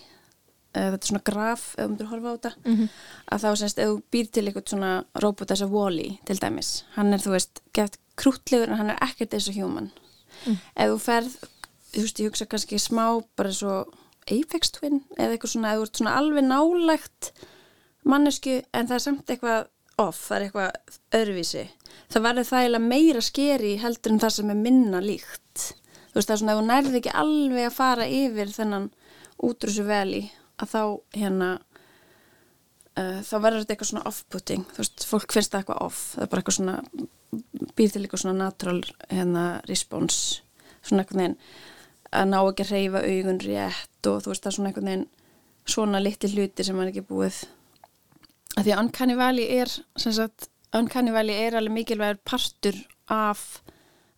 þetta 0.75 0.99
er 1.01 1.09
svona 1.09 1.23
graf 1.31 1.63
ef 1.77 1.83
þú 1.85 1.89
myndir 1.89 2.09
horfa 2.11 2.27
á 2.31 2.35
þetta 2.35 2.51
Mhm. 2.65 2.89
að 3.31 3.43
þá 3.45 3.49
semst 3.61 3.79
ef 3.79 3.89
þú 3.89 4.01
býr 4.11 4.31
til 4.31 4.45
eitthvað 4.45 4.69
svona 4.73 4.91
robot 5.23 5.47
þess 5.53 5.63
að 5.65 5.73
Wall-E 5.75 6.17
til 6.25 6.37
dæmis 6.39 6.71
hann 6.95 7.13
er 7.13 7.19
þú 7.23 7.31
veist 7.35 7.61
gett 7.73 7.97
krútlegur 8.17 8.69
en 8.69 8.77
hann 8.77 8.89
er 8.89 8.97
ekkert 9.01 9.33
eins 9.33 9.47
og 9.49 9.55
human 9.55 9.91
Mm. 10.45 10.57
ef 10.75 10.89
þú 10.91 10.99
ferð, 10.99 11.35
þú 11.93 12.01
veist 12.03 12.19
ég 12.19 12.27
hugsa 12.29 12.45
kannski 12.45 12.75
smá 12.79 13.23
bara 13.37 13.49
svo 13.55 13.85
Apex 14.27 14.71
Twin 14.71 15.03
eða 15.17 15.37
eitthvað 15.37 15.51
svona, 15.53 15.71
ef 15.73 15.79
þú 15.79 15.83
ert 15.85 15.97
svona 16.01 16.15
alveg 16.19 16.43
nálægt 16.43 17.31
mannesku 18.05 18.61
en 18.73 18.87
það 18.87 18.95
er 18.95 19.03
samt 19.05 19.25
eitthvað 19.31 19.67
off, 19.97 20.19
það 20.29 20.35
er 20.37 20.45
eitthvað 20.45 20.71
öðruvísi, 21.19 21.63
það 22.11 22.25
verður 22.27 22.47
það 22.49 22.61
eiginlega 22.65 22.89
meira 22.89 23.21
skeri 23.21 23.77
heldur 23.79 24.11
en 24.11 24.19
það 24.19 24.33
sem 24.35 24.49
er 24.51 24.59
minna 24.59 24.99
líkt 25.01 25.61
þú 26.11 26.17
veist 26.19 26.27
það 26.29 26.35
er 26.35 26.41
svona 26.43 26.57
þú 26.59 26.65
nærði 26.67 26.99
ekki 26.99 27.13
alveg 27.23 27.65
að 27.69 27.77
fara 27.79 28.07
yfir 28.11 28.51
þennan 28.57 28.89
útrúsu 29.45 29.85
veli 29.87 30.31
að 30.61 30.71
þá 30.71 30.81
hérna 31.19 31.49
uh, 32.99 33.19
þá 33.25 33.35
verður 33.43 33.61
þetta 33.61 33.75
eitthvað 33.75 33.91
svona 33.91 34.07
off-putting. 34.09 34.65
Þú 34.71 34.83
veist, 34.83 35.05
fólk 35.09 35.35
finnst 35.35 35.53
það 35.53 35.63
eitthvað 35.63 35.83
off. 35.85 36.01
Það 36.15 36.25
er 36.25 36.31
bara 36.31 36.43
eitthvað 36.43 36.57
svona 36.59 36.77
býr 37.75 37.91
til 37.91 38.03
eitthvað 38.03 38.23
svona 38.23 38.39
natural 38.39 38.81
hérna 39.09 39.45
response. 39.69 40.41
Svona 40.85 41.03
eitthvað 41.03 41.21
neginn 41.21 41.37
að 42.15 42.31
ná 42.31 42.37
ekki 42.39 42.65
að 42.65 42.71
reyfa 42.71 43.03
augun 43.03 43.43
rétt 43.43 44.09
og 44.09 44.23
þú 44.23 44.31
veist 44.31 44.45
það 44.45 44.51
er 44.51 44.57
svona 44.57 44.71
eitthvað 44.71 44.89
neginn 44.89 45.07
svona 45.65 46.01
litli 46.01 46.31
hluti 46.31 46.65
sem 46.65 46.81
er 46.81 46.91
ekki 46.91 47.05
búið. 47.09 47.41
Að 48.55 48.67
því 48.67 48.73
að 48.75 48.81
Uncanny 48.83 49.15
Valley 49.19 49.59
er 49.59 49.71
sem 49.99 50.13
sagt, 50.15 50.49
Uncanny 50.75 51.11
Valley 51.15 51.47
er 51.47 51.57
alveg 51.59 51.75
mikilvægur 51.75 52.21
partur 52.27 52.77
af 53.11 53.63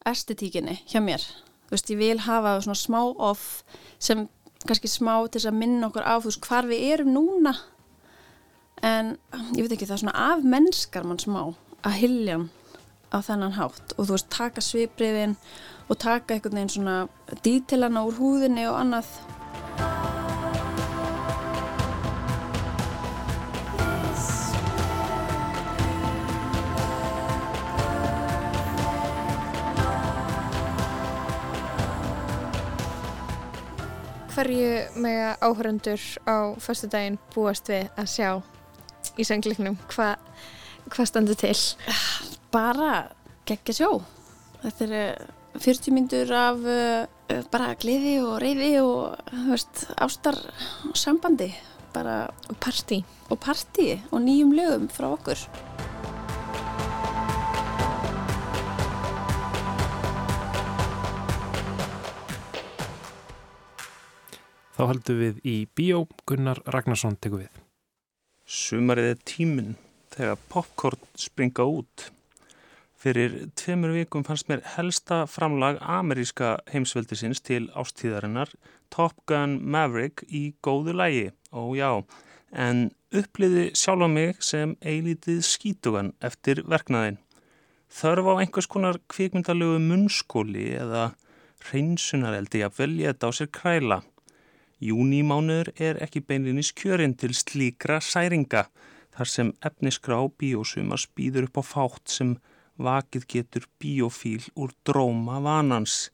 estetíkinni 0.07 0.77
hjá 0.87 0.99
mér. 1.03 1.23
Þú 1.67 1.75
veist, 1.75 1.89
ég 1.91 1.99
vil 1.99 2.19
hafa 2.23 2.57
svona 2.63 2.79
smá 2.79 2.99
off 3.01 3.63
sem 3.99 4.27
kannski 4.69 4.91
smá 4.91 5.13
til 5.27 5.39
þess 5.39 5.49
að 5.51 5.59
minna 5.61 5.89
okkur 5.89 6.05
á 6.05 6.15
þú 6.19 6.29
veist, 6.29 6.47
hvar 6.47 6.67
við 6.69 6.85
erum 6.93 7.13
núna. 7.15 7.55
En 8.85 9.15
ég 9.55 9.63
veit 9.63 9.73
ekki, 9.73 9.87
það 9.87 9.95
er 9.97 10.03
svona 10.03 10.27
af 10.33 10.45
mennskar 10.45 11.07
mann 11.07 11.21
smá 11.21 11.41
að 11.87 11.97
hiljan 12.01 12.49
á 13.09 13.17
þennan 13.23 13.57
hátt. 13.57 13.95
Og 13.97 14.07
þú 14.07 14.17
veist 14.17 14.29
taka 14.33 14.63
svipriðin 14.63 15.37
og 15.87 15.99
taka 16.03 16.35
einhvern 16.35 16.59
veginn 16.59 16.73
svona 16.75 16.97
dítilana 17.45 18.03
úr 18.07 18.19
húðinni 18.19 18.67
og 18.69 18.79
annað 18.81 19.11
Hverju 34.37 35.01
mega 35.01 35.31
áhörundur 35.41 36.01
á 36.29 36.53
föstu 36.61 36.85
daginn 36.93 37.17
búast 37.33 37.71
við 37.71 37.87
að 37.97 38.09
sjá 38.11 38.27
í 39.17 39.25
söngleiknum? 39.25 39.79
Hva, 39.89 40.11
hvað 40.93 41.09
standur 41.09 41.39
til? 41.41 41.55
bara 42.53 43.09
geggja 43.49 43.73
sjó 43.79 43.89
þetta 44.61 44.85
er 44.85 44.93
eh, 44.99 45.25
40 45.57 45.95
myndur 45.95 46.33
af 46.37 46.61
uh, 46.69 47.41
bara 47.51 47.73
gleði 47.81 48.19
og 48.21 48.37
reyði 48.43 48.69
og 48.83 49.33
veist, 49.49 49.87
ástar 49.97 50.37
og 50.85 50.93
sambandi 50.97 51.49
bara 51.95 52.27
Og 52.47 52.59
partí? 52.61 53.01
og 53.29 53.39
og 54.11 54.21
nýjum 54.21 54.53
lögum 54.53 54.87
frá 54.87 55.09
okkur 55.17 55.47
Þá 64.77 64.83
heldum 64.91 65.17
við 65.17 65.37
í 65.41 65.55
bíó, 65.73 66.03
Gunnar 66.29 66.59
Ragnarsson 66.69 67.15
tekur 67.17 67.39
við. 67.41 67.53
Sumarið 68.45 69.07
er 69.09 69.21
tíminn 69.25 69.71
þegar 70.13 70.41
popcorn 70.51 71.07
springa 71.17 71.63
út. 71.65 72.03
Fyrir 72.93 73.47
tveimur 73.57 73.95
vikum 73.95 74.21
fannst 74.27 74.45
mér 74.51 74.61
helsta 74.75 75.23
framlag 75.25 75.79
ameríska 75.81 76.51
heimsveldisins 76.69 77.41
til 77.41 77.71
ástíðarinnar 77.73 78.51
Top 78.93 79.15
Gun 79.25 79.55
Maverick 79.65 80.21
í 80.29 80.51
góðu 80.61 80.93
lægi. 80.93 81.31
Ó 81.49 81.73
já, 81.73 82.05
en 82.53 82.91
uppliði 83.09 83.71
sjálf 83.73 84.05
á 84.05 84.09
mig 84.13 84.43
sem 84.45 84.75
eilítið 84.85 85.39
skítugan 85.41 86.11
eftir 86.21 86.61
verknaðin. 86.69 87.17
Þörf 87.89 88.29
á 88.29 88.33
einhvers 88.43 88.69
konar 88.69 89.01
kvikmyndalögu 89.09 89.81
munnskóli 89.81 90.67
eða 90.77 91.07
hreinsunareldi 91.65 92.61
að 92.61 92.77
velja 92.83 93.15
þetta 93.15 93.25
á 93.25 93.37
sér 93.39 93.51
kræla. 93.57 93.99
Júnímánuður 94.83 95.71
er 95.81 95.97
ekki 96.05 96.21
beinlinis 96.21 96.69
kjörinn 96.77 97.15
til 97.17 97.33
slíkra 97.33 97.97
særinga 98.03 98.67
þar 99.17 99.31
sem 99.31 99.49
efniskrá 99.65 100.19
bíósuma 100.37 100.99
spýður 101.01 101.47
upp 101.49 101.61
á 101.61 101.63
fátt 101.65 102.13
sem 102.13 102.35
vakið 102.77 103.25
getur 103.33 103.65
bíófíl 103.81 104.45
úr 104.53 104.75
dróma 104.85 105.39
vanans. 105.41 106.11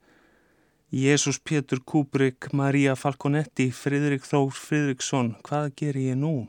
Jésús 0.94 1.40
Pétur 1.42 1.82
Kúbrik, 1.84 2.54
Maria 2.54 2.96
Falconetti, 2.96 3.72
Fridrik 3.74 4.24
Þór 4.30 4.54
Fridriksson, 4.54 5.34
hvað 5.44 5.72
ger 5.82 5.98
ég 5.98 6.20
nú? 6.22 6.48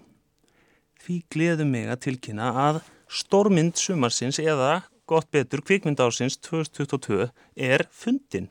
Því 1.00 1.22
gleðu 1.32 1.66
mig 1.66 1.88
að 1.88 2.02
tilkynna 2.06 2.50
að 2.68 2.82
stórmynd 3.08 3.80
sumarsins 3.80 4.38
eða 4.38 4.84
gott 5.10 5.30
betur 5.34 5.64
kvikmyndársins 5.64 6.38
2022 6.44 7.26
er 7.56 7.88
fundin 7.90 8.50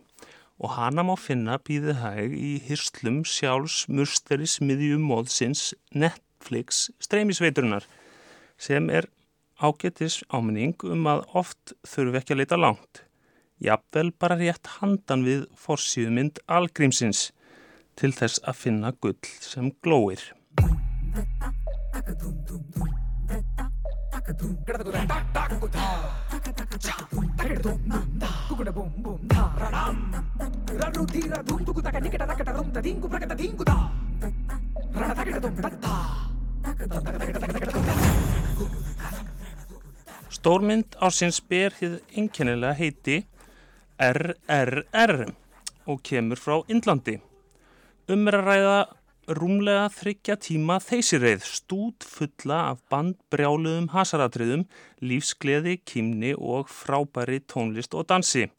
og 0.61 0.75
hana 0.77 1.03
má 1.05 1.15
finna 1.19 1.57
býðið 1.57 1.99
hæg 2.03 2.35
í 2.37 2.51
hyrslum 2.67 3.23
sjálfs 3.27 3.83
mursteris 3.89 4.59
miðjumóðsins 4.61 5.71
Netflix 5.95 6.87
streymisveiturinnar 7.03 7.87
sem 8.61 8.89
er 8.89 9.09
ágetis 9.63 10.21
áminning 10.29 10.75
um 10.83 11.07
að 11.09 11.25
oft 11.39 11.73
þurfi 11.87 12.19
ekki 12.19 12.35
að 12.35 12.41
leita 12.43 12.59
langt. 12.59 13.03
Jafnvel 13.63 14.11
bara 14.19 14.37
rétt 14.39 14.75
handan 14.79 15.23
við 15.27 15.45
forsýðumynd 15.65 16.41
algrímsins 16.51 17.29
til 17.99 18.11
þess 18.15 18.41
að 18.43 18.59
finna 18.65 18.93
gull 18.99 19.19
sem 19.39 19.71
glóir. 19.85 20.23
Stórmynd 40.31 40.95
ársins 41.03 41.41
ber 41.43 41.75
hið 41.81 41.99
einkennilega 42.15 42.73
heiti 42.79 43.17
RRR 43.99 45.33
og 45.83 45.99
kemur 45.99 46.39
frá 46.39 46.61
Indlandi. 46.71 47.19
Um 48.07 48.27
er 48.31 48.39
að 48.39 48.47
ræða 48.47 48.77
rúmlega 49.27 49.87
þryggja 49.93 50.35
tíma 50.41 50.79
þeysirreið 50.83 51.45
stút 51.47 52.05
fulla 52.07 52.59
af 52.73 52.81
bandbrjáluðum 52.91 53.89
hasaratriðum, 53.93 54.65
lífsgleði, 55.03 55.77
kýmni 55.87 56.33
og 56.37 56.71
frábæri 56.71 57.39
tónlist 57.47 57.95
og 57.95 58.07
dansi. 58.11 58.49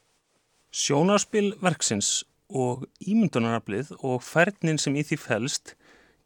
Sjónarspil 0.75 1.55
verksins 1.62 2.25
og 2.49 2.87
ímyndunaraflið 3.01 3.93
og 4.01 4.23
færnin 4.25 4.81
sem 4.81 4.97
í 4.97 5.05
því 5.07 5.21
felst 5.21 5.75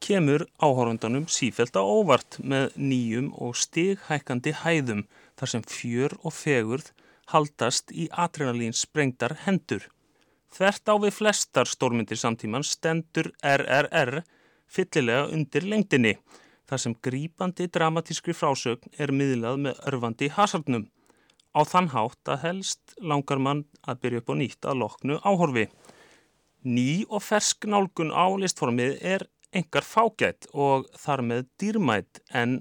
kemur 0.04 0.46
áhórundanum 0.62 1.26
sífelt 1.30 1.74
á 1.74 1.82
óvart 1.82 2.38
með 2.38 2.74
nýjum 2.78 3.32
og 3.34 3.56
stighækandi 3.58 4.54
hæðum 4.62 5.04
þar 5.38 5.52
sem 5.52 5.64
fjör 5.66 6.14
og 6.22 6.34
fegurð 6.34 6.92
haldast 7.32 7.92
í 7.92 8.08
adrenalín 8.12 8.76
sprengdar 8.76 9.36
hendur. 9.44 9.88
Þvert 10.48 10.90
á 10.90 10.94
við 11.02 11.14
flestar 11.14 11.68
stórmyndir 11.68 12.18
samtíman 12.20 12.64
stendur 12.64 13.30
RRR 13.44 14.22
fyllilega 14.68 15.28
undir 15.32 15.66
lengdinni 15.68 16.14
þar 16.68 16.82
sem 16.82 16.94
grípandi 17.04 17.68
dramatískri 17.72 18.34
frásögn 18.36 18.92
er 19.00 19.12
miðlað 19.12 19.60
með 19.66 19.82
örfandi 19.90 20.28
hasardnum. 20.32 20.88
Á 21.56 21.60
þann 21.64 21.90
hátt 21.94 22.32
að 22.32 22.42
helst 22.44 22.96
langar 23.00 23.40
mann 23.40 23.64
að 23.88 24.02
byrja 24.02 24.22
upp 24.22 24.32
á 24.32 24.34
nýtt 24.40 24.68
að 24.68 24.80
loknu 24.82 25.20
áhorfi. 25.24 25.66
Ný 26.68 27.06
og 27.08 27.24
fersk 27.24 27.68
nálgun 27.70 28.12
á 28.12 28.28
listformið 28.36 28.98
er 29.14 29.24
engar 29.56 29.86
fágætt 29.86 30.50
og 30.52 30.88
þar 31.00 31.24
með 31.24 31.46
dýrmætt 31.60 32.20
en 32.36 32.60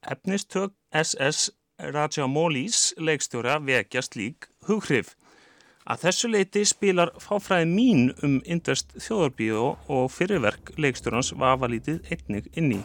efnistök 0.00 0.72
SS 0.92 1.50
Rajamolís 1.82 2.92
leikstjóra 2.96 3.58
vekja 3.60 4.02
slík 4.04 4.48
hughrif. 4.68 5.16
Að 5.82 6.04
þessu 6.04 6.28
leiti 6.30 6.62
spilar 6.68 7.10
fáfræði 7.18 7.66
mín 7.66 8.04
um 8.22 8.36
indvest 8.46 8.94
þjóðarbíó 9.02 9.64
og 9.90 10.12
fyrirverk 10.14 10.70
leikstjórans 10.78 11.32
vafalítið 11.34 12.06
einnig 12.14 12.46
inn 12.54 12.76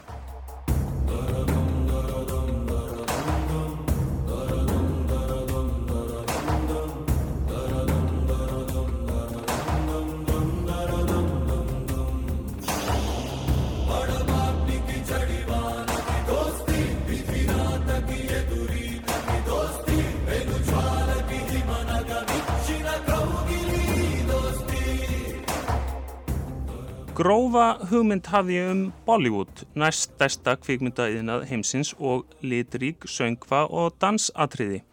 Grófa 27.17 27.79
hugmynd 27.89 28.27
hafði 28.29 28.57
um 28.69 28.81
Bollywood, 29.07 29.63
næst 29.73 30.11
stærsta 30.11 30.53
kvikmyndaðinað 30.61 31.47
heimsins 31.49 31.95
og 31.97 32.27
litrík, 32.45 33.07
söngva 33.09 33.63
og 33.73 33.95
dansatriði 33.97 34.83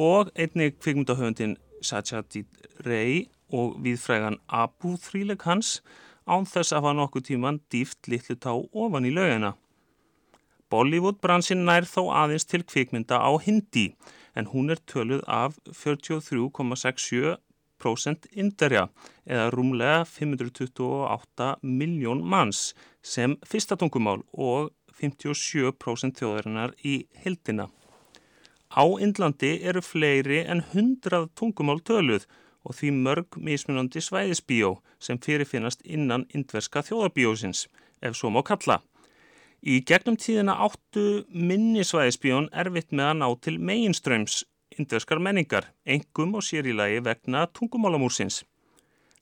og 0.00 0.30
einnig 0.32 0.78
kvikmyndahöfundin 0.78 1.58
Satyajit 1.84 2.70
Ray 2.86 3.26
og 3.52 3.76
viðfrægan 3.84 4.38
Abu 4.48 4.94
þríleg 4.96 5.44
hans 5.44 5.82
án 6.24 6.48
þess 6.48 6.72
að 6.72 6.86
hafa 6.86 6.94
nokkuð 7.02 7.26
tíman 7.28 7.60
dýft 7.68 8.08
litlu 8.08 8.38
tá 8.40 8.54
ofan 8.56 9.04
í 9.04 9.12
laugina. 9.12 9.52
Bollywood 10.72 11.20
bransin 11.20 11.66
nær 11.68 11.84
þó 11.84 12.06
aðeins 12.22 12.48
til 12.48 12.64
kvikmynda 12.64 13.20
á 13.20 13.30
hindi 13.44 13.90
en 14.32 14.48
hún 14.54 14.72
er 14.72 14.80
töluð 14.88 15.20
af 15.28 15.60
43,67 15.68 17.36
prósent 17.78 18.26
inderja 18.32 18.88
eða 19.26 19.48
rúmlega 19.54 20.02
528 20.08 21.48
miljón 21.62 22.24
manns 22.24 22.74
sem 23.02 23.36
fyrsta 23.46 23.78
tungumál 23.80 24.24
og 24.32 24.72
57% 24.98 26.18
þjóðarinnar 26.18 26.74
í 26.82 27.00
hildina. 27.22 27.68
Á 28.68 28.84
Indlandi 29.00 29.54
eru 29.64 29.80
fleiri 29.80 30.42
en 30.44 30.60
100 30.74 31.30
tungumál 31.38 31.80
töluð 31.80 32.26
og 32.68 32.76
því 32.76 32.90
mörg 33.04 33.38
mismunandi 33.40 34.02
svæðisbíó 34.04 34.74
sem 35.00 35.20
fyrirfinnast 35.24 35.84
innan 35.86 36.26
indverska 36.34 36.82
þjóðarbíósins, 36.84 37.66
ef 38.02 38.18
svo 38.18 38.30
má 38.34 38.42
kalla. 38.44 38.80
Í 39.62 39.80
gegnum 39.86 40.18
tíðina 40.20 40.58
áttu 40.66 41.24
minni 41.32 41.82
svæðisbíón 41.86 42.50
erfitt 42.52 42.92
með 42.92 43.10
að 43.10 43.18
ná 43.22 43.28
til 43.42 43.56
meginströms 43.58 44.42
indverskar 44.78 45.20
menningar, 45.22 45.68
engum 45.84 46.36
og 46.38 46.46
sér 46.46 46.68
í 46.70 46.74
lagi 46.76 47.02
vegna 47.04 47.46
tungumálamúrsins. 47.52 48.44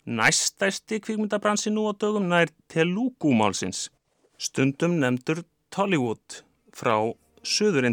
Næstæsti 0.07 1.00
kvikmyndabransi 1.02 1.72
nú 1.74 1.88
á 1.90 1.92
dögum 1.98 2.28
nær 2.30 2.52
Telugu-málsins, 2.70 3.88
stundum 4.38 5.00
nefndur 5.02 5.42
Tollywood 5.74 6.42
frá 6.70 6.96
Suður 7.42 7.88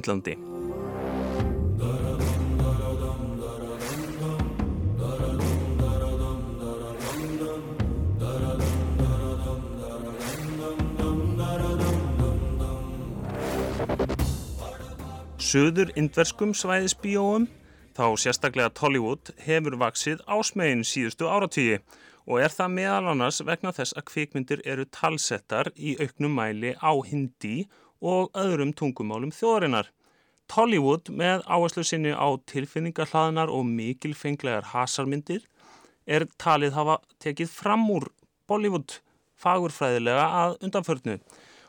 Suður 15.54 15.92
indverskum 15.94 16.50
svæðisbíóum, 16.58 17.44
þá 17.94 18.06
sérstaklega 18.18 18.72
Tollywood, 18.74 19.30
hefur 19.46 19.76
vaksið 19.78 20.24
ásmegin 20.26 20.82
síðustu 20.82 21.28
áratígi 21.30 21.76
og 22.26 22.40
er 22.42 22.50
það 22.50 22.72
meðal 22.80 23.12
annars 23.12 23.38
vegna 23.46 23.70
þess 23.78 23.94
að 23.94 24.08
kvikmyndir 24.08 24.64
eru 24.66 24.88
talsettar 24.90 25.70
í 25.78 25.94
auknum 26.02 26.34
mæli 26.40 26.72
á 26.82 26.90
hindi 27.06 27.68
og 28.02 28.34
öðrum 28.34 28.74
tungumálum 28.74 29.30
þjóðarinnar. 29.30 29.92
Tollywood 30.50 31.14
með 31.22 31.46
áherslu 31.46 31.86
sinni 31.86 32.18
á 32.18 32.34
tilfinningarhlaðnar 32.50 33.54
og 33.54 33.70
mikilfenglegar 33.70 34.72
hasarmyndir 34.74 35.46
er 36.10 36.26
talið 36.42 36.74
hafa 36.80 36.98
tekið 37.22 37.54
fram 37.54 37.86
úr 37.94 38.10
Bollywood 38.50 39.04
fagurfræðilega 39.38 40.26
að 40.48 40.58
undanförnu 40.66 41.22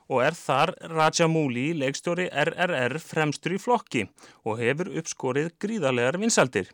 og 0.08 0.22
er 0.24 0.36
þar 0.36 0.74
Rajamouli, 0.92 1.72
leikstjóri 1.80 2.28
RRR, 2.28 2.98
fremstur 3.00 3.56
í 3.56 3.60
flokki 3.60 4.06
og 4.44 4.60
hefur 4.60 4.90
uppskorið 5.00 5.52
gríðarlegar 5.62 6.18
vinsaldir. 6.20 6.68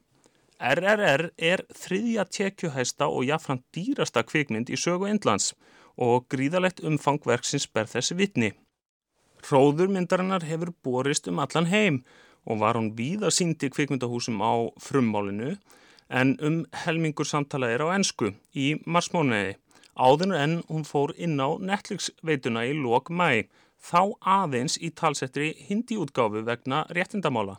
RRR 0.61 1.31
er 1.39 1.62
þriðja 1.72 2.26
tekjuhæsta 2.28 3.09
og 3.09 3.24
jafnframt 3.28 3.64
dýrasta 3.76 4.24
kvikmynd 4.26 4.68
í 4.68 4.76
sögu 4.76 5.09
Indlands 5.09 5.55
og 5.97 6.26
gríðarlegt 6.33 6.83
umfangverksins 6.85 7.68
ber 7.72 7.89
þessi 7.89 8.16
vitni. 8.18 8.51
Hróðurmyndarinnar 9.47 10.45
hefur 10.45 10.74
borist 10.85 11.31
um 11.31 11.41
allan 11.41 11.70
heim 11.70 12.03
og 12.45 12.61
var 12.61 12.76
hún 12.76 12.93
víða 12.97 13.31
síndi 13.33 13.70
kvikmyndahúsum 13.72 14.41
á 14.45 14.68
frummálinu 14.81 15.55
en 16.11 16.37
um 16.43 16.62
helmingur 16.85 17.28
samtala 17.28 17.70
er 17.72 17.85
á 17.87 17.89
ensku 17.97 18.35
í 18.53 18.74
marsmónuði 18.85 19.57
áður 19.97 20.36
en 20.36 20.61
hún 20.68 20.84
fór 20.84 21.14
inn 21.16 21.41
á 21.41 21.59
Netflix 21.59 22.11
veituna 22.22 22.66
í 22.68 22.76
lok 22.76 23.11
mæ, 23.11 23.49
þá 23.80 24.14
aðeins 24.20 24.76
í 24.80 24.93
talsettri 24.93 25.55
hindi 25.68 25.97
útgáfu 26.01 26.45
vegna 26.45 26.84
réttindamála. 26.91 27.57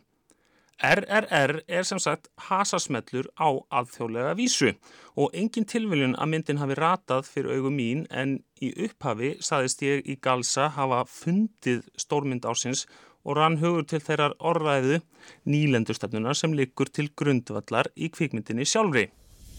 RRR 0.81 1.61
er 1.69 1.85
sem 1.85 1.99
sagt 2.01 2.31
hasasmellur 2.47 3.27
á 3.37 3.53
alþjóðlega 3.69 4.33
vísu 4.39 4.71
og 5.13 5.35
engin 5.37 5.67
tilviljun 5.69 6.15
að 6.17 6.31
myndin 6.33 6.61
hafi 6.61 6.77
ratað 6.79 7.29
fyrir 7.29 7.59
augum 7.59 7.77
mín 7.77 8.07
en 8.09 8.39
í 8.57 8.71
upphafi 8.87 9.35
saðist 9.45 9.85
ég 9.85 10.09
í 10.09 10.17
Galsa 10.17 10.71
hafa 10.73 11.03
fundið 11.05 11.85
stórmynd 12.01 12.49
ásins 12.49 12.87
og 13.21 13.37
rann 13.37 13.59
hugur 13.61 13.85
til 13.85 14.01
þeirrar 14.01 14.33
orðræðu 14.41 15.01
nýlendustefnunar 15.45 16.37
sem 16.37 16.55
liggur 16.57 16.89
til 16.89 17.11
grundvallar 17.13 17.91
í 17.93 18.09
kvikmyndinni 18.09 18.65
sjálfri. 18.65 19.11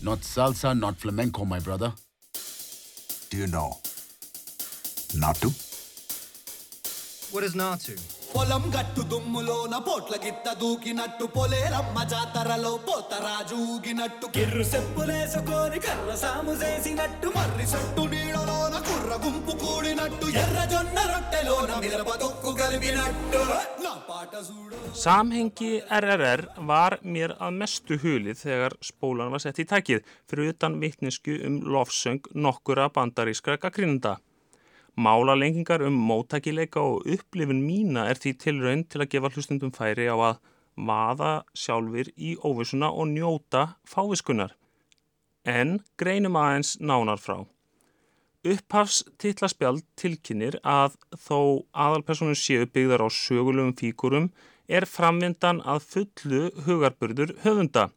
Not 0.02 0.26
salsa, 0.26 0.74
not 0.74 0.98
flamenco, 0.98 1.44
my 1.46 1.60
brother. 1.60 1.92
Do 3.32 3.38
you 3.38 3.46
know? 3.46 3.78
Not 5.16 5.36
to? 5.36 5.48
What 7.32 7.42
is 7.42 7.54
not 7.54 7.80
to? 7.80 7.96
పొలం 8.31 8.63
గట్టు 8.73 9.01
దుమ్ములోన 9.11 9.75
పోట్ల 9.85 10.15
గిత్త 10.23 10.47
దూకినట్టు 10.61 11.25
పొలేరమ్మ 11.35 11.97
జాతరలో 12.11 12.71
పోతరాజు 12.87 13.57
ఊగినట్టు 13.73 14.27
కిర్రు 14.35 14.65
సెప్పులేసుకొని 14.71 15.79
కర్ర 15.85 16.11
సాము 16.23 16.53
చేసినట్టు 16.61 17.29
మర్రి 17.35 17.65
సొట్టు 17.71 18.03
నీడలోన 18.13 18.75
కుర్ర 18.87 19.13
గుంపు 19.23 19.53
కూడినట్టు 19.63 20.27
ఎర్ర 20.43 20.59
జొన్న 20.73 20.99
రొట్టెలోన 21.13 21.71
మిరప 21.85 22.11
తొక్కు 22.23 22.53
కలిపినట్టు 22.61 23.41
నా 23.85 23.93
పాట 24.09 24.33
చూడు 24.49 24.75
Samhengi 24.97 25.71
RRR 25.97 26.39
var 26.69 26.93
mér 27.13 27.31
að 27.45 27.57
mestu 27.59 27.95
hulið 28.03 28.37
þegar 28.43 28.73
spólan 28.87 29.29
var 29.33 29.41
sett 29.43 29.59
í 29.63 29.65
tækið 29.71 29.99
fyrir 30.29 30.47
utan 30.53 30.77
vittnesku 30.83 31.33
um 31.47 31.57
lofsöng 31.73 32.21
nokkura 32.45 32.85
bandarískra 32.95 33.57
gaggrínunda. 33.65 34.13
Málalengingar 34.96 35.80
um 35.86 35.94
móttækileika 36.08 36.80
og 36.80 37.06
upplifin 37.08 37.62
mína 37.64 38.04
er 38.10 38.18
því 38.20 38.32
tilraun 38.44 38.82
til 38.84 39.00
að 39.00 39.08
gefa 39.14 39.30
hlustundum 39.32 39.72
færi 39.72 40.04
á 40.04 40.16
að 40.16 40.40
vaða 40.76 41.32
sjálfur 41.56 42.10
í 42.16 42.34
óvissuna 42.36 42.90
og 42.92 43.08
njóta 43.08 43.62
fáviskunar. 43.88 44.52
En 45.48 45.80
greinum 45.96 46.36
aðeins 46.36 46.76
nánar 46.80 47.20
frá. 47.24 47.46
Upphafs 48.44 49.00
titlaspjald 49.22 49.84
tilkynir 49.96 50.58
að 50.60 50.98
þó 51.16 51.64
aðalpersonum 51.72 52.36
séu 52.36 52.66
byggðar 52.66 53.06
á 53.06 53.08
sögulegum 53.08 53.72
fíkurum 53.78 54.28
er 54.68 54.84
framvindan 54.84 55.62
að 55.64 55.86
fullu 55.94 56.42
hugarburður 56.66 57.32
höfunda. 57.46 57.88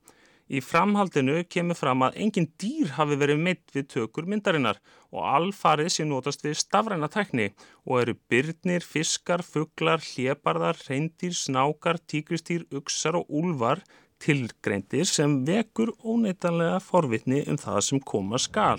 Í 0.45 0.59
framhaldinu 0.61 1.39
kemur 1.49 1.77
fram 1.79 2.03
að 2.05 2.19
engin 2.21 2.45
dýr 2.61 2.91
hafi 2.99 3.15
verið 3.17 3.39
meitt 3.47 3.71
við 3.73 3.87
tökur 3.95 4.27
myndarinnar 4.29 4.77
og 5.09 5.23
alfarið 5.25 5.89
sem 5.95 6.09
notast 6.09 6.45
við 6.45 6.59
stafræna 6.59 7.09
tækni 7.09 7.47
og 7.85 8.03
eru 8.03 8.15
byrnir, 8.29 8.85
fiskar, 8.85 9.41
fugglar, 9.41 10.03
hlébarðar, 10.05 10.77
reyndir, 10.85 11.33
snákar, 11.33 11.97
tíkristýr, 11.97 12.67
uksar 12.69 13.17
og 13.17 13.25
úlvar 13.41 13.81
tilgreindir 14.21 15.09
sem 15.09 15.41
vekur 15.49 15.95
óneitanlega 16.05 16.77
forvitni 16.83 17.41
um 17.49 17.57
það 17.57 17.81
sem 17.89 18.05
koma 18.13 18.37
skal. 18.41 18.77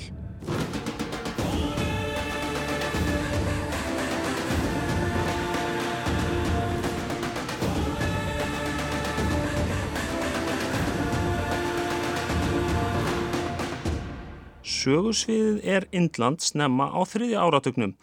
Sögursviðið 14.86 15.64
er 15.66 15.84
Indland 15.98 16.44
snemma 16.46 16.84
á 16.94 17.02
þriðja 17.10 17.40
áratögnum 17.42 17.96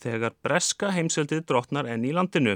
þegar 0.00 0.32
breska 0.40 0.88
heimseldið 0.94 1.42
drotnar 1.50 1.88
enn 1.92 2.06
í 2.08 2.14
landinu. 2.16 2.54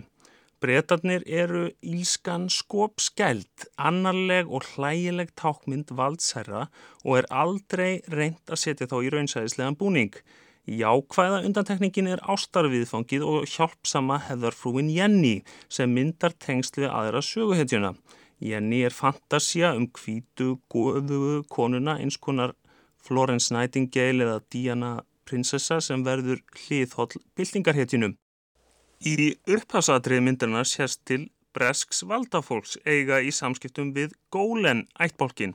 Bretarnir 0.64 1.26
eru 1.28 1.66
ílskan 1.85 2.47
skop 2.49 3.03
skæld, 3.05 3.66
annarleg 3.76 4.49
og 4.49 4.64
hlægileg 4.70 5.35
tákmynd 5.37 5.93
valdsherra 5.99 6.70
og 7.03 7.18
er 7.18 7.28
aldrei 7.28 8.01
reynd 8.09 8.41
að 8.49 8.62
setja 8.62 8.89
þá 8.89 8.97
í 9.03 9.12
raunsæðislegan 9.12 9.76
búning. 9.76 10.16
Jákvæða 10.64 11.45
undantekningin 11.45 12.09
er 12.14 12.24
ástarviðfangið 12.24 13.28
og 13.28 13.45
hjálpsama 13.53 14.22
hefðarfrúin 14.30 14.89
Jenny 14.97 15.43
sem 15.68 15.93
myndar 15.93 16.32
tengsl 16.41 16.87
við 16.87 16.89
aðra 16.89 17.20
söguhetjuna. 17.20 17.93
Jenny 18.41 18.80
er 18.89 18.97
fantasia 18.97 19.76
um 19.76 19.91
hvítu, 19.93 20.55
góðu 20.72 21.43
konuna 21.53 22.01
eins 22.01 22.16
konar 22.16 22.57
Florence 23.05 23.52
Nightingale 23.55 24.24
eða 24.24 24.42
Diana 24.52 24.92
prinsessa 25.28 25.80
sem 25.84 26.05
verður 26.05 26.40
hliðhóll 26.64 27.20
byltingarhetjunum. 27.36 28.16
Í 29.05 29.34
upphafsadrið 29.50 30.22
myndirna 30.24 30.64
sérst 30.68 31.02
til 31.09 31.26
Bresks 31.55 32.02
valdafólks 32.09 32.78
eiga 32.84 33.20
í 33.22 33.30
samskiptum 33.34 33.92
við 33.94 34.14
Gólen 34.34 34.86
ættbólkin. 34.98 35.55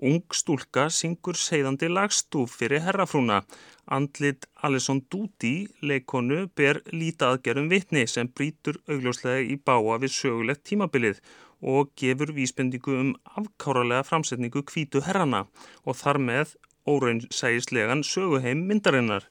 Ung 0.00 0.22
stúlka 0.32 0.86
syngur 0.96 1.36
segðandi 1.36 1.90
lagstúf 1.92 2.54
fyrir 2.56 2.80
herrafrúna. 2.86 3.42
Andlit 3.84 4.46
Alison 4.64 5.02
Doody, 5.12 5.66
leikonu, 5.84 6.46
ber 6.56 6.80
lítaðgerum 6.94 7.68
vitni 7.68 8.06
sem 8.08 8.30
brítur 8.32 8.78
augljóslega 8.88 9.42
í 9.44 9.58
báa 9.60 9.98
við 10.00 10.14
sögulegt 10.14 10.64
tímabilið 10.70 11.20
og 11.60 11.92
gefur 11.96 12.32
vísbendingu 12.36 12.96
um 13.00 13.14
afkáralega 13.36 14.06
framsetningu 14.08 14.62
kvítu 14.70 15.02
herrana 15.04 15.46
og 15.84 15.96
þar 15.96 16.18
með 16.18 16.56
óraunsægislegan 16.88 18.04
söguheim 18.06 18.64
myndarinnar. 18.68 19.26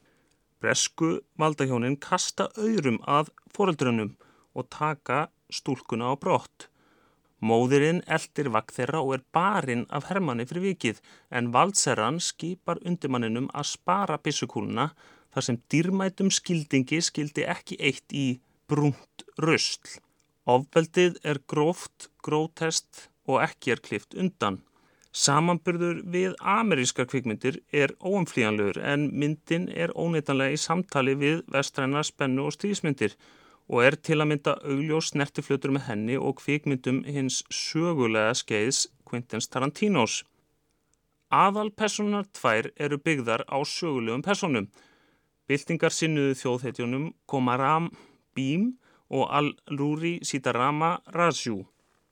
Bresku 0.62 1.20
valdahjónin 1.40 1.98
kasta 1.98 2.50
auðrum 2.58 3.00
að 3.08 3.32
foreldrunum 3.56 4.16
og 4.54 4.70
taka 4.70 5.30
stúlkuna 5.50 6.12
á 6.12 6.14
brott. 6.20 6.68
Móðirinn 7.40 8.02
eldir 8.06 8.50
vakt 8.52 8.76
þeirra 8.76 9.00
og 9.00 9.14
er 9.16 9.24
barinn 9.36 9.86
af 9.96 10.10
hermanni 10.10 10.46
fyrir 10.46 10.74
vikið 10.74 11.00
en 11.32 11.54
valdserran 11.56 12.20
skipar 12.20 12.82
undirmanninum 12.84 13.48
að 13.56 13.72
spara 13.72 14.20
bissukúluna 14.20 14.90
þar 15.34 15.48
sem 15.48 15.62
dýrmætum 15.72 16.34
skildingi 16.36 17.00
skildi 17.06 17.48
ekki 17.48 17.80
eitt 17.80 18.12
í 18.12 18.28
brúnt 18.68 19.26
röstl. 19.40 20.02
Ofbeldið 20.50 21.20
er 21.30 21.38
gróft, 21.52 22.08
grótest 22.26 23.10
og 23.30 23.44
ekki 23.44 23.76
er 23.76 23.82
klift 23.86 24.16
undan. 24.18 24.64
Samanburður 25.14 26.00
við 26.14 26.36
amerískar 26.40 27.08
kvikmyndir 27.10 27.60
er 27.74 27.94
óumflíjanlegur 28.00 28.80
en 28.92 29.08
myndin 29.22 29.68
er 29.70 29.94
óneitanlega 29.94 30.56
í 30.56 30.62
samtali 30.62 31.16
við 31.18 31.44
vestræna 31.54 32.02
spennu 32.06 32.48
og 32.48 32.56
stríðsmyndir 32.56 33.16
og 33.70 33.84
er 33.86 33.98
til 34.02 34.18
að 34.18 34.30
mynda 34.32 34.56
augljós 34.66 35.12
snertiflutur 35.14 35.74
með 35.76 35.88
henni 35.90 36.18
og 36.18 36.40
kvikmyndum 36.42 37.04
hins 37.06 37.44
sögulega 37.54 38.34
skeiðs 38.38 38.88
Quintins 39.06 39.50
Tarantinos. 39.54 40.24
Aðalpersonar 41.30 42.30
tvær 42.34 42.72
eru 42.78 42.98
byggðar 42.98 43.46
á 43.46 43.58
sögulegum 43.62 44.26
personum. 44.26 44.70
Byltingar 45.50 45.94
sinnuðu 45.94 46.38
þjóðhetjunum 46.42 47.12
Komaram 47.30 47.92
Bím 48.38 48.72
og 49.10 49.28
Al-Ruri 49.40 50.20
Sitarama 50.24 50.98
Raju. 51.16 51.64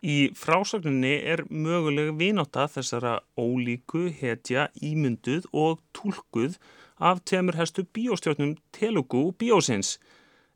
Í 0.05 0.29
frásagninni 0.37 1.15
er 1.25 1.41
möguleg 1.49 2.11
vináta 2.19 2.67
þessara 2.69 3.15
ólíku, 3.37 4.07
hetja, 4.13 4.67
ímynduð 4.77 5.47
og 5.53 5.81
tólkuð 5.97 6.59
af 6.99 7.23
temur 7.25 7.57
hestu 7.57 7.85
bíóstjórnum 7.93 8.57
Telugu 8.71 9.31
bíósins, 9.39 9.97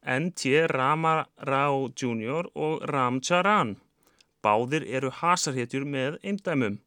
N.T. 0.05 0.67
Rama 0.69 1.25
Rao 1.37 1.89
Jr. 1.89 2.49
og 2.55 2.81
Ram 2.89 3.21
Charan. 3.21 3.77
Báðir 4.41 4.85
eru 4.89 5.11
hasarhetjur 5.13 5.85
með 5.85 6.17
eindæmum. 6.25 6.79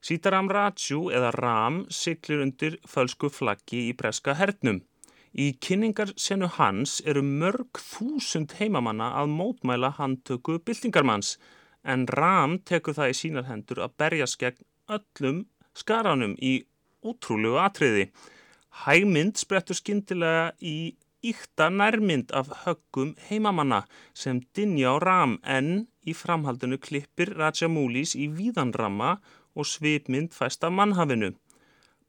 Sitaram 0.00 0.48
Raju 0.48 1.10
eða 1.10 1.32
Ram 1.34 1.82
siglir 1.90 2.42
undir 2.42 2.78
fölsku 2.86 3.30
flaggi 3.30 3.88
í 3.90 3.96
breska 3.96 4.34
hernum. 4.38 4.80
Í 5.30 5.52
kynningarsenu 5.62 6.48
hans 6.56 6.98
eru 7.06 7.22
mörg 7.22 7.78
þúsund 7.78 8.56
heimamanna 8.58 9.12
að 9.20 9.30
mótmæla 9.36 9.92
handtöku 9.98 10.58
byltingarmanns 10.66 11.36
en 11.86 12.06
Ram 12.10 12.58
tekur 12.66 12.96
það 12.96 13.12
í 13.12 13.18
sínar 13.20 13.46
hendur 13.46 13.82
að 13.84 13.94
berjast 14.02 14.40
gegn 14.40 14.66
öllum 14.90 15.44
skaranum 15.74 16.34
í 16.42 16.56
útrúlegu 17.06 17.60
atriði. 17.62 18.08
Hægmynd 18.82 19.38
sprettur 19.38 19.78
skindilega 19.78 20.50
í 20.58 20.96
íkta 21.22 21.68
nærmynd 21.70 22.32
af 22.34 22.50
höggum 22.64 23.14
heimamanna 23.28 23.84
sem 24.14 24.40
dinja 24.56 24.96
á 24.96 25.02
Ram 25.04 25.38
en 25.44 25.86
í 26.02 26.14
framhaldinu 26.16 26.80
klippir 26.82 27.34
Rajamoulis 27.38 28.16
í 28.16 28.26
víðanramma 28.34 29.18
og 29.54 29.68
svipmynd 29.68 30.34
fæst 30.34 30.64
af 30.64 30.74
mannhafinu. 30.74 31.34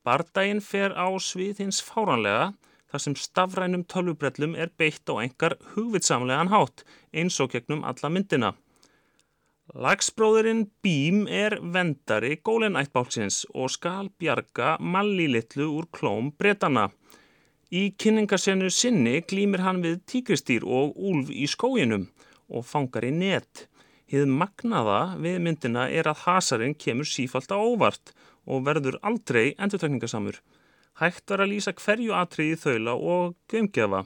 Bardaginn 0.05 0.61
fer 0.63 0.95
á 0.97 1.05
svið 1.21 1.61
hins 1.61 1.81
fáranlega 1.85 2.53
þar 2.91 3.03
sem 3.05 3.15
stafrænum 3.15 3.85
tölvubrellum 3.87 4.57
er 4.59 4.73
beitt 4.77 5.07
á 5.07 5.15
engar 5.23 5.55
hugvitsamlegan 5.73 6.51
hátt 6.51 6.83
eins 7.15 7.39
og 7.39 7.55
gegnum 7.55 7.85
alla 7.87 8.11
myndina. 8.11 8.51
Lagsbróðurinn 9.71 10.65
Bím 10.83 11.21
er 11.31 11.55
vendari 11.73 12.35
gólenættbálsins 12.43 13.45
og 13.55 13.71
skal 13.71 14.09
bjarga 14.19 14.75
Malli 14.79 15.29
litlu 15.31 15.69
úr 15.77 15.87
klóm 15.95 16.33
bretana. 16.35 16.89
Í 17.71 17.93
kynningarsenu 17.95 18.67
sinni 18.67 19.21
glýmir 19.23 19.63
hann 19.63 19.79
við 19.85 20.01
tíkristýr 20.11 20.65
og 20.67 20.97
úlf 20.99 21.31
í 21.31 21.47
skóginum 21.47 22.09
og 22.51 22.67
fangar 22.67 23.07
í 23.07 23.13
net. 23.15 23.69
Hið 24.11 24.27
magnaða 24.27 25.15
við 25.23 25.39
myndina 25.45 25.87
er 25.87 26.09
að 26.11 26.25
hasarinn 26.25 26.75
kemur 26.75 27.07
sífalt 27.07 27.53
á 27.55 27.55
óvart 27.55 28.11
og 28.43 28.65
verður 28.67 28.99
aldrei 29.07 29.53
endurtekningasamur. 29.55 30.41
Hægt 30.99 31.29
var 31.31 31.45
að 31.45 31.53
lýsa 31.53 31.73
hverju 31.77 32.15
atriði 32.17 32.57
þaula 32.59 32.97
og 33.13 33.37
gömgefa. 33.51 34.03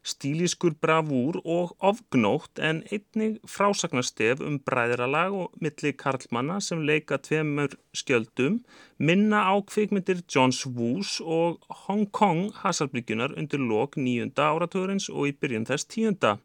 Stíliskur 0.00 0.72
bravúr 0.80 1.36
og 1.44 1.74
ofgnótt 1.84 2.60
en 2.64 2.78
einnig 2.88 3.34
frásagnarstef 3.44 4.40
um 4.40 4.56
bræðralag 4.64 5.34
og 5.36 5.58
milli 5.60 5.92
karlmanna 5.92 6.56
sem 6.64 6.80
leika 6.88 7.18
tveimur 7.20 7.74
skjöldum 7.92 8.62
minna 8.96 9.42
á 9.44 9.54
kvikmyndir 9.60 10.22
Johns 10.24 10.62
Woos 10.64 11.18
og 11.20 11.60
Hong 11.84 12.06
Kong 12.16 12.48
hasarbygjunar 12.62 13.36
undir 13.36 13.60
lok 13.60 13.98
nýjunda 14.00 14.48
áratugurins 14.54 15.10
og 15.12 15.28
í 15.28 15.34
byrjun 15.36 15.68
þess 15.68 15.90
tíunda. 15.92 16.38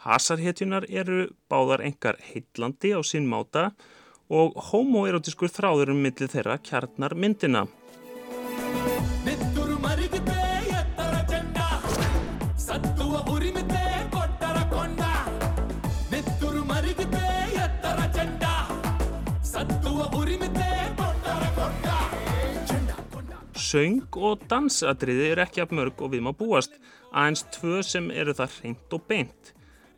Hasarhetjunar 0.00 0.86
eru 0.88 1.26
báðar 1.52 1.84
engar 1.84 2.16
heitlandi 2.30 2.94
á 2.96 3.04
sinn 3.04 3.28
máta 3.28 3.74
og 4.32 4.56
homoerotiskur 4.70 5.52
þráður 5.52 5.92
um 5.92 6.00
milli 6.00 6.30
þeirra 6.32 6.56
kjarnar 6.64 7.12
myndina. 7.12 7.66
Söng 23.70 24.16
og 24.18 24.40
dansatriði 24.50 25.28
eru 25.30 25.42
ekki 25.44 25.62
af 25.62 25.70
mörg 25.76 26.00
og 26.02 26.10
við 26.10 26.24
má 26.26 26.32
búast, 26.34 26.72
aðeins 27.14 27.44
tvö 27.54 27.82
sem 27.86 28.08
eru 28.10 28.34
það 28.34 28.54
hreint 28.56 28.96
og 28.96 29.04
beint. 29.06 29.52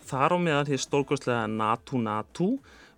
Þar 0.04 0.34
á 0.36 0.38
meðal 0.44 0.66
hér 0.68 0.82
stórkostlega 0.82 1.46
Natu 1.48 2.00
Natu 2.02 2.48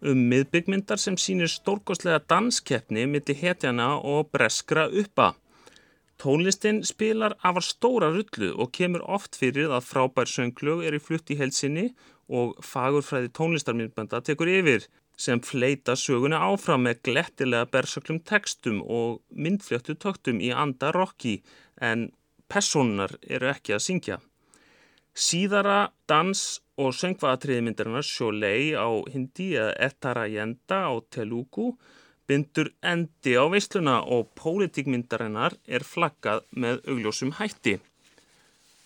um 0.02 0.24
miðbyggmyndar 0.32 0.98
sem 0.98 1.18
sýnir 1.20 1.52
stórkostlega 1.52 2.24
danskeppni 2.32 3.04
millir 3.06 3.38
hetjana 3.38 3.92
og 4.00 4.32
breskra 4.34 4.88
uppa. 4.90 5.34
Tónlistin 6.18 6.82
spilar 6.86 7.36
afar 7.42 7.62
stóra 7.62 8.10
rullu 8.10 8.50
og 8.58 8.72
kemur 8.74 9.04
oft 9.16 9.38
fyrir 9.38 9.70
að 9.70 9.86
frábær 9.92 10.30
sönglög 10.30 10.82
eru 10.88 10.98
flutt 11.02 11.30
í 11.30 11.38
helsinni 11.38 11.90
og 12.26 12.58
fagurfræði 12.64 13.30
tónlistarmyndbanda 13.36 14.24
tekur 14.26 14.50
yfir 14.50 14.88
sem 15.16 15.40
fleita 15.40 15.94
söguna 15.98 16.40
áfram 16.48 16.84
með 16.86 17.00
glettilega 17.08 17.68
bersöklum 17.70 18.20
textum 18.26 18.82
og 18.82 19.20
myndfljöttu 19.30 19.96
töktum 20.00 20.40
í 20.42 20.50
anda 20.50 20.92
rocki 20.94 21.40
en 21.80 22.10
personar 22.50 23.16
eru 23.22 23.50
ekki 23.52 23.76
að 23.76 23.84
syngja. 23.88 24.20
Síðara 25.14 25.92
dans- 26.10 26.60
og 26.76 26.90
söngvaðatriðmyndarinnar 26.98 28.02
Sholei 28.02 28.74
á 28.74 28.90
hindi 29.14 29.52
eða 29.54 29.76
Etarayenda 29.86 30.90
á 30.90 30.94
Telugu 31.06 31.76
bindur 32.26 32.72
endi 32.82 33.36
á 33.38 33.44
veisluna 33.46 34.00
og 34.02 34.32
pólitíkmyndarinnar 34.34 35.54
er 35.68 35.86
flaggað 35.86 36.42
með 36.50 36.80
augljósum 36.88 37.36
hætti. 37.38 37.78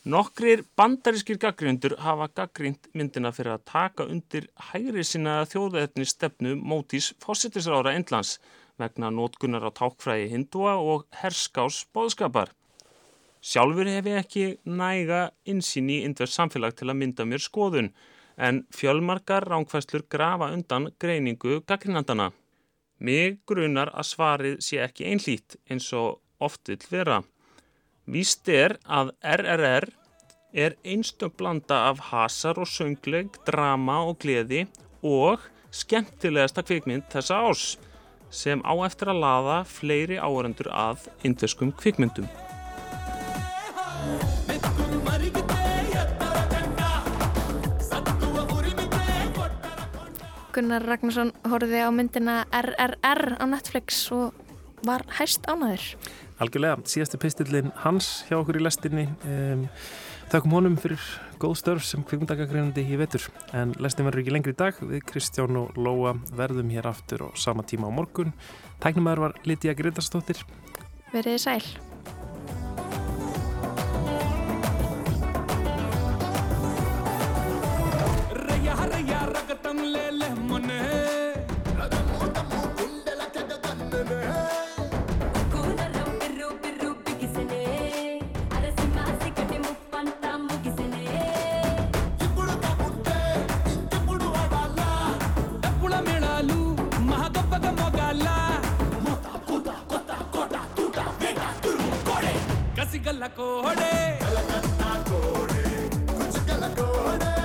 Nokkrir 0.09 0.63
bandarískir 0.79 1.37
gaggríndur 1.37 1.93
hafa 2.01 2.31
gaggrínt 2.39 2.87
myndina 2.97 3.29
fyrir 3.37 3.59
að 3.59 3.67
taka 3.69 4.07
undir 4.09 4.47
hægri 4.71 5.03
sinna 5.05 5.35
þjóðveðni 5.51 6.07
stefnu 6.09 6.55
mótís 6.71 7.11
fósittisrára 7.21 7.93
Indlands 7.99 8.39
vegna 8.81 9.11
nótkunar 9.13 9.69
á 9.69 9.71
tákfræði 9.83 10.31
hindúa 10.33 10.79
og 10.81 11.05
herskás 11.21 11.83
bóðskapar. 11.93 12.55
Sjálfur 13.45 13.93
hef 13.93 14.09
ég 14.09 14.23
ekki 14.23 14.47
næga 14.81 15.23
insýn 15.45 15.93
í 15.93 16.01
indverð 16.09 16.39
samfélag 16.39 16.81
til 16.81 16.89
að 16.89 17.01
mynda 17.05 17.29
mér 17.29 17.45
skoðun 17.45 17.93
en 18.41 18.65
fjölmarkar 18.73 19.45
ránkvæslur 19.53 20.09
grafa 20.09 20.55
undan 20.57 20.89
greiningu 20.97 21.61
gaggrínandana. 21.69 22.33
Mig 22.99 23.43
grunar 23.45 23.93
að 23.93 24.15
svarið 24.17 24.61
sé 24.65 24.81
ekki 24.89 25.13
einlít 25.13 25.61
eins 25.69 25.93
og 25.93 26.23
oft 26.41 26.65
vil 26.73 26.81
vera. 26.89 27.27
Víst 28.09 28.49
er 28.49 28.79
að 28.89 29.11
RRR 29.21 29.85
er 30.57 30.75
einstu 30.81 31.29
blanda 31.29 31.91
af 31.91 31.99
hasar 32.09 32.57
og 32.57 32.65
söngleg, 32.65 33.35
drama 33.45 33.99
og 34.09 34.15
gleði 34.23 34.63
og 35.05 35.43
skemmtilegasta 35.77 36.63
kvikmynd 36.65 37.05
þessa 37.13 37.43
ás 37.45 37.65
sem 38.33 38.63
á 38.65 38.73
eftir 38.87 39.11
að 39.13 39.21
laða 39.21 39.57
fleiri 39.69 40.17
áörendur 40.17 40.71
að 40.73 41.05
indveskum 41.29 41.69
kvikmyndum. 41.77 42.25
Gunnar 50.57 50.89
Ragnarsson 50.89 51.35
horfiði 51.45 51.85
á 51.85 51.93
myndina 51.93 52.39
RRR 52.57 53.37
á 53.37 53.45
Netflix 53.53 54.01
og 54.17 54.33
var 54.89 55.05
hæst 55.21 55.45
ánaður. 55.45 55.85
Algjörlega, 56.39 56.79
síðasti 56.87 57.19
pistillin 57.19 57.73
Hans 57.83 58.23
hjá 58.29 58.37
okkur 58.39 58.61
í 58.61 58.63
lestinni 58.63 59.09
um, 59.27 59.67
Þakkum 60.29 60.53
honum 60.59 60.75
fyrir 60.77 61.01
góð 61.41 61.55
störf 61.57 61.85
sem 61.89 62.03
kvikmundagagreinandi 62.05 62.83
í 62.85 62.99
vetur. 63.01 63.25
En 63.57 63.73
lestin 63.81 64.05
verður 64.05 64.21
ekki 64.21 64.35
lengri 64.35 64.53
í 64.53 64.59
dag. 64.61 64.77
Við 64.85 65.07
Kristján 65.09 65.57
og 65.57 65.79
Lóa 65.81 66.13
verðum 66.37 66.69
hér 66.75 66.91
aftur 66.91 67.25
og 67.31 67.41
sama 67.41 67.65
tíma 67.65 67.89
á 67.89 67.97
morgun. 67.97 68.35
Tæknumæður 68.85 69.25
var 69.25 69.39
Lítiða 69.49 69.79
Gretarstóttir 69.81 70.45
Verðið 71.15 71.41
sæl. 71.41 71.65
Reyja, 78.45 78.77
reyja, 78.93 79.25
rakatan, 79.33 79.87
lele, 79.97 80.35
manni 80.45 81.08
గుజ్జుగల్ల 102.99 103.27
కోడే 103.37 103.91
కలకత్తా 104.23 104.89
కోడే 105.09 105.61
గుజ్జుగల్ల 106.11 106.67
కోడే 106.79 107.38